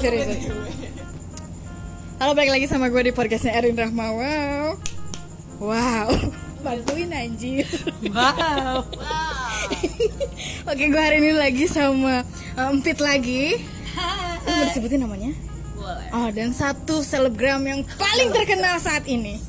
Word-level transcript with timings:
serius. 0.00 0.48
Halo 2.16 2.32
balik 2.32 2.52
lagi 2.56 2.66
sama 2.68 2.88
gue 2.88 3.00
di 3.04 3.12
podcastnya 3.12 3.52
Erin 3.56 3.76
Rahma 3.76 4.12
Wow 4.12 4.68
Wow 5.60 6.08
Bantuin 6.64 7.08
anjir 7.12 7.64
Wow. 8.08 8.84
Oke 10.72 10.84
gue 10.88 11.00
hari 11.00 11.20
ini 11.20 11.32
lagi 11.32 11.64
sama 11.64 12.24
uh, 12.56 12.72
Empit 12.72 13.00
lagi 13.00 13.56
Lu 14.44 14.52
mau 14.52 14.64
disebutin 14.68 15.00
namanya? 15.04 15.32
Boleh. 15.76 16.08
Oh 16.12 16.28
dan 16.32 16.52
satu 16.52 17.00
selebgram 17.00 17.64
yang 17.64 17.80
paling 17.96 18.32
terkenal 18.32 18.76
saat 18.80 19.04
ini 19.04 19.40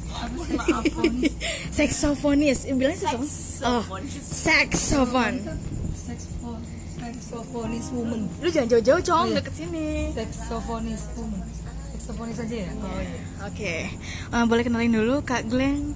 Seksofonis 1.71 2.63
Eh, 2.67 2.75
Bilangnya 2.75 2.99
seksofonis? 2.99 3.63
Oh, 3.63 3.83
Saxophone. 4.19 5.37
Saxophonist 7.31 7.95
woman. 7.95 8.27
Lu 8.37 8.49
jangan 8.49 8.67
jauh-jauh 8.69 8.99
cong 9.01 9.27
Iya. 9.29 9.35
deket 9.39 9.53
sini 9.55 9.87
Saxophonist 10.11 11.07
woman. 11.15 11.39
Saxophonist 11.93 12.39
aja 12.41 12.55
ya? 12.57 12.69
Oh 12.75 12.99
iya. 12.99 13.19
Oke 13.41 13.75
Eh, 14.27 14.43
Boleh 14.45 14.61
kenalin 14.61 14.91
dulu 14.91 15.23
Kak 15.23 15.47
Glenn 15.47 15.95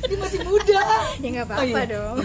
Dia 0.00 0.16
masih 0.16 0.40
muda. 0.42 0.80
Ya 1.20 1.28
nggak 1.30 1.46
apa-apa 1.46 1.60
Oh, 1.60 1.68
iya. 1.68 1.84
dong 1.86 2.16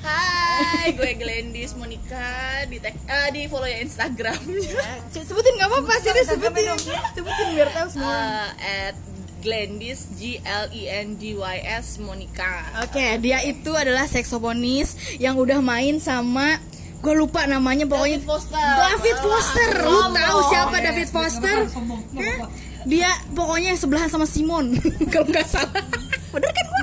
Hai, 0.00 0.86
gue 0.90 1.12
Glendis 1.14 1.76
Monica 1.76 2.28
di 2.64 2.80
tag, 2.80 2.96
eh, 2.96 3.28
di 3.30 3.44
follow 3.44 3.68
ya 3.68 3.78
Instagramnya 3.78 4.80
C- 5.12 5.22
Sebutin 5.22 5.52
nggak 5.54 5.68
apa-apa 5.68 5.94
serius 6.00 6.28
sebutin 6.28 6.64
Sebutin 7.12 7.46
biar 7.52 7.68
tahu 7.70 7.88
semua 7.92 8.16
Eh, 8.56 8.88
at 8.88 8.96
Glendis 9.38 10.10
G 10.12 10.42
L 10.42 10.66
I 10.72 10.90
N 10.98 11.14
D 11.14 11.30
Y 11.32 11.56
S 11.62 12.02
Monica. 12.02 12.58
Oke, 12.82 13.22
dia 13.22 13.38
itu 13.40 13.70
adalah 13.70 14.02
seksofonis 14.04 14.92
yang 15.14 15.38
udah 15.38 15.62
main 15.62 16.02
sama 16.02 16.58
gue 16.98 17.14
lupa 17.14 17.46
namanya 17.46 17.84
pokoknya 17.84 18.18
David 18.18 18.26
Foster. 18.26 18.58
David 18.58 19.16
Foster. 19.18 19.70
Lu 19.80 19.90
Sombong. 19.92 20.12
tahu 20.12 20.38
siapa 20.46 20.74
Yes, 20.74 20.84
David 20.84 21.06
nggak 21.06 21.14
Foster? 21.14 21.56
apa-apa. 21.64 22.46
Dia 22.84 23.10
pokoknya 23.32 23.72
sebelahan 23.74 24.08
sama 24.08 24.24
Simon 24.24 24.74
kalau 25.12 25.26
nggak 25.26 25.46
salah. 25.46 25.82
Bener 26.28 26.50
kan 26.50 26.64
gua? 26.66 26.82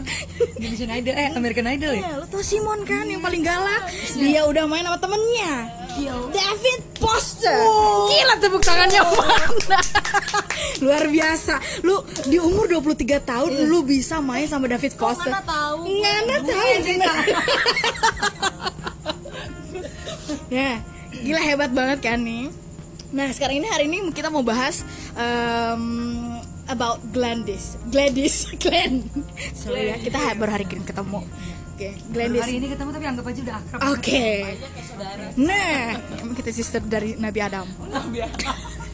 Indonesian 0.56 0.92
Idol 0.92 1.14
eh 1.14 1.30
American 1.32 1.68
Idol 1.68 1.92
ya? 1.94 2.02
Ya, 2.02 2.12
lu 2.18 2.26
tau 2.26 2.42
Simon 2.42 2.80
kan 2.82 3.06
yang 3.06 3.20
paling 3.20 3.42
galak? 3.42 3.84
Dia 4.14 4.42
udah 4.46 4.64
main 4.66 4.84
sama 4.84 4.98
temennya. 4.98 5.54
David 6.30 6.82
Foster. 7.00 7.56
Gila 8.06 8.36
tepuk 8.38 8.60
tangannya 8.60 9.00
mana? 9.02 9.80
Luar 10.84 11.08
biasa. 11.08 11.56
Lu 11.82 11.96
di 12.26 12.36
umur 12.36 12.68
23 12.68 12.92
tahun 13.22 13.52
lu 13.64 13.80
bisa 13.82 14.20
main 14.20 14.44
sama 14.44 14.68
David 14.68 14.92
Foster. 14.96 15.28
Ngana 15.28 15.44
tahu? 15.44 15.80
Ngana 15.88 16.36
tahu 16.42 16.68
bener. 16.84 17.16
ya, 20.52 20.82
gila 21.12 21.42
hebat 21.42 21.72
banget 21.72 22.00
kan 22.04 22.20
nih. 22.22 22.52
Nah, 23.16 23.32
sekarang 23.32 23.64
ini 23.64 23.68
hari 23.70 23.86
ini 23.88 24.12
kita 24.12 24.28
mau 24.28 24.44
bahas 24.44 24.84
em, 25.16 25.84
about 26.68 27.00
Gladys. 27.14 27.80
Gladys, 27.88 28.50
Glenn. 28.62 29.06
Sorry 29.56 29.94
ya, 29.94 29.96
kita 30.02 30.18
baru 30.36 30.52
hari 30.60 30.66
ini 30.68 30.84
ketemu. 30.84 31.22
Oke, 31.76 31.92
Gladys. 32.12 32.44
Hari 32.44 32.56
ini 32.60 32.68
ketemu 32.72 32.90
tapi 32.96 33.06
anggap 33.08 33.26
aja 33.28 33.40
udah 33.44 33.56
akrab. 33.60 33.80
Oke. 33.96 34.26
Nah, 35.40 36.00
emang 36.24 36.36
kita 36.36 36.52
sister 36.56 36.80
dari 36.84 37.20
Nabi 37.20 37.40
Adam. 37.44 37.68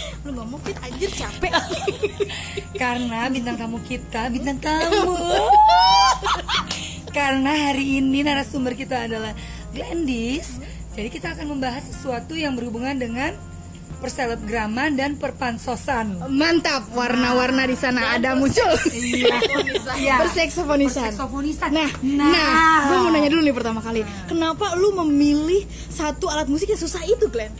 Lu 0.24 0.30
ngomong 0.36 0.60
fit 0.62 0.76
anjir 0.84 1.10
capek. 1.10 1.52
Karena 2.76 3.28
bintang 3.32 3.56
tamu 3.56 3.78
kita, 3.82 4.28
bintang 4.30 4.58
tamu. 4.60 5.16
Karena 7.10 7.52
hari 7.70 7.98
ini 7.98 8.22
narasumber 8.22 8.78
kita 8.78 9.10
adalah 9.10 9.34
Glendis. 9.72 10.58
Jadi 10.94 11.08
kita 11.08 11.38
akan 11.38 11.56
membahas 11.56 11.86
sesuatu 11.86 12.34
yang 12.34 12.58
berhubungan 12.58 12.98
dengan 12.98 13.32
perselebgraman 14.00 14.96
dan 14.96 15.20
perpansosan. 15.20 16.24
Mantap, 16.32 16.88
warna-warna 16.96 17.68
di 17.68 17.76
sana 17.76 18.16
ada 18.16 18.32
muncul. 18.34 18.72
Iya. 20.00 20.24
Perseksofonisan. 20.24 21.12
Perseksofonisan. 21.12 21.68
Nah, 21.70 21.90
nah, 22.00 22.88
gue 22.88 22.96
mau 23.04 23.10
nanya 23.12 23.28
dulu 23.28 23.44
nih 23.44 23.54
pertama 23.54 23.84
kali. 23.84 24.00
Kenapa 24.26 24.72
lu 24.80 24.96
memilih 25.04 25.68
satu 25.92 26.32
alat 26.32 26.48
musik 26.48 26.72
yang 26.72 26.80
susah 26.80 27.04
itu, 27.04 27.28
Glenn? 27.28 27.52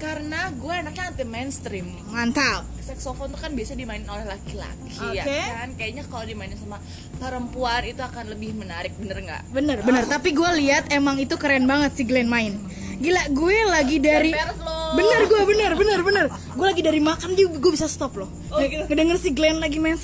Karena 0.00 0.48
gue 0.54 0.72
anaknya 0.72 1.12
anti 1.12 1.24
mainstream. 1.26 1.90
Mantap. 2.08 2.64
Saxophone 2.90 3.30
tuh 3.30 3.38
kan 3.38 3.54
biasa 3.54 3.78
dimainin 3.78 4.10
oleh 4.10 4.26
laki-laki 4.26 5.14
ya 5.14 5.22
Oke. 5.22 5.38
kan. 5.46 5.68
Kayaknya 5.78 6.02
kalau 6.10 6.24
dimainin 6.26 6.58
sama 6.58 6.82
perempuan 7.22 7.86
itu 7.86 8.02
akan 8.02 8.24
lebih 8.34 8.50
menarik, 8.58 8.90
bener 8.98 9.22
nggak? 9.22 9.42
Bener, 9.54 9.78
bener. 9.86 10.02
Tapi 10.10 10.34
gue 10.34 10.50
lihat 10.58 10.90
emang 10.90 11.14
itu 11.22 11.38
keren 11.38 11.70
banget 11.70 11.94
si 11.94 12.02
Glenn 12.02 12.26
main. 12.26 12.58
Gila, 13.00 13.32
gue 13.32 13.56
lagi 13.70 13.96
dari 14.02 14.34
bener 14.90 15.20
gue 15.30 15.42
bener 15.46 15.72
bener 15.78 16.00
bener. 16.02 16.26
Gue 16.58 16.66
lagi 16.66 16.82
dari 16.82 16.98
makan 16.98 17.38
juga 17.38 17.62
gue 17.62 17.72
bisa 17.78 17.86
stop 17.86 18.18
loh. 18.18 18.28
Oh, 18.50 18.58
gitu. 18.58 18.82
Ngedenger 18.90 19.16
si 19.22 19.30
Glenn 19.30 19.62
lagi 19.62 19.78
main 19.78 19.94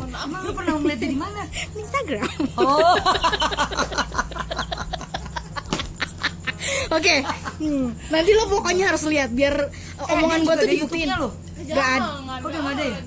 Emang 0.00 0.48
lu 0.48 0.56
pernah 0.56 0.80
melihatnya 0.80 1.08
di 1.12 1.18
mana? 1.20 1.44
di 1.44 1.78
Instagram. 1.78 2.24
Oh. 2.56 2.96
Oke, 6.94 7.26
hmm, 7.58 8.06
nanti 8.08 8.30
lo 8.38 8.46
pokoknya 8.46 8.94
harus 8.94 9.02
lihat 9.10 9.34
biar 9.34 9.66
uh, 9.98 10.12
omongan 10.14 10.40
gue 10.46 10.54
tuh 10.54 10.68
dibuktiin. 10.68 11.10
loh. 11.18 11.43
Gak 11.66 11.88
ada. 11.96 12.08
Oh, 12.40 12.46
udah 12.46 12.60
nggak 12.60 12.74
ada 12.74 12.84
ya? 12.84 12.98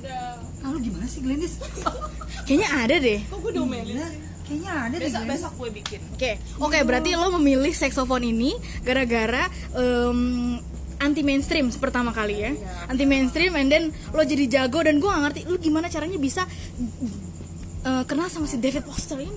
Ah, 0.60 0.70
lu 0.70 0.80
gimana 0.80 1.06
sih 1.06 1.22
Glendis? 1.22 1.54
Kayaknya 2.48 2.70
ada 2.74 2.96
deh. 2.98 3.20
Kok 3.24 3.40
gue 3.40 3.52
diomelin? 3.54 3.86
Gila, 3.94 4.08
Kayaknya 4.44 4.72
ada 4.74 4.96
deh 4.96 5.00
Besok 5.04 5.20
Glendis. 5.20 5.36
besok 5.36 5.54
gue 5.54 5.70
bikin. 5.76 6.00
Oke, 6.12 6.32
oke 6.58 6.80
berarti 6.82 7.10
lo 7.14 7.28
memilih 7.36 7.74
saxophone 7.74 8.26
ini 8.26 8.52
gara-gara 8.82 9.46
em, 9.74 10.20
anti 10.98 11.22
mainstream 11.22 11.70
pertama 11.72 12.10
kali 12.10 12.36
ya. 12.40 12.52
Anti 12.88 13.04
mainstream 13.04 13.54
and 13.54 13.70
then 13.70 13.84
lo 14.10 14.24
jadi 14.24 14.48
jago 14.48 14.82
dan 14.82 14.98
gue 14.98 15.06
gak 15.06 15.24
ngerti 15.24 15.42
lo 15.46 15.58
gimana 15.58 15.88
caranya 15.88 16.18
bisa 16.18 16.48
eh, 17.84 18.04
kenal 18.04 18.28
sama 18.28 18.48
si 18.48 18.58
David 18.58 18.84
Foster 18.84 19.20
ini. 19.20 19.36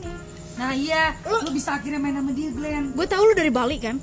Nah 0.57 0.77
iya, 0.77 1.17
lu 1.25 1.51
bisa 1.51 1.73
akhirnya 1.75 1.97
main 1.97 2.13
sama 2.13 2.31
dia 2.31 2.53
Glenn. 2.53 2.93
Gue 2.93 3.07
tahu 3.07 3.23
lo 3.23 3.33
dari 3.33 3.49
Bali 3.49 3.77
kan. 3.77 3.97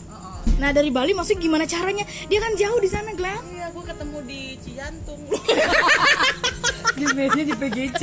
Nah 0.57 0.73
dari 0.73 0.90
Bali 0.90 1.13
maksudnya 1.13 1.41
gimana 1.41 1.66
caranya? 1.69 2.06
Dia 2.25 2.40
kan 2.41 2.53
jauh 2.57 2.79
di 2.81 2.90
sana, 2.90 3.13
Glenn. 3.13 3.45
Iya, 3.53 3.69
gue 3.69 3.84
ketemu 3.85 4.18
di 4.25 4.41
Cijantung. 4.66 5.22
Dia 6.97 7.07
mainnya 7.13 7.44
di 7.45 7.53
PGC. 7.53 8.01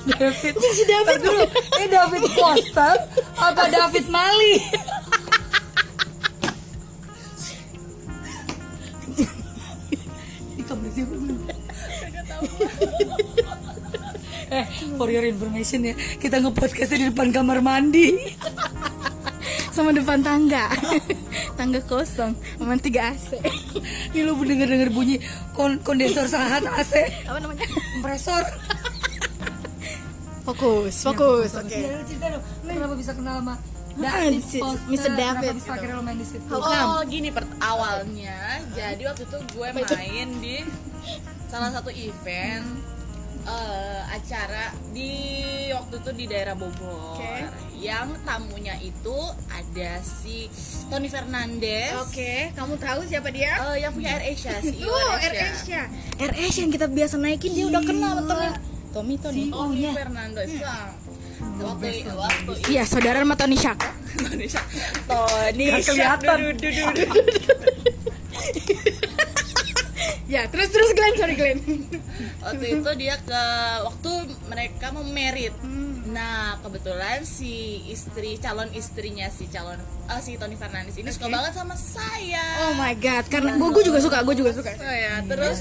David. 0.00 0.54
Si 0.58 0.84
David 0.88 1.18
dulu, 1.22 1.44
ini 1.78 1.86
David 1.86 2.24
Foster 2.34 2.94
apa 3.36 3.62
David 3.68 4.06
Mali? 4.10 4.54
Ini 10.50 10.62
siapa 10.66 11.14
dulu? 11.14 11.34
Eh, 14.50 14.66
for 14.98 15.06
your 15.06 15.22
information 15.22 15.86
ya, 15.86 15.94
kita 16.18 16.42
nge-podcastnya 16.42 17.06
di 17.06 17.06
depan 17.14 17.30
kamar 17.30 17.62
mandi. 17.62 18.34
Sama 19.70 19.90
depan 19.94 20.20
tangga. 20.20 20.70
tangga 21.58 21.80
kosong 21.86 22.34
sama 22.58 22.74
tiga 22.78 23.14
AC. 23.14 23.38
Ini 24.14 24.26
lu 24.26 24.34
denger-denger 24.38 24.90
bunyi 24.90 25.22
kon 25.54 25.78
kondensor 25.82 26.26
sahat 26.26 26.62
AC, 26.66 26.94
Apa 27.26 27.38
namanya? 27.38 27.66
kompresor. 27.98 28.42
Fokus, 30.50 30.94
fokus. 31.06 31.50
Oke. 31.54 31.78
Ya, 31.78 31.94
lu 32.00 32.04
cerita 32.08 32.26
lu 32.32 32.40
kenapa 32.66 32.94
bisa 32.98 33.12
kenal 33.14 33.38
sama 33.38 33.54
David 33.94 34.42
Foster? 34.42 34.88
Mr. 34.88 35.10
David 35.14 35.54
gitu. 35.60 36.56
Oh 36.56 37.00
gini 37.06 37.28
per 37.30 37.44
awalnya 37.60 38.58
jadi 38.72 39.02
waktu 39.04 39.28
itu 39.28 39.38
gue 39.52 39.68
main 39.74 40.28
di 40.40 40.56
salah 41.50 41.70
satu 41.70 41.90
event 41.92 42.66
eh, 43.42 44.00
acara 44.10 44.74
di 44.90 45.10
waktu 45.70 45.94
itu 45.96 46.10
di 46.12 46.24
daerah 46.26 46.52
Bogor 46.52 47.14
Oke. 47.14 47.30
yang 47.76 48.12
tamunya 48.20 48.74
itu 48.78 49.16
ada 49.48 49.90
si 50.00 50.46
Tony 50.86 51.06
Fernandez 51.06 51.90
Oke, 52.00 52.48
kamu 52.52 52.72
tahu 52.76 52.98
siapa 53.04 53.28
dia? 53.28 53.56
eh, 53.70 53.80
yang 53.80 53.90
punya 53.90 54.14
Air 54.14 54.30
Asia 54.30 54.54
CEO 54.58 54.86
Oh, 55.06 55.14
Air 55.14 55.30
Air 55.30 55.48
Asia 55.48 55.54
Asia. 55.54 55.82
Air 56.18 56.32
Asia 56.36 56.60
yang 56.60 56.70
kita 56.70 56.86
biasa 56.86 57.14
naikin 57.16 57.50
dia 57.52 57.64
udah 57.66 57.80
kenal 57.80 58.12
sama 58.16 58.26
Tony. 58.26 58.48
Tommy 58.90 59.14
Tony. 59.16 59.44
Tony 59.48 59.86
Fernandez 59.88 60.50
ya. 60.50 60.76
waktu 61.60 61.86
itu 61.96 62.10
waktu 62.10 62.50
itu 62.52 62.68
Iya, 62.68 62.82
saudara 62.84 63.16
sama 63.20 63.34
Tony 63.34 63.54
Shark. 63.54 63.78
Tony 64.18 64.46
Tony 65.06 65.64
Nggak 65.64 65.82
kelihatan. 65.86 66.36
ya, 70.30 70.46
terus 70.46 70.70
terus 70.70 70.94
Glenn, 70.94 71.14
sorry 71.18 71.34
Glenn. 71.34 71.58
waktu 72.38 72.64
itu 72.78 72.90
dia 72.94 73.18
ke 73.18 73.42
waktu 73.82 74.10
mereka 74.46 74.94
mau 74.94 75.02
merit 75.02 75.52
Nah 76.10 76.58
kebetulan 76.60 77.22
si 77.22 77.86
istri 77.86 78.34
calon 78.36 78.66
istrinya 78.74 79.30
si 79.30 79.46
calon 79.46 79.78
eh, 80.10 80.20
si 80.20 80.34
Tony 80.34 80.58
Fernandez 80.58 80.98
ini 80.98 81.10
suka 81.14 81.30
banget 81.30 81.54
sama 81.54 81.78
saya. 81.78 82.66
Oh 82.66 82.72
my 82.74 82.94
god, 82.98 83.24
karena 83.30 83.54
gue 83.54 83.68
gue 83.70 83.84
juga 83.86 83.98
suka, 84.02 84.26
gue 84.26 84.34
juga 84.34 84.50
suka. 84.50 84.74
So, 84.74 84.90
ya, 84.90 85.22
terus 85.22 85.58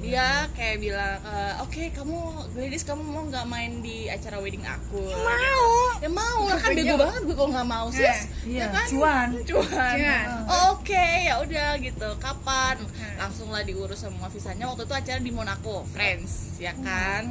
dia 0.00 0.48
kayak 0.56 0.76
bilang, 0.80 1.20
eh, 1.20 1.54
oke 1.60 1.82
kamu 1.92 2.16
Gladys 2.56 2.84
kamu 2.88 3.02
mau 3.04 3.22
nggak 3.28 3.44
main 3.44 3.84
di 3.84 4.08
acara 4.08 4.40
wedding 4.40 4.64
aku? 4.64 5.04
Mau. 5.04 5.68
Ya 6.00 6.08
mau, 6.08 6.48
kan 6.56 6.72
bego 6.72 6.96
banget 6.96 7.22
gue 7.28 7.36
kalau 7.36 7.50
nggak 7.52 7.68
mau 7.68 7.86
sis. 7.92 8.32
Iya, 8.48 8.64
Ya 8.64 8.66
kan? 8.72 8.86
cuan. 8.88 9.28
Cuan. 9.44 9.68
Cuan. 10.00 10.26
Oh, 10.48 10.80
Oke, 10.80 11.28
ya 11.28 11.38
udah 11.44 11.76
gitu. 11.76 12.08
Kapan? 12.16 12.80
Langsung 13.20 13.52
lah 13.52 13.60
diurus 13.60 14.00
semua 14.00 14.32
visanya. 14.32 14.64
Waktu 14.64 14.88
itu 14.88 14.94
acara 14.96 15.20
di 15.20 15.28
Monaco, 15.28 15.84
France, 15.92 16.56
ya 16.56 16.72
kan? 16.80 17.28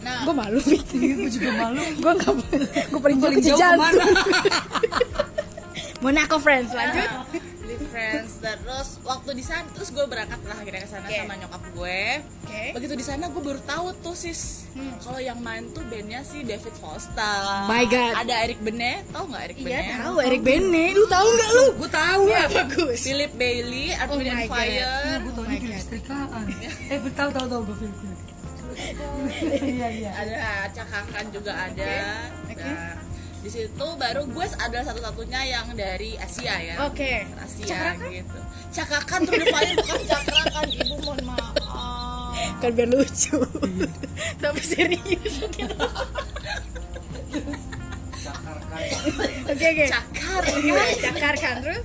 Nah, 0.00 0.24
Gue 0.24 0.34
malu. 0.34 0.60
Iya, 0.96 1.12
gue 1.14 1.30
juga 1.30 1.50
malu. 1.58 1.82
gue 1.94 2.12
nggak, 2.12 2.34
gue 2.88 3.00
paling 3.00 3.18
jauh 3.18 3.28
Paling 3.28 3.38
ke 3.38 3.44
jantung. 3.44 3.68
ke 3.68 3.78
mana? 3.78 4.04
Monaco 6.02 6.36
friends 6.38 6.72
lanjut. 6.72 7.04
Nah, 7.04 7.24
di 7.70 7.76
France 7.86 8.42
terus 8.42 8.98
waktu 9.00 9.30
di 9.30 9.44
sana 9.46 9.62
terus 9.70 9.94
gue 9.94 10.02
berangkat 10.02 10.42
lah 10.42 10.58
akhirnya 10.58 10.82
ke 10.82 10.90
sana 10.90 11.06
Oke. 11.06 11.14
sama 11.14 11.34
nyokap 11.38 11.62
gue 11.70 12.00
Oke. 12.42 12.62
begitu 12.74 12.94
di 12.98 13.06
sana 13.06 13.30
gue 13.30 13.38
baru 13.38 13.60
tahu 13.62 13.86
tuh 14.02 14.10
sis 14.12 14.66
kalau 14.98 15.22
yang 15.22 15.38
main 15.38 15.70
tuh 15.70 15.86
bandnya 15.86 16.26
si 16.26 16.42
David 16.42 16.74
Foster 16.74 17.70
My 17.70 17.86
God. 17.86 18.14
ada 18.18 18.42
Eric 18.42 18.58
Benet 18.58 19.06
tau 19.08 19.22
nggak 19.22 19.42
Eric 19.46 19.56
Iya 19.56 19.66
Benet 19.70 19.86
tahu 20.02 20.14
Eric 20.18 20.40
Bene, 20.42 20.84
lu 20.90 21.06
tahu 21.06 21.26
nggak 21.30 21.50
lu? 21.52 21.64
Gue 21.78 21.90
tahu 21.90 22.22
ya. 22.26 22.42
Bagus. 22.50 22.98
Philip 23.00 23.32
Bailey 23.38 23.86
Earth, 23.92 24.10
Oh 24.10 24.18
God. 24.18 24.48
Fire 24.50 24.94
Gue 25.20 25.30
tahu 25.30 25.44
ini 25.46 25.56
film 25.60 25.78
istrikaan. 25.78 26.44
Eh, 26.90 26.98
tahu 27.12 27.28
tahu 27.30 27.46
tahu 27.46 27.60
gue 27.70 27.76
film. 27.78 27.94
Iya 29.60 29.88
iya. 29.90 30.10
ada 30.14 30.36
cakakan 30.70 31.24
juga 31.30 31.52
ada 31.54 31.92
Oke. 32.46 32.60
Nah, 32.60 32.94
di 33.40 33.48
situ 33.48 33.86
baru 33.96 34.28
gue 34.28 34.46
adalah 34.58 34.84
satu-satunya 34.84 35.40
yang 35.48 35.66
dari 35.72 36.12
Asia 36.16 36.54
ya 36.60 36.76
Oke. 36.84 37.24
Asia 37.40 37.96
Cakakan? 37.96 38.08
gitu 38.12 38.38
cakakan 38.70 39.20
tuh 39.24 39.34
depannya 39.34 39.74
bukan 39.80 40.00
cakrakan 40.06 40.66
ibu 40.70 40.94
mohon 41.02 41.20
maaf 41.24 41.54
Kan 42.60 42.76
biar 42.76 42.92
lucu. 42.92 43.40
Tapi 44.36 44.60
serius. 44.60 45.48
Oke 49.48 49.64
oke. 49.64 49.84
cakar 49.88 50.42
Cakar 51.00 51.34
kan 51.40 51.56
terus? 51.64 51.84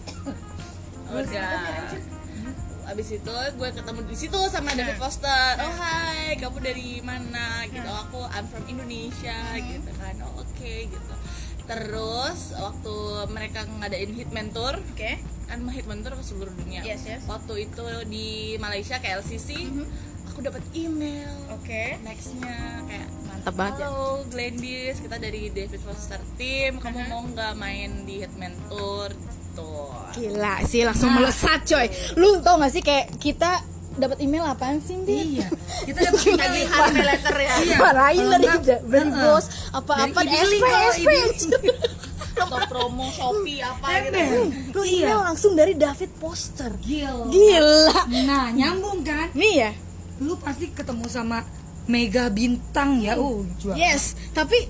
udah 1.06 1.96
abis 2.86 3.18
itu 3.18 3.36
gue 3.58 3.70
ketemu 3.74 4.00
di 4.06 4.16
situ 4.18 4.40
sama 4.50 4.74
David 4.78 4.98
Foster. 5.02 5.58
Oh 5.62 5.74
hai 5.82 6.38
kamu 6.38 6.58
dari 6.62 7.02
mana? 7.02 7.66
Gitu 7.66 7.86
"Oh, 7.86 8.00
aku 8.06 8.22
I'm 8.34 8.46
from 8.46 8.66
Indonesia 8.70 9.38
gitu 9.58 9.92
kan. 9.98 10.16
Oh 10.22 10.42
oke 10.46 10.74
gitu. 10.90 11.14
Terus 11.66 12.54
waktu 12.54 12.96
mereka 13.34 13.66
ngadain 13.66 14.14
Hitman 14.14 14.54
Tour 14.54 14.78
Oke. 14.78 15.18
kan 15.50 15.60
Hitman 15.66 16.06
Tour 16.06 16.14
ke 16.14 16.24
seluruh 16.26 16.54
dunia. 16.54 16.86
Yes, 16.86 17.10
yes. 17.10 17.26
waktu 17.26 17.70
itu 17.70 17.86
di 18.06 18.58
Malaysia 18.62 19.02
ke 19.02 19.10
LCC 19.10 19.66
aku 20.30 20.46
dapat 20.46 20.62
email. 20.78 21.34
Oke. 21.58 21.98
nextnya 22.06 22.86
kayak 22.86 23.10
mantap 23.26 23.54
banget 23.58 23.88
halo 23.88 24.22
Gladys 24.30 25.02
kita 25.02 25.18
dari 25.18 25.50
David 25.50 25.82
Foster 25.82 26.22
Team 26.38 26.78
kamu 26.78 27.10
mau 27.10 27.26
nggak 27.26 27.54
main 27.58 28.06
di 28.06 28.22
Hitman 28.22 28.54
Tour 28.70 29.10
gitu 29.56 29.72
Gila 30.16 30.64
sih 30.64 30.84
langsung 30.88 31.12
melesat 31.12 31.64
coy. 31.68 31.88
Lu 32.20 32.40
tau 32.40 32.56
gak 32.60 32.72
sih 32.72 32.84
kayak 32.84 33.20
kita 33.20 33.60
dapat 33.96 34.20
email 34.24 34.44
apaan 34.48 34.80
sih 34.84 34.96
Din? 35.04 35.40
Iya. 35.40 35.48
Kita 35.88 36.00
dapat 36.12 36.24
tagihan 36.40 36.92
letter 36.96 37.36
ya 37.36 37.54
Iya. 37.64 37.78
Marahin 37.80 38.26
Kalau 38.28 38.40
dari 38.40 38.60
dari 38.64 39.10
bos 39.12 39.46
apa-apa 39.72 40.20
Dari 40.24 40.36
SP 40.40 40.64
SP. 40.96 41.12
atau 42.36 42.60
promo 42.68 43.08
Shopee 43.16 43.64
apa 43.64 43.88
gitu 44.04 44.20
Ember. 44.20 44.76
Lu 44.76 44.82
email 44.84 45.20
langsung 45.24 45.56
dari 45.56 45.74
David 45.76 46.12
Poster. 46.20 46.72
Gila. 46.84 47.32
Gila. 47.32 48.00
Nah, 48.28 48.52
nyambung 48.52 49.08
kan? 49.08 49.32
Nih 49.32 49.54
ya. 49.64 49.72
Lu 50.20 50.36
pasti 50.36 50.68
ketemu 50.72 51.08
sama 51.08 51.48
mega 51.88 52.28
bintang 52.28 53.00
ya. 53.00 53.16
Uh. 53.16 53.48
Yes, 53.72 54.20
tapi 54.36 54.68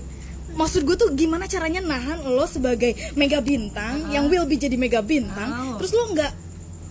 maksud 0.56 0.82
gue 0.82 0.96
tuh 0.96 1.12
gimana 1.12 1.46
caranya 1.46 1.80
nahan 1.80 2.24
lo 2.24 2.44
sebagai 2.46 2.96
mega 3.14 3.40
bintang 3.40 4.08
yang 4.10 4.26
will 4.26 4.44
be 4.44 4.56
jadi 4.56 4.76
mega 4.76 5.00
bintang, 5.00 5.52
Oh. 5.52 5.76
terus 5.78 5.92
lo 5.92 6.10
nggak 6.10 6.32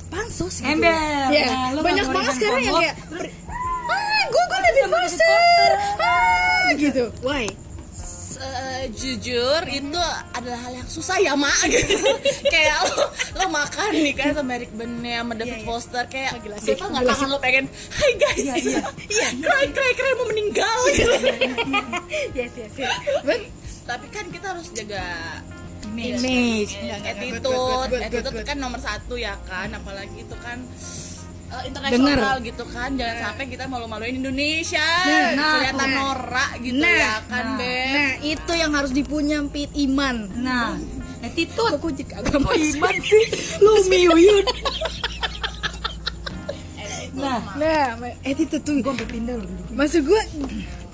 pansos 0.06 0.61
gitu. 0.61 0.69
Ember. 0.70 0.93
Ya, 1.28 1.46
Nah, 1.49 1.69
lo 1.72 1.81
banyak 1.81 2.06
banget 2.06 2.32
sekarang 2.37 2.62
yang 2.62 2.76
kayak 2.78 2.94
ah, 3.88 4.22
gue 4.25 4.43
gue 4.44 4.58
David 4.61 4.87
Foster. 4.87 5.69
Ah, 5.99 6.66
gitu. 6.76 7.05
Why? 7.20 7.44
Jujur 8.93 9.61
itu 9.69 10.00
adalah 10.37 10.58
hal 10.69 10.73
yang 10.76 10.88
susah 10.88 11.17
ya 11.20 11.32
mak. 11.35 11.56
Gitu. 11.73 11.96
Kayak 12.49 12.85
lo, 12.88 13.08
lo 13.41 13.44
makan 13.50 13.91
nih 13.96 14.14
kan 14.14 14.37
sama 14.37 14.61
Eric 14.61 14.73
Bene 14.76 15.12
sama 15.20 15.32
David 15.35 15.62
Foster 15.64 16.05
kayak 16.06 16.37
Oh, 16.37 16.41
gila 16.43 16.56
sih, 16.58 16.75
siapa 16.75 16.85
nggak 16.91 17.05
tahan 17.08 17.29
lo 17.31 17.38
pengen 17.38 17.64
Hai 17.70 18.12
guys. 18.19 18.38
Iya, 18.38 18.55
iya. 18.58 18.81
iya 19.11 19.26
cry 19.41 19.67
cry 19.70 19.93
cry 19.96 20.12
mau 20.19 20.26
meninggal. 20.29 20.79
Gitu. 20.93 21.12
yes, 22.38 22.52
yes, 22.58 22.73
yes. 22.76 22.93
But 23.23 23.41
tapi 23.85 24.06
kan 24.08 24.25
kita 24.32 24.46
harus 24.56 24.69
jaga 24.73 25.05
image. 25.94 26.75
attitude. 26.81 27.43
Good, 27.43 27.44
good, 27.44 27.44
good, 27.44 27.91
good, 27.91 28.02
attitude 28.02 28.35
good. 28.43 28.46
kan 28.49 28.56
nomor 28.58 28.81
satu 28.81 29.14
ya 29.14 29.37
kan. 29.46 29.70
Apalagi 29.70 30.26
itu 30.26 30.37
kan 30.43 30.58
eh, 31.56 31.71
Dengar. 31.71 31.91
internasional 31.93 32.37
gitu 32.41 32.65
kan 32.67 32.91
jangan 32.93 33.17
sampai 33.23 33.45
kita 33.47 33.65
malu-maluin 33.65 34.17
Indonesia 34.17 34.89
Nah, 35.33 35.53
kelihatan 35.55 35.87
nah. 35.87 35.97
norak 36.01 36.51
gitu 36.59 36.79
Nah, 36.79 36.97
ya 36.97 37.15
kan 37.25 37.45
nah. 37.47 37.56
Beb 37.56 37.93
Nah, 37.93 38.11
itu 38.21 38.53
yang 38.53 38.73
harus 38.73 38.91
dipunya 38.91 39.39
Pit 39.47 39.71
Iman. 39.75 40.17
Nah, 40.35 40.75
attitude. 41.21 41.71
Kok 41.71 41.81
gue 41.81 41.93
jadi 41.95 42.06
kagak 42.11 42.37
iman 42.41 42.95
sih? 43.01 43.25
Lu 43.59 43.73
miuyun. 43.85 44.45
Nah, 47.15 47.39
Nah, 47.55 47.95
attitude 48.23 48.61
tuh 48.61 48.75
gue 48.77 49.06
pindah 49.06 49.37
loh. 49.37 49.47
Maksud 49.71 50.03
gue 50.03 50.23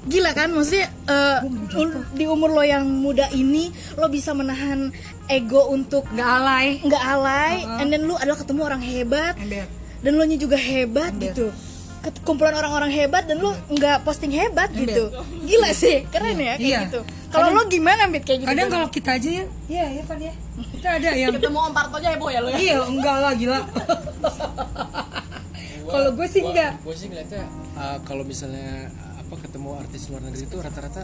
gila 0.02 0.32
kan 0.32 0.48
maksudnya 0.48 0.88
eh, 1.06 1.38
ul- 1.74 2.08
di 2.10 2.24
umur 2.24 2.48
lo 2.50 2.62
yang 2.62 2.88
muda 2.88 3.28
ini 3.30 3.68
lo 3.94 4.08
bisa 4.08 4.32
menahan 4.32 4.88
ego 5.26 5.68
untuk 5.68 6.08
Nggak 6.08 6.28
alay. 6.30 6.66
nggak 6.80 7.04
alay 7.06 7.54
and 7.78 7.88
then 7.88 8.02
lu 8.02 8.16
adalah 8.16 8.36
ketemu 8.36 8.60
orang 8.64 8.80
hebat 8.80 9.36
Ember. 9.36 9.68
Dan 10.00 10.12
lo 10.12 10.24
nya 10.24 10.36
juga 10.36 10.56
hebat 10.56 11.12
gitu. 11.14 11.52
Ket- 12.00 12.20
kumpulan 12.22 12.52
orang-orang 12.54 12.88
hebat 12.90 13.24
dan 13.24 13.36
lo 13.38 13.52
nggak 13.68 14.02
posting 14.02 14.30
hebat 14.30 14.72
gitu. 14.72 15.12
Gila 15.42 15.70
sih 15.70 16.08
keren 16.08 16.34
ya 16.34 16.54
kayak 16.54 16.60
Iya. 16.60 16.80
gitu. 16.88 17.00
Kalau 17.28 17.52
lo 17.52 17.62
gimana 17.66 18.08
Bit 18.08 18.24
kayak 18.24 18.38
gitu 18.40 18.48
Kadang 18.48 18.68
kalau 18.68 18.88
kita 18.88 19.10
aja 19.14 19.28
ya, 19.30 19.44
iya 19.68 19.84
ya 19.92 20.02
Pan 20.02 20.18
ya. 20.18 20.32
Kita 20.70 20.88
ada 20.90 21.08
yang 21.14 21.30
ketemu 21.30 21.58
Om 21.60 21.72
Parto 21.72 21.96
aja 21.96 22.08
heboh 22.10 22.28
ya 22.28 22.40
lo 22.40 22.48
ya? 22.48 22.56
Iya 22.58 22.76
enggak 22.82 23.16
lah 23.16 23.32
gila. 23.34 23.58
Kalau 25.86 26.10
gue 26.12 26.26
sih 26.26 26.40
enggak. 26.40 26.72
gue 26.80 26.94
sih 26.94 27.06
ngeliatnya 27.06 27.44
uh, 27.74 27.98
kalau 28.02 28.22
misalnya 28.22 28.88
apa 29.16 29.34
ketemu 29.38 29.68
artis 29.76 30.06
luar 30.06 30.22
negeri 30.22 30.44
itu 30.44 30.56
rata-rata 30.56 31.02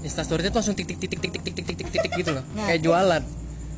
instastory 0.00 0.42
itu 0.42 0.52
langsung 0.52 0.74
tik 0.74 0.86
tik 0.86 0.98
tik 0.98 1.10
tik 1.10 1.20
tik 1.20 1.32
tik 1.32 1.42
tik 1.44 1.64
tik 1.64 1.76
tik 1.76 1.88
tik 1.88 2.00
tik 2.00 2.12
gitu 2.16 2.30
loh. 2.32 2.44
Kayak 2.58 2.80
jualan 2.80 3.22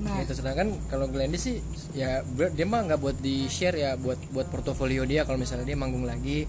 Nah. 0.03 0.19
gitu. 0.23 0.33
Sedangkan 0.35 0.75
kalau 0.91 1.07
Glendy 1.07 1.39
sih 1.39 1.63
ya 1.95 2.27
dia 2.35 2.67
mah 2.67 2.85
nggak 2.91 3.01
buat 3.01 3.17
di 3.23 3.47
share 3.47 3.79
ya 3.79 3.95
buat 3.95 4.19
buat 4.35 4.51
portofolio 4.51 5.07
dia 5.07 5.23
kalau 5.23 5.39
misalnya 5.39 5.65
dia 5.65 5.79
manggung 5.79 6.05
lagi. 6.05 6.45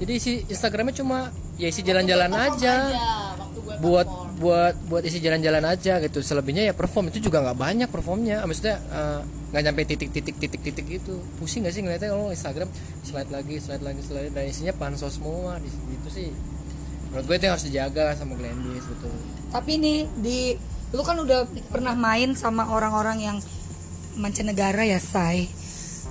Jadi 0.00 0.12
isi 0.16 0.32
Instagramnya 0.48 0.96
cuma 0.96 1.28
ya 1.60 1.68
isi 1.68 1.84
jalan-jalan 1.84 2.32
aja. 2.32 2.88
waktu 3.36 3.58
gue 3.60 3.74
buat 3.84 4.08
buat 4.40 4.74
buat 4.88 5.02
isi 5.04 5.20
jalan-jalan 5.20 5.60
aja 5.64 6.00
gitu. 6.00 6.24
Selebihnya 6.24 6.72
ya 6.72 6.74
perform 6.76 7.12
itu 7.12 7.20
juga 7.28 7.44
nggak 7.44 7.58
banyak 7.58 7.88
performnya. 7.92 8.40
Maksudnya 8.48 8.80
eh, 8.80 9.20
nggak 9.52 9.62
nyampe 9.68 9.82
titik-titik 9.84 10.36
titik-titik 10.40 10.86
gitu. 10.88 11.20
Pusing 11.36 11.68
gak 11.68 11.76
sih 11.76 11.84
ngeliatnya 11.84 12.16
kalau 12.16 12.32
Instagram 12.32 12.72
slide 13.04 13.28
lagi 13.28 13.60
slide 13.60 13.84
lagi 13.84 14.00
slide 14.00 14.32
dan 14.32 14.48
isinya 14.48 14.72
pansos 14.72 15.20
semua 15.20 15.60
di 15.60 15.68
situ 15.68 16.08
sih. 16.08 16.28
Menurut 17.10 17.26
gue 17.26 17.36
itu 17.36 17.44
yang 17.50 17.54
harus 17.58 17.66
dijaga 17.66 18.04
sama 18.14 18.38
Glendis 18.38 18.86
betul 18.86 19.10
Tapi 19.50 19.72
nih 19.82 19.98
di 20.22 20.54
lu 20.90 21.02
kan 21.06 21.16
udah 21.18 21.46
pernah 21.70 21.94
main 21.94 22.34
sama 22.34 22.70
orang-orang 22.70 23.18
yang 23.22 23.36
mancanegara 24.18 24.82
ya, 24.82 24.98
Say. 24.98 25.50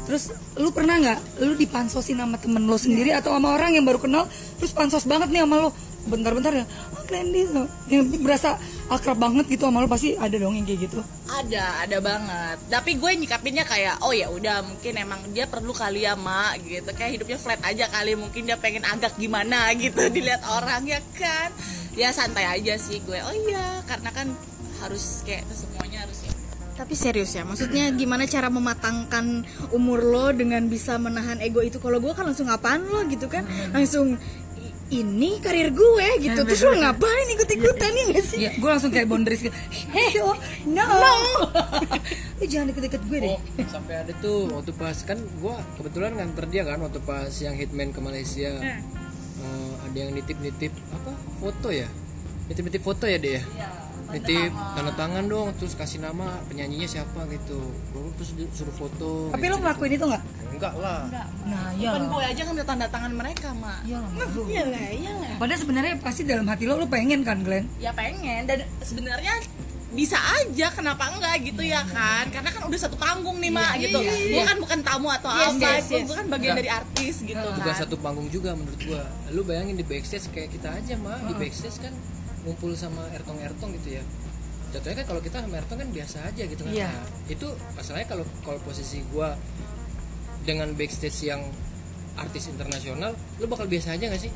Terus 0.09 0.33
lu 0.57 0.73
pernah 0.73 0.97
nggak? 0.97 1.45
Lu 1.45 1.53
dipansosin 1.53 2.17
sama 2.17 2.41
temen 2.41 2.65
lo 2.65 2.81
sendiri 2.81 3.13
atau 3.13 3.29
sama 3.35 3.53
orang 3.53 3.77
yang 3.77 3.85
baru 3.85 4.01
kenal 4.01 4.25
terus 4.57 4.73
pansos 4.73 5.05
banget 5.05 5.29
nih 5.29 5.45
sama 5.45 5.61
lo 5.61 5.69
bentar-bentar 6.09 6.55
ya 6.55 6.65
ah 6.65 7.03
Glendy 7.05 7.45
tuh 7.45 7.67
yang 7.91 8.07
berasa 8.23 8.57
akrab 8.89 9.19
banget 9.19 9.45
gitu 9.51 9.69
sama 9.69 9.83
lo 9.83 9.91
pasti 9.91 10.17
ada 10.17 10.33
dong 10.41 10.57
yang 10.57 10.65
kayak 10.65 10.89
gitu. 10.89 11.05
Ada 11.29 11.85
ada 11.85 11.97
banget. 12.01 12.57
Tapi 12.73 12.97
gue 12.97 13.11
nyikapinnya 13.21 13.69
kayak 13.69 14.01
oh 14.01 14.09
ya 14.09 14.33
udah 14.33 14.65
mungkin 14.65 14.97
emang 14.97 15.21
dia 15.29 15.45
perlu 15.45 15.77
kali 15.77 16.09
ya 16.09 16.17
mak 16.17 16.57
gitu. 16.65 16.89
Kayak 16.97 17.21
hidupnya 17.21 17.37
flat 17.37 17.61
aja 17.61 17.85
kali 17.93 18.17
mungkin 18.17 18.49
dia 18.49 18.57
pengen 18.57 18.89
agak 18.89 19.13
gimana 19.13 19.69
gitu 19.77 20.09
dilihat 20.09 20.41
orang 20.49 20.89
ya 20.89 20.97
kan? 21.13 21.53
Ya 21.93 22.09
santai 22.09 22.49
aja 22.49 22.81
sih 22.81 22.97
gue. 23.05 23.19
Oh 23.21 23.35
iya 23.45 23.85
karena 23.85 24.09
kan 24.09 24.33
harus 24.81 25.21
kayak 25.27 25.45
semuanya 25.51 26.03
harus 26.07 26.25
ya 26.25 26.33
Tapi 26.79 26.95
serius 26.95 27.35
ya, 27.35 27.43
maksudnya 27.43 27.91
gimana 27.91 28.23
cara 28.23 28.47
mematangkan 28.47 29.43
umur 29.75 29.99
lo 29.99 30.31
dengan 30.31 30.63
bisa 30.71 30.95
menahan 30.95 31.43
ego 31.43 31.59
itu? 31.59 31.75
Kalau 31.75 31.99
gue 31.99 32.15
kan 32.15 32.23
langsung 32.23 32.47
apaan 32.47 32.87
lo 32.87 33.03
gitu 33.11 33.27
kan, 33.27 33.43
langsung 33.75 34.15
ini 34.89 35.37
karir 35.37 35.69
gue 35.69 36.07
gitu 36.17 36.41
terus 36.49 36.65
lo 36.65 36.73
ngapain 36.73 37.27
ikut 37.37 37.45
ikutan 37.45 37.93
ya 37.93 38.03
gak 38.09 38.25
sih 38.25 38.37
Iya, 38.41 38.51
gue 38.57 38.69
langsung 38.69 38.89
kayak 38.89 39.05
boundaries 39.05 39.45
gitu. 39.45 39.53
Hey, 39.93 40.17
oh, 40.17 40.33
no. 40.65 40.87
Lu 42.41 42.45
jangan 42.49 42.73
deket-deket 42.73 43.01
gue 43.05 43.17
deh. 43.21 43.29
Oh, 43.37 43.39
sampai 43.69 44.01
ada 44.01 44.13
tuh 44.17 44.49
waktu 44.49 44.71
pas 44.73 44.97
kan 45.05 45.19
gua 45.43 45.61
kebetulan 45.77 46.17
nganter 46.17 46.45
dia 46.49 46.63
kan 46.65 46.81
waktu 46.81 46.99
pas 47.05 47.29
yang 47.37 47.53
hitman 47.53 47.93
ke 47.93 47.99
Malaysia. 48.01 48.49
Eh, 48.63 48.79
ada 49.85 49.97
yang 49.97 50.11
nitip-nitip 50.15 50.73
apa? 50.95 51.11
Foto 51.37 51.69
ya? 51.69 51.85
Nitip-nitip 52.49 52.81
foto 52.81 53.05
ya 53.05 53.19
dia? 53.21 53.45
Nitip 54.09 54.51
tanda 54.73 54.91
tangan 54.93 55.23
dong, 55.25 55.47
terus 55.53 55.73
kasih 55.73 55.99
nama 55.99 56.25
penyanyinya 56.45 56.85
siapa 56.85 57.25
gitu. 57.27 57.61
Baru 57.89 58.09
terus 58.15 58.29
suruh 58.51 58.73
foto. 58.73 59.29
Tapi 59.29 59.45
lo 59.45 59.57
ngelakuin 59.57 59.93
itu 59.93 60.05
nggak? 60.05 60.23
Enggak 60.49 60.73
lah. 60.75 61.01
Nah, 61.45 61.69
iya 61.71 61.89
Bukan 61.89 62.01
lah. 62.01 62.09
gue 62.09 62.23
aja 62.27 62.41
ngambil 62.43 62.65
tanda 62.65 62.87
tangan 62.87 63.11
mereka 63.11 63.47
mak 63.53 63.79
Iya 63.81 63.97
lah, 63.97 64.09
malu. 64.11 64.41
iya 64.45 64.63
lah 64.65 64.87
iya 64.91 65.11
lah 65.13 65.31
Padahal 65.37 65.59
sebenarnya 65.59 65.93
pasti 65.99 66.21
dalam 66.23 66.45
hati 66.45 66.63
lo 66.63 66.75
lo 66.75 66.85
pengen 66.85 67.21
kan, 67.21 67.39
Glenn? 67.39 67.69
ya 67.77 67.93
pengen 67.93 68.43
dan 68.43 68.59
sebenarnya 68.81 69.39
bisa 69.89 70.13
aja 70.21 70.69
kenapa 70.69 71.09
enggak 71.09 71.41
gitu 71.43 71.65
ya 71.65 71.81
kan 71.81 72.29
karena 72.29 72.45
kan 72.47 72.61
udah 72.61 72.77
satu 72.77 72.93
panggung 72.93 73.41
nih 73.41 73.49
mak 73.49 73.73
gitu 73.79 73.97
gue 73.97 74.43
kan 74.43 74.53
bukan 74.59 74.79
tamu 74.79 75.09
atau 75.09 75.33
Yes, 75.33 75.57
apa 75.57 75.65
yes, 75.71 75.85
gue 75.87 75.97
yes. 75.97 76.07
bukan 76.07 76.25
bagian 76.29 76.53
dari 76.55 76.69
artis 76.69 77.15
gitu 77.23 77.41
Juga 77.41 77.65
kan 77.65 77.73
satu 77.75 77.95
panggung 77.97 78.29
juga 78.29 78.53
menurut 78.53 78.77
gua. 78.83 79.01
Lu 79.29 79.41
bayangin 79.41 79.73
di 79.73 79.83
backstage 79.83 80.29
kayak 80.29 80.49
kita 80.51 80.69
aja 80.71 80.93
mah 80.95 81.17
di 81.23 81.33
backstage 81.35 81.77
kan 81.79 81.93
ngumpul 82.45 82.71
sama 82.75 83.03
ertong-ertong 83.15 83.75
gitu 83.81 83.99
ya. 83.99 84.03
Jatuhnya 84.69 85.01
kan 85.01 85.05
kalau 85.15 85.21
kita 85.23 85.37
sama 85.41 85.55
ertong 85.57 85.77
kan 85.81 85.89
biasa 85.89 86.17
aja 86.29 86.43
gitu 86.45 86.61
kan. 86.61 86.73
Iya. 86.73 86.89
Nah, 86.93 87.05
itu 87.27 87.47
masalahnya 87.73 88.07
kalau 88.07 88.25
kalau 88.45 88.59
posisi 88.61 89.01
gua 89.09 89.33
dengan 90.45 90.71
backstage 90.77 91.29
yang 91.29 91.41
artis 92.19 92.51
internasional, 92.51 93.15
lu 93.39 93.45
bakal 93.47 93.65
biasa 93.67 93.95
aja 93.95 94.11
gak 94.11 94.21
sih? 94.21 94.31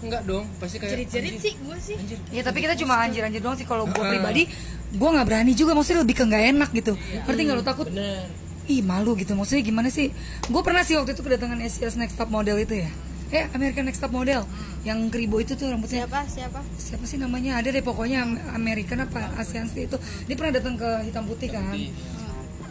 Enggak 0.00 0.24
dong, 0.24 0.48
pasti 0.56 0.80
kayak 0.80 0.96
jerit-jerit 0.96 1.36
anjir, 1.36 1.44
sih 1.44 1.52
gue 1.60 1.76
sih 1.76 1.94
anjir. 1.98 2.18
Ya 2.32 2.40
tapi 2.40 2.64
kita 2.64 2.72
cuma 2.78 3.04
anjir-anjir 3.04 3.44
doang 3.44 3.58
sih 3.58 3.68
kalau 3.68 3.84
gue 3.84 4.00
pribadi 4.00 4.48
gue 4.90 5.08
nggak 5.08 5.26
berani 5.26 5.52
juga 5.54 5.72
maksudnya 5.78 6.02
lebih 6.02 6.18
ke 6.18 6.24
nggak 6.26 6.44
enak 6.56 6.70
gitu 6.74 6.92
ngerti 6.98 7.40
nggak 7.46 7.56
lo 7.62 7.64
takut 7.64 7.86
Bener. 7.86 8.26
ih 8.66 8.82
malu 8.82 9.14
gitu 9.14 9.38
maksudnya 9.38 9.62
gimana 9.62 9.86
sih 9.86 10.10
gue 10.50 10.62
pernah 10.66 10.82
sih 10.82 10.98
waktu 10.98 11.14
itu 11.14 11.22
kedatangan 11.22 11.58
Asia's 11.62 11.94
Next 11.94 12.18
Top 12.18 12.26
Model 12.26 12.58
itu 12.58 12.82
ya 12.82 12.90
eh 13.30 13.46
American 13.50 13.86
Next 13.86 13.98
Top 13.98 14.10
Model. 14.10 14.42
Yang 14.82 14.98
keribo 15.08 15.38
itu 15.38 15.54
tuh 15.54 15.70
rambutnya. 15.70 16.04
Siapa? 16.04 16.26
Siapa? 16.26 16.60
Siapa 16.74 17.04
sih 17.06 17.16
namanya? 17.16 17.58
Ada 17.58 17.70
deh 17.70 17.80
pokoknya 17.80 18.26
Am- 18.26 18.42
American 18.54 19.02
apa 19.02 19.30
ASEAN 19.38 19.66
sih 19.66 19.86
itu. 19.86 19.96
Dia 20.26 20.34
pernah 20.34 20.58
datang 20.58 20.74
ke 20.74 21.06
hitam 21.06 21.24
putih 21.24 21.48
kan. 21.48 21.70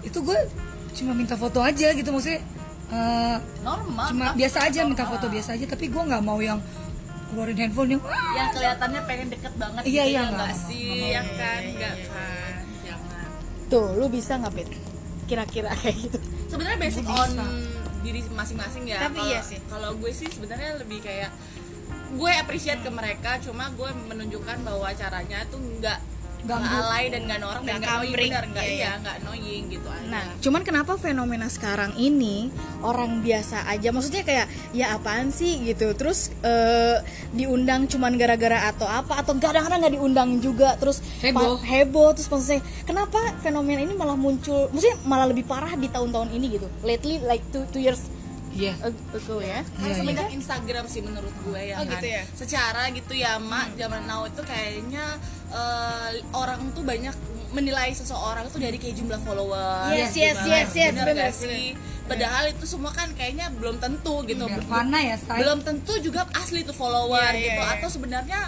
Itu 0.01 0.19
gue 0.21 0.35
cuma 0.95 1.15
minta 1.15 1.35
foto 1.35 1.61
aja 1.61 1.93
gitu 1.93 2.09
maksudnya 2.09 2.41
eh, 2.89 3.37
normal 3.61 4.09
cuma 4.09 4.25
biasa 4.33 4.65
aja 4.65 4.81
minta 4.83 5.05
foto 5.05 5.25
biasa 5.27 5.55
aja. 5.55 5.65
Tapi 5.65 5.87
gue 5.87 6.01
nggak 6.01 6.23
mau 6.23 6.39
yang 6.39 6.59
keluarin 7.29 7.55
handphone 7.55 7.93
yang 7.93 8.01
"Wah, 8.01 8.29
yang 8.33 8.49
kelihatannya 8.49 9.01
pengen 9.05 9.27
deket 9.29 9.53
banget 9.53 9.81
Iya, 9.85 10.03
gitu 10.03 10.11
iya, 10.11 10.19
ya 10.19 10.33
nggak, 10.33 10.53
sih? 10.57 10.89
Ya 11.13 11.21
kan? 11.29 11.61
Nggak 11.77 11.95
kan? 12.09 12.53
Jangan. 12.83 13.27
Tuh 13.69 13.85
lu 13.95 14.05
bisa 14.09 14.33
nggak 14.35 14.53
Pit? 14.53 14.69
kira-kira 15.29 15.69
kayak 15.77 16.09
gitu. 16.09 16.17
Sebenarnya 16.49 16.77
basic 16.81 17.05
on 17.05 17.29
diri 17.99 18.23
masing-masing 18.25 18.83
ya 18.85 18.99
Tapi 19.01 19.17
Kalau- 19.17 19.29
iya 19.29 19.39
sih. 19.41 19.59
kalau 19.65 19.89
gue 19.93 20.11
sih 20.11 20.27
sebenarnya 20.27 20.77
lebih 20.77 20.99
kayak 20.99 21.31
gue 22.09 22.31
appreciate 22.33 22.79
ke 22.79 22.89
mereka 22.89 23.37
cuma 23.37 23.69
gue 23.69 23.89
menunjukkan 24.07 24.63
bahwa 24.63 24.89
caranya 24.91 25.45
tuh 25.45 25.61
nggak 25.61 25.99
nggak 26.39 26.59
alay 26.61 27.05
dan 27.07 27.21
nggak 27.23 27.39
norak 27.39 27.61
dan 27.61 27.75
Nggak 27.77 27.89
kampring. 27.91 28.31
bener 28.31 28.43
nggak 28.47 28.63
Iya, 28.63 28.73
iya 28.73 28.91
iya. 28.95 29.11
annoying 29.13 29.63
gitu 29.67 29.87
aja. 29.87 30.07
Nah, 30.07 30.25
cuman 30.39 30.61
kenapa 30.63 30.95
fenomena 30.95 31.45
sekarang 31.45 31.91
ini 31.95 32.47
orang 32.79 33.19
biasa 33.19 33.67
aja, 33.67 33.91
maksudnya 33.91 34.23
kayak 34.23 34.45
ya 34.71 34.95
apaan 34.95 35.29
sih? 35.29 35.61
gitu, 35.61 35.91
terus 35.93 36.31
eh, 36.41 36.97
diundang 37.31 37.85
cuman 37.85 38.15
gara-gara 38.15 38.65
atau 38.67 38.85
apa, 38.85 39.19
atau 39.19 39.35
kadang-kadang 39.35 39.79
nggak 39.79 39.93
diundang 39.93 40.29
juga, 40.39 40.73
terus 40.75 41.03
Heboh. 41.19 41.59
heboh, 41.59 42.09
terus 42.11 42.25
maksudnya 42.25 42.59
kenapa 42.83 43.19
fenomena 43.39 43.79
ini 43.79 43.93
malah 43.93 44.15
muncul, 44.15 44.69
maksudnya 44.69 44.97
malah 45.03 45.27
lebih 45.27 45.43
parah 45.43 45.75
di 45.75 45.87
tahun-tahun 45.87 46.31
ini 46.31 46.55
gitu, 46.55 46.67
lately 46.81 47.19
like 47.21 47.43
two, 47.49 47.67
two 47.69 47.79
years 47.79 47.99
iya 48.51 48.73
ago 48.81 49.37
ya. 49.39 49.61
kan 49.63 49.89
semenjak 49.91 50.29
Instagram 50.29 50.85
sih 50.85 50.99
menurut 50.99 51.33
gue 51.41 51.61
ya 51.65 51.75
Oh, 51.75 51.83
kan 51.83 51.93
gitu 51.95 52.07
ya? 52.09 52.23
secara 52.33 52.89
gitu 52.89 53.13
ya 53.13 53.37
mak 53.37 53.75
zaman 53.75 54.03
now 54.03 54.23
itu 54.23 54.41
kayaknya 54.41 55.05
eh, 55.49 56.09
orang 56.31 56.71
tuh 56.71 56.81
banyak 56.81 57.13
menilai 57.51 57.89
seseorang 57.93 58.45
tuh 58.49 58.61
dari 58.61 58.77
kayak 58.77 58.95
jumlah 58.97 59.19
follower. 59.25 59.93
Yes, 59.93 60.13
yes, 60.13 60.37
yes, 60.45 60.69
yes, 60.75 60.93
gak 60.93 61.33
sih? 61.33 61.73
padahal 62.09 62.43
itu 62.49 62.65
semua 62.65 62.89
kan 62.89 63.13
kayaknya 63.13 63.53
belum 63.53 63.77
tentu 63.77 64.25
gitu. 64.25 64.41
Nirvana 64.49 64.97
ya 64.97 65.15
say 65.21 65.45
belum 65.45 65.61
tentu 65.61 65.93
juga 66.01 66.25
asli 66.33 66.65
tuh 66.65 66.73
follower 66.73 67.21
Iya, 67.21 67.37
iya, 67.37 67.45
gitu. 67.53 67.61
iya. 67.61 67.73
atau 67.77 67.89
sebenarnya 67.93 68.39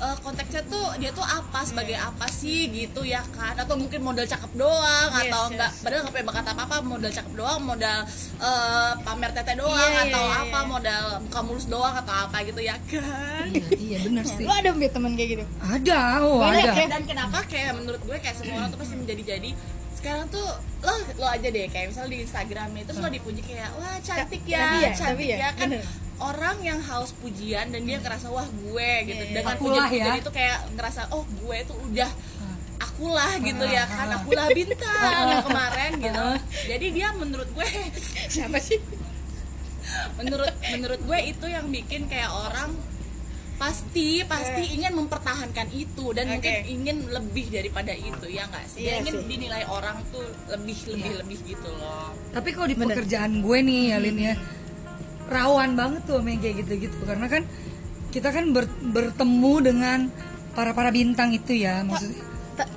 eh, 0.00 0.16
konteksnya 0.24 0.62
tuh 0.64 0.96
dia 0.96 1.12
tuh 1.12 1.22
apa? 1.22 1.60
Sebagai 1.68 2.00
apa 2.00 2.26
sih? 2.32 2.72
Gitu 2.72 3.04
ya 3.04 3.20
kan? 3.36 3.60
Atau 3.60 3.76
mungkin 3.76 4.00
modal 4.00 4.24
cakep 4.24 4.56
doang? 4.56 5.08
Yes, 5.12 5.20
atau 5.28 5.42
yes. 5.44 5.50
enggak 5.52 5.70
padahal 5.84 6.00
nggak 6.00 6.14
punya 6.16 6.26
bakat 6.32 6.46
apa 6.48 6.62
apa 6.64 6.76
modal 6.80 7.10
cakep 7.12 7.32
doang 7.36 7.60
modal 7.60 7.98
eh, 8.40 8.92
pamer 9.04 9.30
tete 9.36 9.52
doang 9.60 9.90
Iya, 9.92 10.02
atau 10.08 10.22
iya, 10.24 10.32
iya, 10.32 10.44
apa 10.48 10.58
modal 10.64 11.04
muka 11.20 11.40
mulus 11.44 11.66
doang 11.68 11.94
atau 11.94 12.14
apa 12.24 12.36
gitu 12.48 12.60
ya 12.64 12.76
kan? 12.88 13.44
Iya, 13.52 13.68
iya 13.76 13.96
bener 14.08 14.24
sih. 14.32 14.44
Lu 14.48 14.52
ada 14.52 14.72
temen 14.72 15.12
kayak 15.14 15.28
gitu? 15.36 15.44
ada 15.60 16.00
oh 16.24 16.40
Banyak 16.40 16.72
ada. 16.72 16.82
ya? 16.82 16.86
dan 16.88 17.02
kenapa 17.04 17.44
kayak 17.46 17.76
menurut 17.76 18.00
gue 18.00 18.16
kayak 18.16 18.36
semua 18.50 18.58
orang 18.66 18.70
tuh 18.74 18.80
pasti 18.82 18.94
menjadi-jadi. 18.98 19.50
Sekarang 19.94 20.26
tuh 20.26 20.48
lo 20.82 20.94
lo 21.22 21.26
aja 21.30 21.48
deh 21.48 21.66
kayak 21.70 21.86
misalnya 21.94 22.10
di 22.10 22.18
Instagram 22.26 22.68
itu 22.74 22.90
lo 22.98 23.08
dipuji 23.08 23.40
kayak 23.46 23.70
wah 23.78 23.96
cantik 24.02 24.42
ya, 24.42 24.82
ya, 24.82 24.90
cantik 24.90 25.28
ya, 25.28 25.36
ya, 25.38 25.50
kan 25.54 25.68
bener. 25.70 25.84
orang 26.18 26.56
yang 26.64 26.80
haus 26.80 27.12
pujian 27.20 27.68
dan 27.70 27.80
dia 27.86 28.02
ngerasa 28.02 28.26
wah 28.32 28.48
gue 28.48 28.90
gitu. 29.06 29.22
Iya, 29.22 29.34
dengan 29.38 29.54
pujian-pujian 29.54 30.16
ya. 30.18 30.20
itu 30.20 30.30
kayak 30.34 30.58
ngerasa 30.74 31.00
oh 31.14 31.22
gue 31.22 31.58
tuh 31.68 31.76
udah 31.78 32.10
akulah 32.80 33.32
gitu 33.38 33.64
ya 33.70 33.84
kan. 33.86 34.08
Akulah 34.18 34.48
bintang 34.50 35.24
yang 35.30 35.44
kemarin 35.46 35.90
gitu. 36.00 36.26
Jadi 36.66 36.86
dia 36.90 37.08
menurut 37.14 37.48
gue 37.54 37.68
Siapa 38.30 38.58
sih? 38.58 38.80
menurut 40.18 40.54
menurut 40.70 41.00
gue 41.02 41.18
itu 41.26 41.46
yang 41.50 41.66
bikin 41.68 42.06
kayak 42.06 42.30
orang 42.30 42.74
pasti 43.60 44.24
pasti 44.24 44.72
ingin 44.72 44.96
mempertahankan 44.96 45.68
itu 45.76 46.16
dan 46.16 46.32
Oke. 46.32 46.40
mungkin 46.40 46.54
ingin 46.64 46.96
lebih 47.12 47.52
daripada 47.52 47.92
itu 47.92 48.26
ya 48.32 48.48
nggak 48.48 48.64
sih? 48.64 48.88
Iya 48.88 48.88
dia 48.88 49.00
ingin 49.04 49.14
sih. 49.20 49.26
dinilai 49.28 49.64
orang 49.68 50.00
tuh 50.08 50.24
lebih 50.48 50.78
lebih 50.88 51.12
lebih 51.20 51.38
gitu 51.44 51.68
loh. 51.68 52.08
Tapi 52.32 52.56
kalau 52.56 52.68
di 52.72 52.76
pekerjaan 52.80 53.44
gue 53.44 53.58
nih 53.60 53.82
ya 53.92 53.98
Lin 54.00 54.16
ya 54.16 54.34
rawan 55.28 55.76
banget 55.76 56.08
tuh 56.08 56.24
kayak 56.24 56.64
gitu-gitu. 56.64 56.96
Karena 57.04 57.28
kan 57.28 57.44
kita 58.08 58.32
kan 58.32 58.48
ber- 58.56 58.80
bertemu 58.80 59.54
dengan 59.60 59.98
para 60.56 60.72
para 60.72 60.88
bintang 60.88 61.36
itu 61.36 61.60
ya 61.60 61.84
maksudnya 61.84 62.29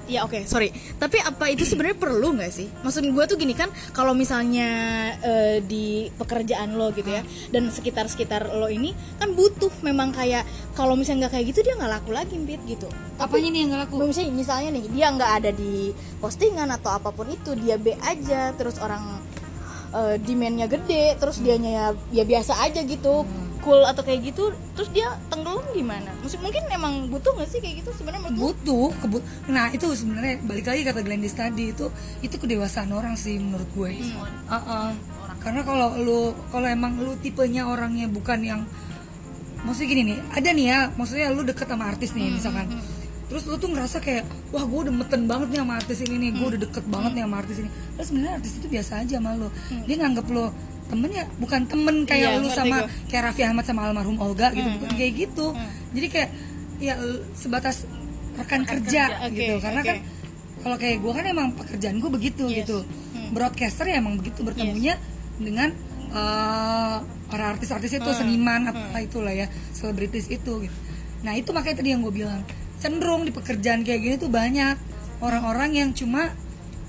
ya 0.07 0.27
oke 0.27 0.43
sorry. 0.45 0.69
Tapi 0.99 1.17
apa 1.23 1.49
itu 1.51 1.63
sebenarnya 1.63 1.97
perlu 1.97 2.35
nggak 2.35 2.51
sih? 2.51 2.67
Maksud 2.83 3.03
gue 3.07 3.25
tuh 3.27 3.37
gini 3.39 3.53
kan 3.55 3.71
kalau 3.95 4.11
misalnya 4.11 4.69
eh, 5.21 5.57
di 5.63 6.07
pekerjaan 6.13 6.75
lo 6.75 6.91
gitu 6.91 7.09
ya 7.09 7.23
dan 7.51 7.69
sekitar 7.71 8.07
sekitar 8.11 8.51
lo 8.53 8.67
ini 8.67 8.91
kan 9.17 9.31
butuh 9.31 9.71
memang 9.83 10.11
kayak 10.11 10.43
kalau 10.75 10.97
misalnya 10.97 11.27
nggak 11.27 11.33
kayak 11.39 11.45
gitu 11.55 11.59
dia 11.63 11.73
nggak 11.79 11.91
laku 11.99 12.11
lagi 12.11 12.35
Pit 12.43 12.61
gitu. 12.67 12.87
Apanya 13.17 13.49
nih 13.49 13.59
yang 13.63 13.69
nggak 13.73 13.81
laku? 13.87 13.95
Misalnya 14.03 14.31
misalnya 14.35 14.69
nih 14.75 14.83
dia 14.91 15.07
nggak 15.09 15.31
ada 15.41 15.51
di 15.55 15.93
postingan 16.19 16.69
atau 16.69 16.91
apa 16.93 17.09
pun 17.15 17.29
itu 17.31 17.55
dia 17.57 17.79
B 17.79 17.95
aja 17.97 18.51
terus 18.53 18.77
orang 18.77 19.21
eh, 19.95 20.15
demandnya 20.19 20.67
gede 20.67 21.15
terus 21.17 21.39
dianya 21.39 21.71
ya, 21.71 21.85
ya 22.11 22.23
biasa 22.27 22.59
aja 22.61 22.83
gitu 22.83 23.25
cool 23.63 23.81
atau 23.87 24.03
kayak 24.03 24.29
gitu 24.29 24.51
terus 24.75 24.91
dia 24.91 25.07
tenggelam 25.31 25.63
gimana? 25.71 26.11
Maksud, 26.21 26.43
mungkin 26.43 26.63
emang 26.69 27.07
butuh 27.07 27.31
nggak 27.33 27.49
sih 27.49 27.59
kayak 27.63 27.81
gitu 27.81 27.89
sebenarnya 27.95 28.29
butuh 28.35 28.91
kebut 28.99 29.23
nah 29.47 29.71
itu 29.71 29.87
sebenarnya 29.95 30.43
balik 30.43 30.67
lagi 30.67 30.81
kata 30.83 30.99
Glendis 31.01 31.33
tadi 31.33 31.71
itu 31.71 31.87
itu 32.19 32.35
kedewasaan 32.35 32.91
orang 32.91 33.15
sih 33.15 33.39
menurut 33.39 33.67
gue. 33.73 33.91
Uh-uh. 34.51 34.91
karena 35.43 35.59
kalau 35.67 35.95
lu 35.99 36.31
kalau 36.51 36.67
emang 36.67 36.95
lu 36.99 37.15
tipenya 37.19 37.67
orangnya 37.67 38.07
bukan 38.07 38.39
yang 38.43 38.61
maksudnya 39.63 39.89
gini 39.91 40.03
nih 40.11 40.19
ada 40.35 40.49
nih 40.51 40.65
ya 40.67 40.79
maksudnya 40.95 41.27
lu 41.31 41.41
deket 41.43 41.67
sama 41.67 41.87
artis 41.87 42.11
nih 42.15 42.31
misalkan. 42.31 42.67
terus 43.31 43.49
lu 43.49 43.55
tuh 43.57 43.71
ngerasa 43.71 43.97
kayak 44.03 44.27
wah 44.53 44.61
gue 44.61 44.79
udah 44.87 44.93
meten 44.93 45.25
banget 45.25 45.57
nih 45.57 45.59
sama 45.65 45.73
artis 45.81 45.99
ini 46.05 46.15
nih 46.21 46.29
gue 46.37 46.47
udah 46.53 46.61
deket 46.69 46.85
banget 46.85 47.11
nih 47.17 47.23
sama 47.25 47.35
artis 47.41 47.57
ini. 47.65 47.69
Terus 47.97 48.07
sebenarnya 48.11 48.33
artis 48.37 48.51
itu 48.61 48.67
biasa 48.69 48.91
aja 49.01 49.15
sama 49.17 49.29
lu. 49.33 49.47
Dia 49.89 49.95
nganggep 49.97 50.25
lu 50.29 50.45
temen 50.93 51.09
ya 51.09 51.25
bukan 51.35 51.65
temen 51.65 51.95
kayak 52.05 52.29
Iya, 52.29 52.39
lu 52.39 52.47
sama 52.47 52.77
gua. 52.79 52.89
kayak 53.05 53.23
Raffi 53.27 53.43
Ahmad 53.43 53.65
sama 53.65 53.81
almarhum 53.83 54.17
Olga 54.17 54.53
gitu 54.53 54.69
bukan 54.71 54.91
kayak 54.93 55.13
gitu. 55.19 55.45
jadi 55.91 56.07
kayak 56.07 56.29
ya 56.77 56.93
sebatas 57.33 57.89
rekan, 58.33 58.61
kerja, 58.63 59.03
kerja, 59.09 59.29
gitu. 59.29 59.53
Oke, 59.57 59.61
karena 59.61 59.81
oke. 59.81 59.89
kan 59.89 59.97
kalau 60.59 60.77
kayak 60.77 60.97
gue 60.99 61.11
kan 61.11 61.25
emang 61.27 61.47
pekerjaan 61.53 61.95
gue 61.97 62.09
begitu 62.09 62.45
Yes. 62.45 62.63
gitu. 62.63 62.77
Broadcaster 63.29 63.85
ya 63.85 63.97
emang 63.97 64.15
begitu 64.15 64.41
bertemunya 64.41 64.95
dengan 65.35 65.73
eh, 66.09 66.97
para 67.27 67.43
artis-artis 67.49 67.89
itu 67.91 68.11
seniman 68.11 68.69
apa 68.69 68.97
itulah 68.99 69.33
ya 69.33 69.45
selebritis 69.71 70.29
itu 70.29 70.61
gitu. 70.61 70.77
nah 71.21 71.33
itu 71.33 71.49
makanya 71.49 71.79
tadi 71.79 71.89
yang 71.89 72.01
gue 72.01 72.13
bilang 72.13 72.45
cenderung 72.77 73.23
di 73.23 73.31
pekerjaan 73.31 73.81
kayak 73.81 73.99
gini 73.99 74.15
tuh 74.17 74.29
banyak. 74.29 74.75
Orang-orang 75.17 75.71
yang 75.73 75.89
cuma 75.91 76.35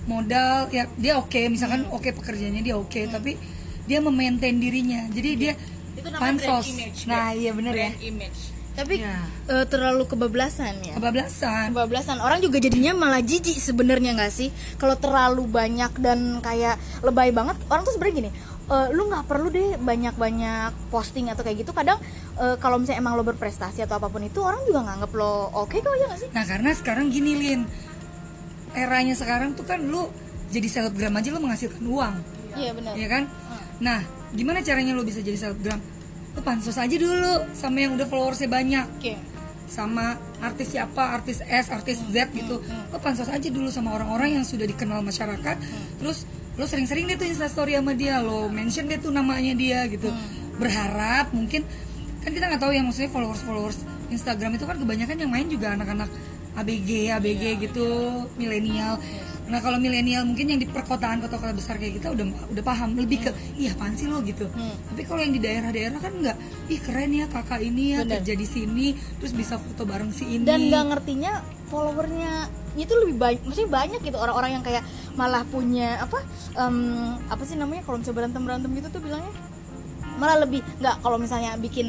modal 0.04 0.68
ya 0.68 0.84
dia 0.94 1.16
oke 1.16 1.38
misalkan 1.48 1.88
oke 1.88 2.12
pekerjaannya 2.12 2.60
dia 2.60 2.74
oke 2.74 3.00
tapi 3.06 3.40
dia 3.84 3.98
memaintain 3.98 4.56
dirinya 4.56 5.06
jadi 5.08 5.30
dia 5.34 5.52
itu 5.94 6.06
namanya 6.06 6.18
brand 6.18 6.38
pansos 6.40 6.66
image 6.68 6.98
nah 7.04 7.30
iya 7.30 7.50
bener 7.50 7.72
ya 7.72 7.90
brand 7.90 8.02
image 8.02 8.40
Tapi 8.74 8.98
Iya. 8.98 9.22
eh, 9.46 9.64
terlalu 9.64 10.02
kebablasan 10.04 10.82
ya. 10.82 10.98
kebablasan 10.98 11.70
Kebablasan 11.70 12.18
orang 12.18 12.42
juga 12.42 12.58
jadinya 12.58 12.90
malah 12.92 13.22
jijik 13.22 13.54
sebenarnya 13.54 14.18
nggak 14.18 14.34
sih? 14.34 14.50
Kalau 14.74 14.98
terlalu 14.98 15.46
banyak 15.46 15.94
dan 15.96 16.42
kayak 16.42 16.74
lebay 16.98 17.30
banget, 17.30 17.54
orang 17.64 17.86
tuh 17.86 17.94
sebenarnya 17.94 18.16
gini. 18.18 18.30
eh, 18.66 18.88
lu 18.90 19.06
nggak 19.06 19.24
perlu 19.24 19.46
deh 19.48 19.78
banyak-banyak 19.78 20.90
posting 20.90 21.30
atau 21.30 21.46
kayak 21.46 21.62
gitu. 21.62 21.70
Kadang 21.70 22.02
eh, 22.34 22.58
kalau 22.58 22.82
misalnya 22.82 22.98
emang 22.98 23.14
lo 23.14 23.22
berprestasi 23.22 23.78
atau 23.78 23.94
apa 23.94 24.10
pun 24.10 24.18
itu 24.20 24.42
orang 24.42 24.58
juga 24.64 24.82
nganggep 24.82 25.12
lo 25.12 25.32
oke 25.54 25.76
kok 25.76 25.94
ya 25.94 26.06
nggak 26.10 26.18
sih? 26.18 26.28
Nah 26.32 26.42
karena 26.42 26.70
sekarang 26.72 27.06
gini 27.08 27.32
Lin 27.32 27.60
Eranya 28.74 29.14
sekarang 29.14 29.54
tuh 29.54 29.62
kan 29.62 29.78
lu 29.78 30.10
jadi 30.48 30.66
selebgram 30.66 31.14
aja 31.14 31.30
lu 31.30 31.38
menghasilkan 31.38 31.78
uang 31.84 32.14
Iya 32.54 32.70
benar. 32.72 32.92
ya 32.94 33.06
kan? 33.08 33.22
Nah 33.80 34.02
gimana 34.34 34.60
caranya 34.60 34.92
lu 34.94 35.06
bisa 35.06 35.22
jadi 35.22 35.38
selebgram? 35.38 35.80
Lu 36.34 36.40
pansos 36.42 36.74
aja 36.74 36.96
dulu 36.98 37.54
sama 37.54 37.86
yang 37.86 37.94
udah 37.94 38.06
followersnya 38.10 38.50
banyak 38.50 38.86
Oke. 38.98 39.14
sama 39.70 40.18
artis 40.42 40.74
siapa, 40.74 41.14
artis 41.14 41.40
S, 41.46 41.70
artis 41.70 42.02
Z 42.10 42.34
gitu. 42.34 42.58
Lo 42.90 42.98
pansos 42.98 43.30
aja 43.30 43.48
dulu 43.48 43.70
sama 43.70 43.94
orang-orang 43.94 44.42
yang 44.42 44.44
sudah 44.44 44.66
dikenal 44.66 45.00
masyarakat. 45.00 45.56
Terus 46.02 46.26
lo 46.54 46.66
sering-sering 46.66 47.10
deh 47.10 47.18
tuh 47.18 47.26
instastory 47.26 47.74
sama 47.74 47.94
dia, 47.94 48.22
lo 48.22 48.46
mention 48.50 48.86
deh 48.86 48.98
tuh 48.98 49.14
namanya 49.14 49.54
dia 49.54 49.86
gitu. 49.86 50.10
Berharap 50.58 51.30
mungkin 51.34 51.66
kan 52.22 52.30
kita 52.32 52.50
nggak 52.50 52.62
tahu 52.62 52.72
ya 52.72 52.82
maksudnya 52.82 53.10
followers-followers 53.12 53.78
Instagram 54.08 54.56
itu 54.56 54.64
kan 54.64 54.76
kebanyakan 54.78 55.16
yang 55.18 55.30
main 55.30 55.46
juga 55.50 55.74
anak-anak 55.74 56.08
ABG, 56.54 57.10
ABG 57.10 57.42
gitu, 57.66 57.86
milenial. 58.38 58.98
Nah 59.44 59.60
kalau 59.60 59.76
milenial 59.76 60.24
mungkin 60.24 60.56
yang 60.56 60.60
di 60.60 60.64
perkotaan 60.64 61.20
kota-kota 61.20 61.52
besar 61.52 61.76
kayak 61.76 62.00
kita 62.00 62.16
udah 62.16 62.26
udah 62.48 62.64
paham 62.64 62.96
lebih 62.96 63.28
ke 63.28 63.30
iya 63.60 63.76
apaan 63.76 63.92
sih 63.92 64.08
lo 64.08 64.24
gitu. 64.24 64.48
Tapi 64.88 65.02
kalau 65.04 65.20
yang 65.20 65.36
di 65.36 65.40
daerah-daerah 65.44 65.98
kan 66.00 66.12
nggak, 66.16 66.36
ih 66.72 66.80
keren 66.80 67.12
ya 67.12 67.26
kakak 67.28 67.60
ini 67.60 67.92
ya 67.92 68.08
kerja 68.08 68.32
di 68.32 68.46
sini, 68.48 68.86
terus 69.20 69.36
bisa 69.36 69.60
foto 69.60 69.84
bareng 69.84 70.10
si 70.16 70.24
ini. 70.40 70.48
Dan 70.48 70.72
nggak 70.72 70.84
ngertinya 70.96 71.44
followernya 71.68 72.32
itu 72.74 72.90
lebih 72.90 73.16
banyak, 73.20 73.40
maksudnya 73.46 73.70
banyak 73.70 74.00
gitu 74.02 74.18
orang-orang 74.18 74.50
yang 74.58 74.64
kayak 74.66 74.82
malah 75.14 75.46
punya 75.46 76.02
apa 76.02 76.26
em, 76.58 76.76
apa 77.30 77.42
sih 77.46 77.54
namanya 77.54 77.86
kalau 77.86 78.02
misalnya 78.02 78.18
berantem 78.18 78.42
berantem 78.42 78.70
gitu 78.74 78.88
tuh 78.98 79.02
bilangnya 79.04 79.30
malah 80.18 80.42
lebih 80.42 80.62
nggak 80.82 80.96
kalau 81.02 81.18
misalnya 81.18 81.54
bikin 81.58 81.86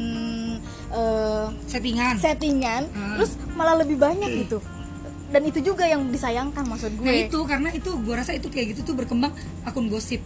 eh, 0.94 1.46
settingan. 1.66 2.14
settingan 2.22 2.82
Hmm. 2.90 3.18
terus 3.18 3.34
malah 3.58 3.82
lebih 3.82 3.98
banyak 3.98 4.46
gitu 4.46 4.62
dan 5.26 5.42
itu 5.42 5.58
juga 5.58 5.84
yang 5.86 6.06
disayangkan 6.08 6.62
maksud 6.62 6.92
gue 6.98 7.06
Nah 7.06 7.16
itu 7.26 7.38
karena 7.42 7.68
itu 7.74 7.90
gue 7.98 8.14
rasa 8.14 8.32
itu 8.34 8.46
kayak 8.46 8.74
gitu 8.76 8.92
tuh 8.92 8.94
berkembang 8.94 9.34
akun 9.66 9.90
gosip. 9.90 10.22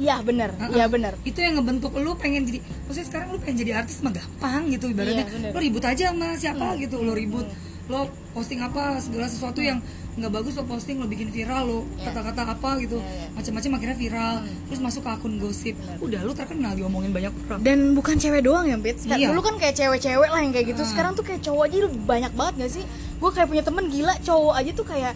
iya 0.00 0.16
benar 0.24 0.56
iya 0.72 0.88
benar 0.88 1.12
Itu 1.28 1.44
yang 1.44 1.60
ngebentuk 1.60 1.92
lu 2.00 2.16
pengen 2.16 2.48
jadi, 2.48 2.58
maksudnya 2.88 3.06
sekarang 3.06 3.28
lu 3.36 3.38
pengen 3.38 3.56
jadi 3.62 3.72
artis 3.84 4.00
mah 4.00 4.10
gampang 4.16 4.72
gitu 4.72 4.88
ibaratnya. 4.88 5.28
Bener. 5.28 5.50
lu 5.52 5.58
ribut 5.60 5.84
aja 5.84 6.04
sama 6.10 6.28
siapa 6.40 6.66
gitu, 6.80 7.04
lu 7.04 7.12
ribut. 7.12 7.44
Lo 7.90 8.08
posting 8.30 8.58
apa 8.58 8.96
segala 8.96 9.26
sesuatu 9.26 9.58
yang 9.58 9.82
nggak 10.12 10.32
bagus 10.32 10.54
lo 10.54 10.62
posting 10.62 10.96
lo 10.96 11.06
bikin 11.06 11.28
viral 11.28 11.62
lo 11.64 11.78
kata-kata 11.98 12.42
apa 12.48 12.78
gitu. 12.78 12.98
Macam-macam 13.32 13.70
akhirnya 13.74 13.96
viral. 13.96 14.34
Terus 14.66 14.80
masuk 14.80 15.02
ke 15.02 15.10
akun 15.10 15.34
gosip. 15.36 15.74
Udah 15.98 16.20
lu 16.20 16.30
terkenal 16.30 16.72
diomongin 16.72 17.10
banyak 17.10 17.32
orang. 17.44 17.60
Dan 17.60 17.78
bukan 17.92 18.16
cewek 18.16 18.42
doang 18.42 18.64
ya 18.64 18.76
Pit 18.76 19.00
Sekarang- 19.00 19.20
Iya. 19.20 19.28
dulu 19.30 19.40
kan 19.40 19.54
kayak 19.56 19.74
cewek-cewek 19.76 20.28
lah 20.28 20.40
yang 20.40 20.52
kayak 20.52 20.66
gitu. 20.68 20.82
Sekarang 20.84 21.12
tuh 21.12 21.22
kayak 21.22 21.40
cowok 21.40 21.62
aja 21.64 21.76
banyak 21.88 22.32
banget 22.32 22.54
gak 22.58 22.72
sih? 22.72 22.84
Gue 23.16 23.30
kayak 23.30 23.48
punya 23.48 23.62
temen 23.62 23.84
gila 23.86 24.14
cowok 24.20 24.54
aja 24.56 24.70
tuh 24.72 24.86
kayak 24.86 25.12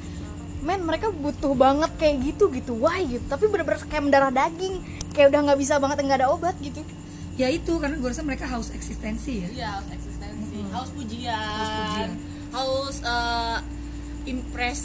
men 0.60 0.80
mereka 0.80 1.12
butuh 1.12 1.52
banget 1.52 1.90
kayak 1.94 2.16
gitu 2.24 2.48
gitu. 2.50 2.72
Why? 2.74 3.04
gitu. 3.04 3.24
Tapi 3.26 3.44
bener-bener 3.46 3.78
kayak 3.80 4.02
mendarah 4.02 4.30
daging. 4.30 4.80
Kayak 5.12 5.30
udah 5.30 5.40
nggak 5.44 5.58
bisa 5.60 5.74
banget 5.76 5.96
nggak 6.00 6.18
ada 6.18 6.28
obat 6.28 6.56
gitu. 6.58 6.80
Ya 7.34 7.46
itu 7.46 7.76
karena 7.76 7.94
gue 7.94 8.06
rasa 8.06 8.22
mereka 8.22 8.46
haus 8.46 8.70
eksistensi 8.70 9.42
ya. 9.42 9.48
Iya, 9.52 9.68
haus 9.74 9.90
eksistensi, 9.90 10.58
haus 10.70 10.90
pujian, 10.90 11.34
Haus 11.34 11.70
pujian. 11.74 12.10
Haus 12.54 13.02
eh, 13.02 13.58
impress 14.30 14.80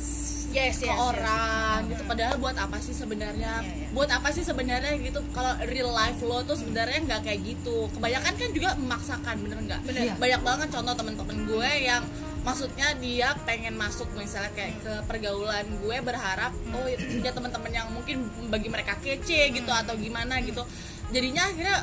Yes, 0.49 0.81
ke 0.81 0.89
yes, 0.89 0.89
yes. 0.89 0.97
orang 0.97 1.93
gitu. 1.93 2.01
Padahal 2.09 2.41
buat 2.41 2.57
apa 2.57 2.81
sih 2.81 2.97
sebenarnya? 2.97 3.61
Buat 3.93 4.09
apa 4.17 4.33
sih 4.33 4.41
sebenarnya 4.41 4.97
gitu? 4.97 5.21
Kalau 5.29 5.53
real 5.69 5.93
life 5.93 6.17
lo 6.25 6.41
tuh 6.41 6.57
sebenarnya 6.57 7.05
nggak 7.05 7.21
kayak 7.21 7.39
gitu. 7.45 7.85
Kebanyakan 7.93 8.33
kan 8.33 8.49
juga 8.49 8.69
memaksakan, 8.73 9.35
bener 9.45 9.59
nggak? 9.69 9.81
Bener. 9.85 10.17
Banyak 10.17 10.41
banget 10.41 10.67
contoh 10.73 10.93
temen-temen 10.97 11.37
gue 11.45 11.69
yang 11.85 12.01
maksudnya 12.39 12.95
dia 12.97 13.35
pengen 13.43 13.75
masuk 13.75 14.07
misalnya 14.15 14.49
kayak 14.55 14.79
ke 14.79 14.93
pergaulan 15.05 15.65
gue 15.83 15.97
berharap 15.99 16.55
oh 16.71 16.87
punya 17.19 17.31
teman-teman 17.35 17.71
yang 17.71 17.87
mungkin 17.91 18.31
bagi 18.47 18.71
mereka 18.71 18.95
kece 19.03 19.51
gitu 19.51 19.69
atau 19.69 19.93
gimana 19.99 20.39
gitu 20.41 20.63
jadinya 21.09 21.41
akhirnya 21.41 21.75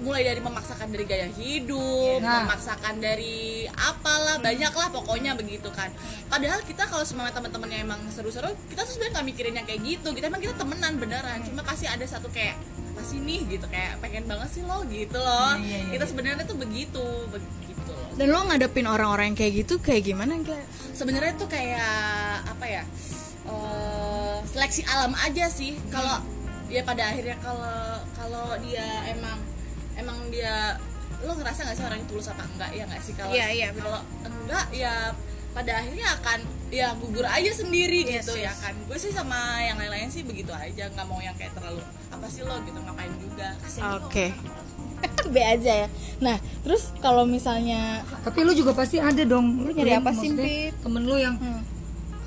mulai 0.00 0.22
dari 0.22 0.40
memaksakan 0.40 0.92
dari 0.92 1.04
gaya 1.04 1.28
hidup 1.32 2.20
Nah. 2.20 2.44
memaksakan 2.44 3.00
dari 3.00 3.64
apalah 3.68 4.36
banyak 4.38 4.70
lah 4.70 4.88
pokoknya 4.92 5.32
begitu 5.34 5.68
kan. 5.72 5.88
Padahal 6.28 6.60
kita 6.62 6.84
kalau 6.84 7.02
semua 7.02 7.32
teman-temannya 7.32 7.80
emang 7.80 8.00
seru-seru 8.12 8.52
kita 8.68 8.84
tuh 8.84 8.92
sebenarnya 8.92 9.12
nggak 9.20 9.26
mikirin 9.32 9.54
yang 9.56 9.66
kayak 9.66 9.80
gitu. 9.82 10.08
Kita 10.12 10.28
emang 10.28 10.40
kita 10.40 10.54
temenan 10.54 10.92
beneran 10.96 11.38
cuma 11.42 11.64
pasti 11.64 11.88
ada 11.88 12.04
satu 12.04 12.28
kayak 12.28 12.56
apa 12.94 13.02
sih 13.02 13.18
nih 13.18 13.40
gitu 13.50 13.66
kayak 13.66 13.98
pengen 13.98 14.28
banget 14.28 14.48
sih 14.52 14.62
lo 14.62 14.84
gitu 14.86 15.16
loh. 15.16 15.56
Iya, 15.58 15.64
iya, 15.64 15.78
iya. 15.80 15.92
kita 15.96 16.04
sebenarnya 16.06 16.44
tuh 16.44 16.56
begitu 16.56 17.04
begitu 17.32 17.90
loh. 17.90 18.10
Dan 18.14 18.26
lo 18.30 18.40
ngadepin 18.46 18.86
orang-orang 18.86 19.32
yang 19.32 19.38
kayak 19.38 19.52
gitu 19.64 19.80
kayak 19.80 20.04
gimana 20.04 20.38
Gila? 20.38 20.60
sebenarnya 20.94 21.32
tuh 21.34 21.48
kayak 21.50 21.90
apa 22.46 22.66
ya 22.68 22.82
eh, 23.48 24.36
seleksi 24.46 24.86
alam 24.86 25.12
aja 25.18 25.50
sih. 25.50 25.74
Kalau 25.90 26.22
ya 26.66 26.82
pada 26.82 27.12
akhirnya 27.12 27.36
kalau 27.38 27.78
kalau 28.14 28.46
dia 28.60 28.86
emang 29.06 29.38
emang 29.94 30.18
dia 30.28 30.78
lo 31.22 31.32
ngerasa 31.34 31.64
nggak 31.64 31.76
sih 31.76 31.84
orang 31.84 31.98
itu 32.00 32.08
tulus 32.10 32.28
apa 32.28 32.42
enggak? 32.44 32.70
Ya 32.72 32.84
nggak 32.84 33.00
sih? 33.00 33.12
Kalau 33.16 33.32
Iya, 33.32 33.46
iya, 33.48 33.68
bener. 33.72 33.84
kalau 33.86 34.00
enggak 34.24 34.66
ya 34.70 34.94
pada 35.54 35.72
akhirnya 35.78 36.08
akan 36.18 36.38
ya 36.68 36.88
gugur 36.98 37.22
aja 37.22 37.52
sendiri 37.54 38.02
Yes, 38.02 38.26
gitu 38.26 38.42
ya 38.42 38.50
yes. 38.50 38.58
kan? 38.60 38.74
Gue 38.84 38.98
sih 38.98 39.14
sama 39.14 39.62
yang 39.62 39.78
lain-lain 39.78 40.10
sih 40.10 40.26
begitu 40.26 40.50
aja. 40.50 40.90
Nggak 40.90 41.06
mau 41.06 41.22
yang 41.22 41.32
kayak 41.38 41.54
terlalu 41.54 41.80
apa 42.10 42.26
sih 42.26 42.42
lo 42.42 42.58
gitu 42.62 42.76
ngapain 42.76 43.12
juga? 43.16 43.48
Oke. 44.02 44.34
B 45.32 45.36
aja 45.38 45.72
ya. 45.84 45.88
Nah 46.18 46.36
terus 46.60 46.90
kalau 46.98 47.24
misalnya 47.24 48.02
tapi 48.24 48.42
lu 48.42 48.52
juga 48.52 48.74
pasti 48.74 48.98
ada 48.98 49.22
dong. 49.22 49.62
Lu 49.62 49.70
nyari 49.70 49.94
apa 49.94 50.10
sih, 50.12 50.32
Pit? 50.32 50.74
temen 50.82 51.04
lu 51.04 51.16
yang 51.16 51.36
Hmm. 51.38 51.60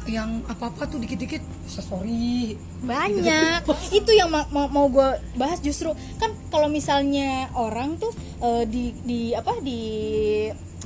Yang 0.07 0.41
apa 0.47 0.71
apa 0.71 0.87
tuh 0.87 1.03
dikit 1.03 1.19
dikit 1.19 1.43
bisa 1.67 1.83
story. 1.83 2.55
Banyak. 2.83 3.67
Itu 3.91 4.11
yang 4.15 4.31
ma- 4.31 4.47
mau, 4.49 4.71
mau 4.71 4.87
gue 4.87 5.19
bahas 5.35 5.59
justru. 5.59 5.91
Kan 6.17 6.31
kalau 6.47 6.71
misalnya 6.71 7.51
orang 7.53 7.99
tuh 7.99 8.11
eh, 8.41 8.63
di 8.65 8.95
di 9.03 9.19
apa 9.35 9.59
di 9.59 9.81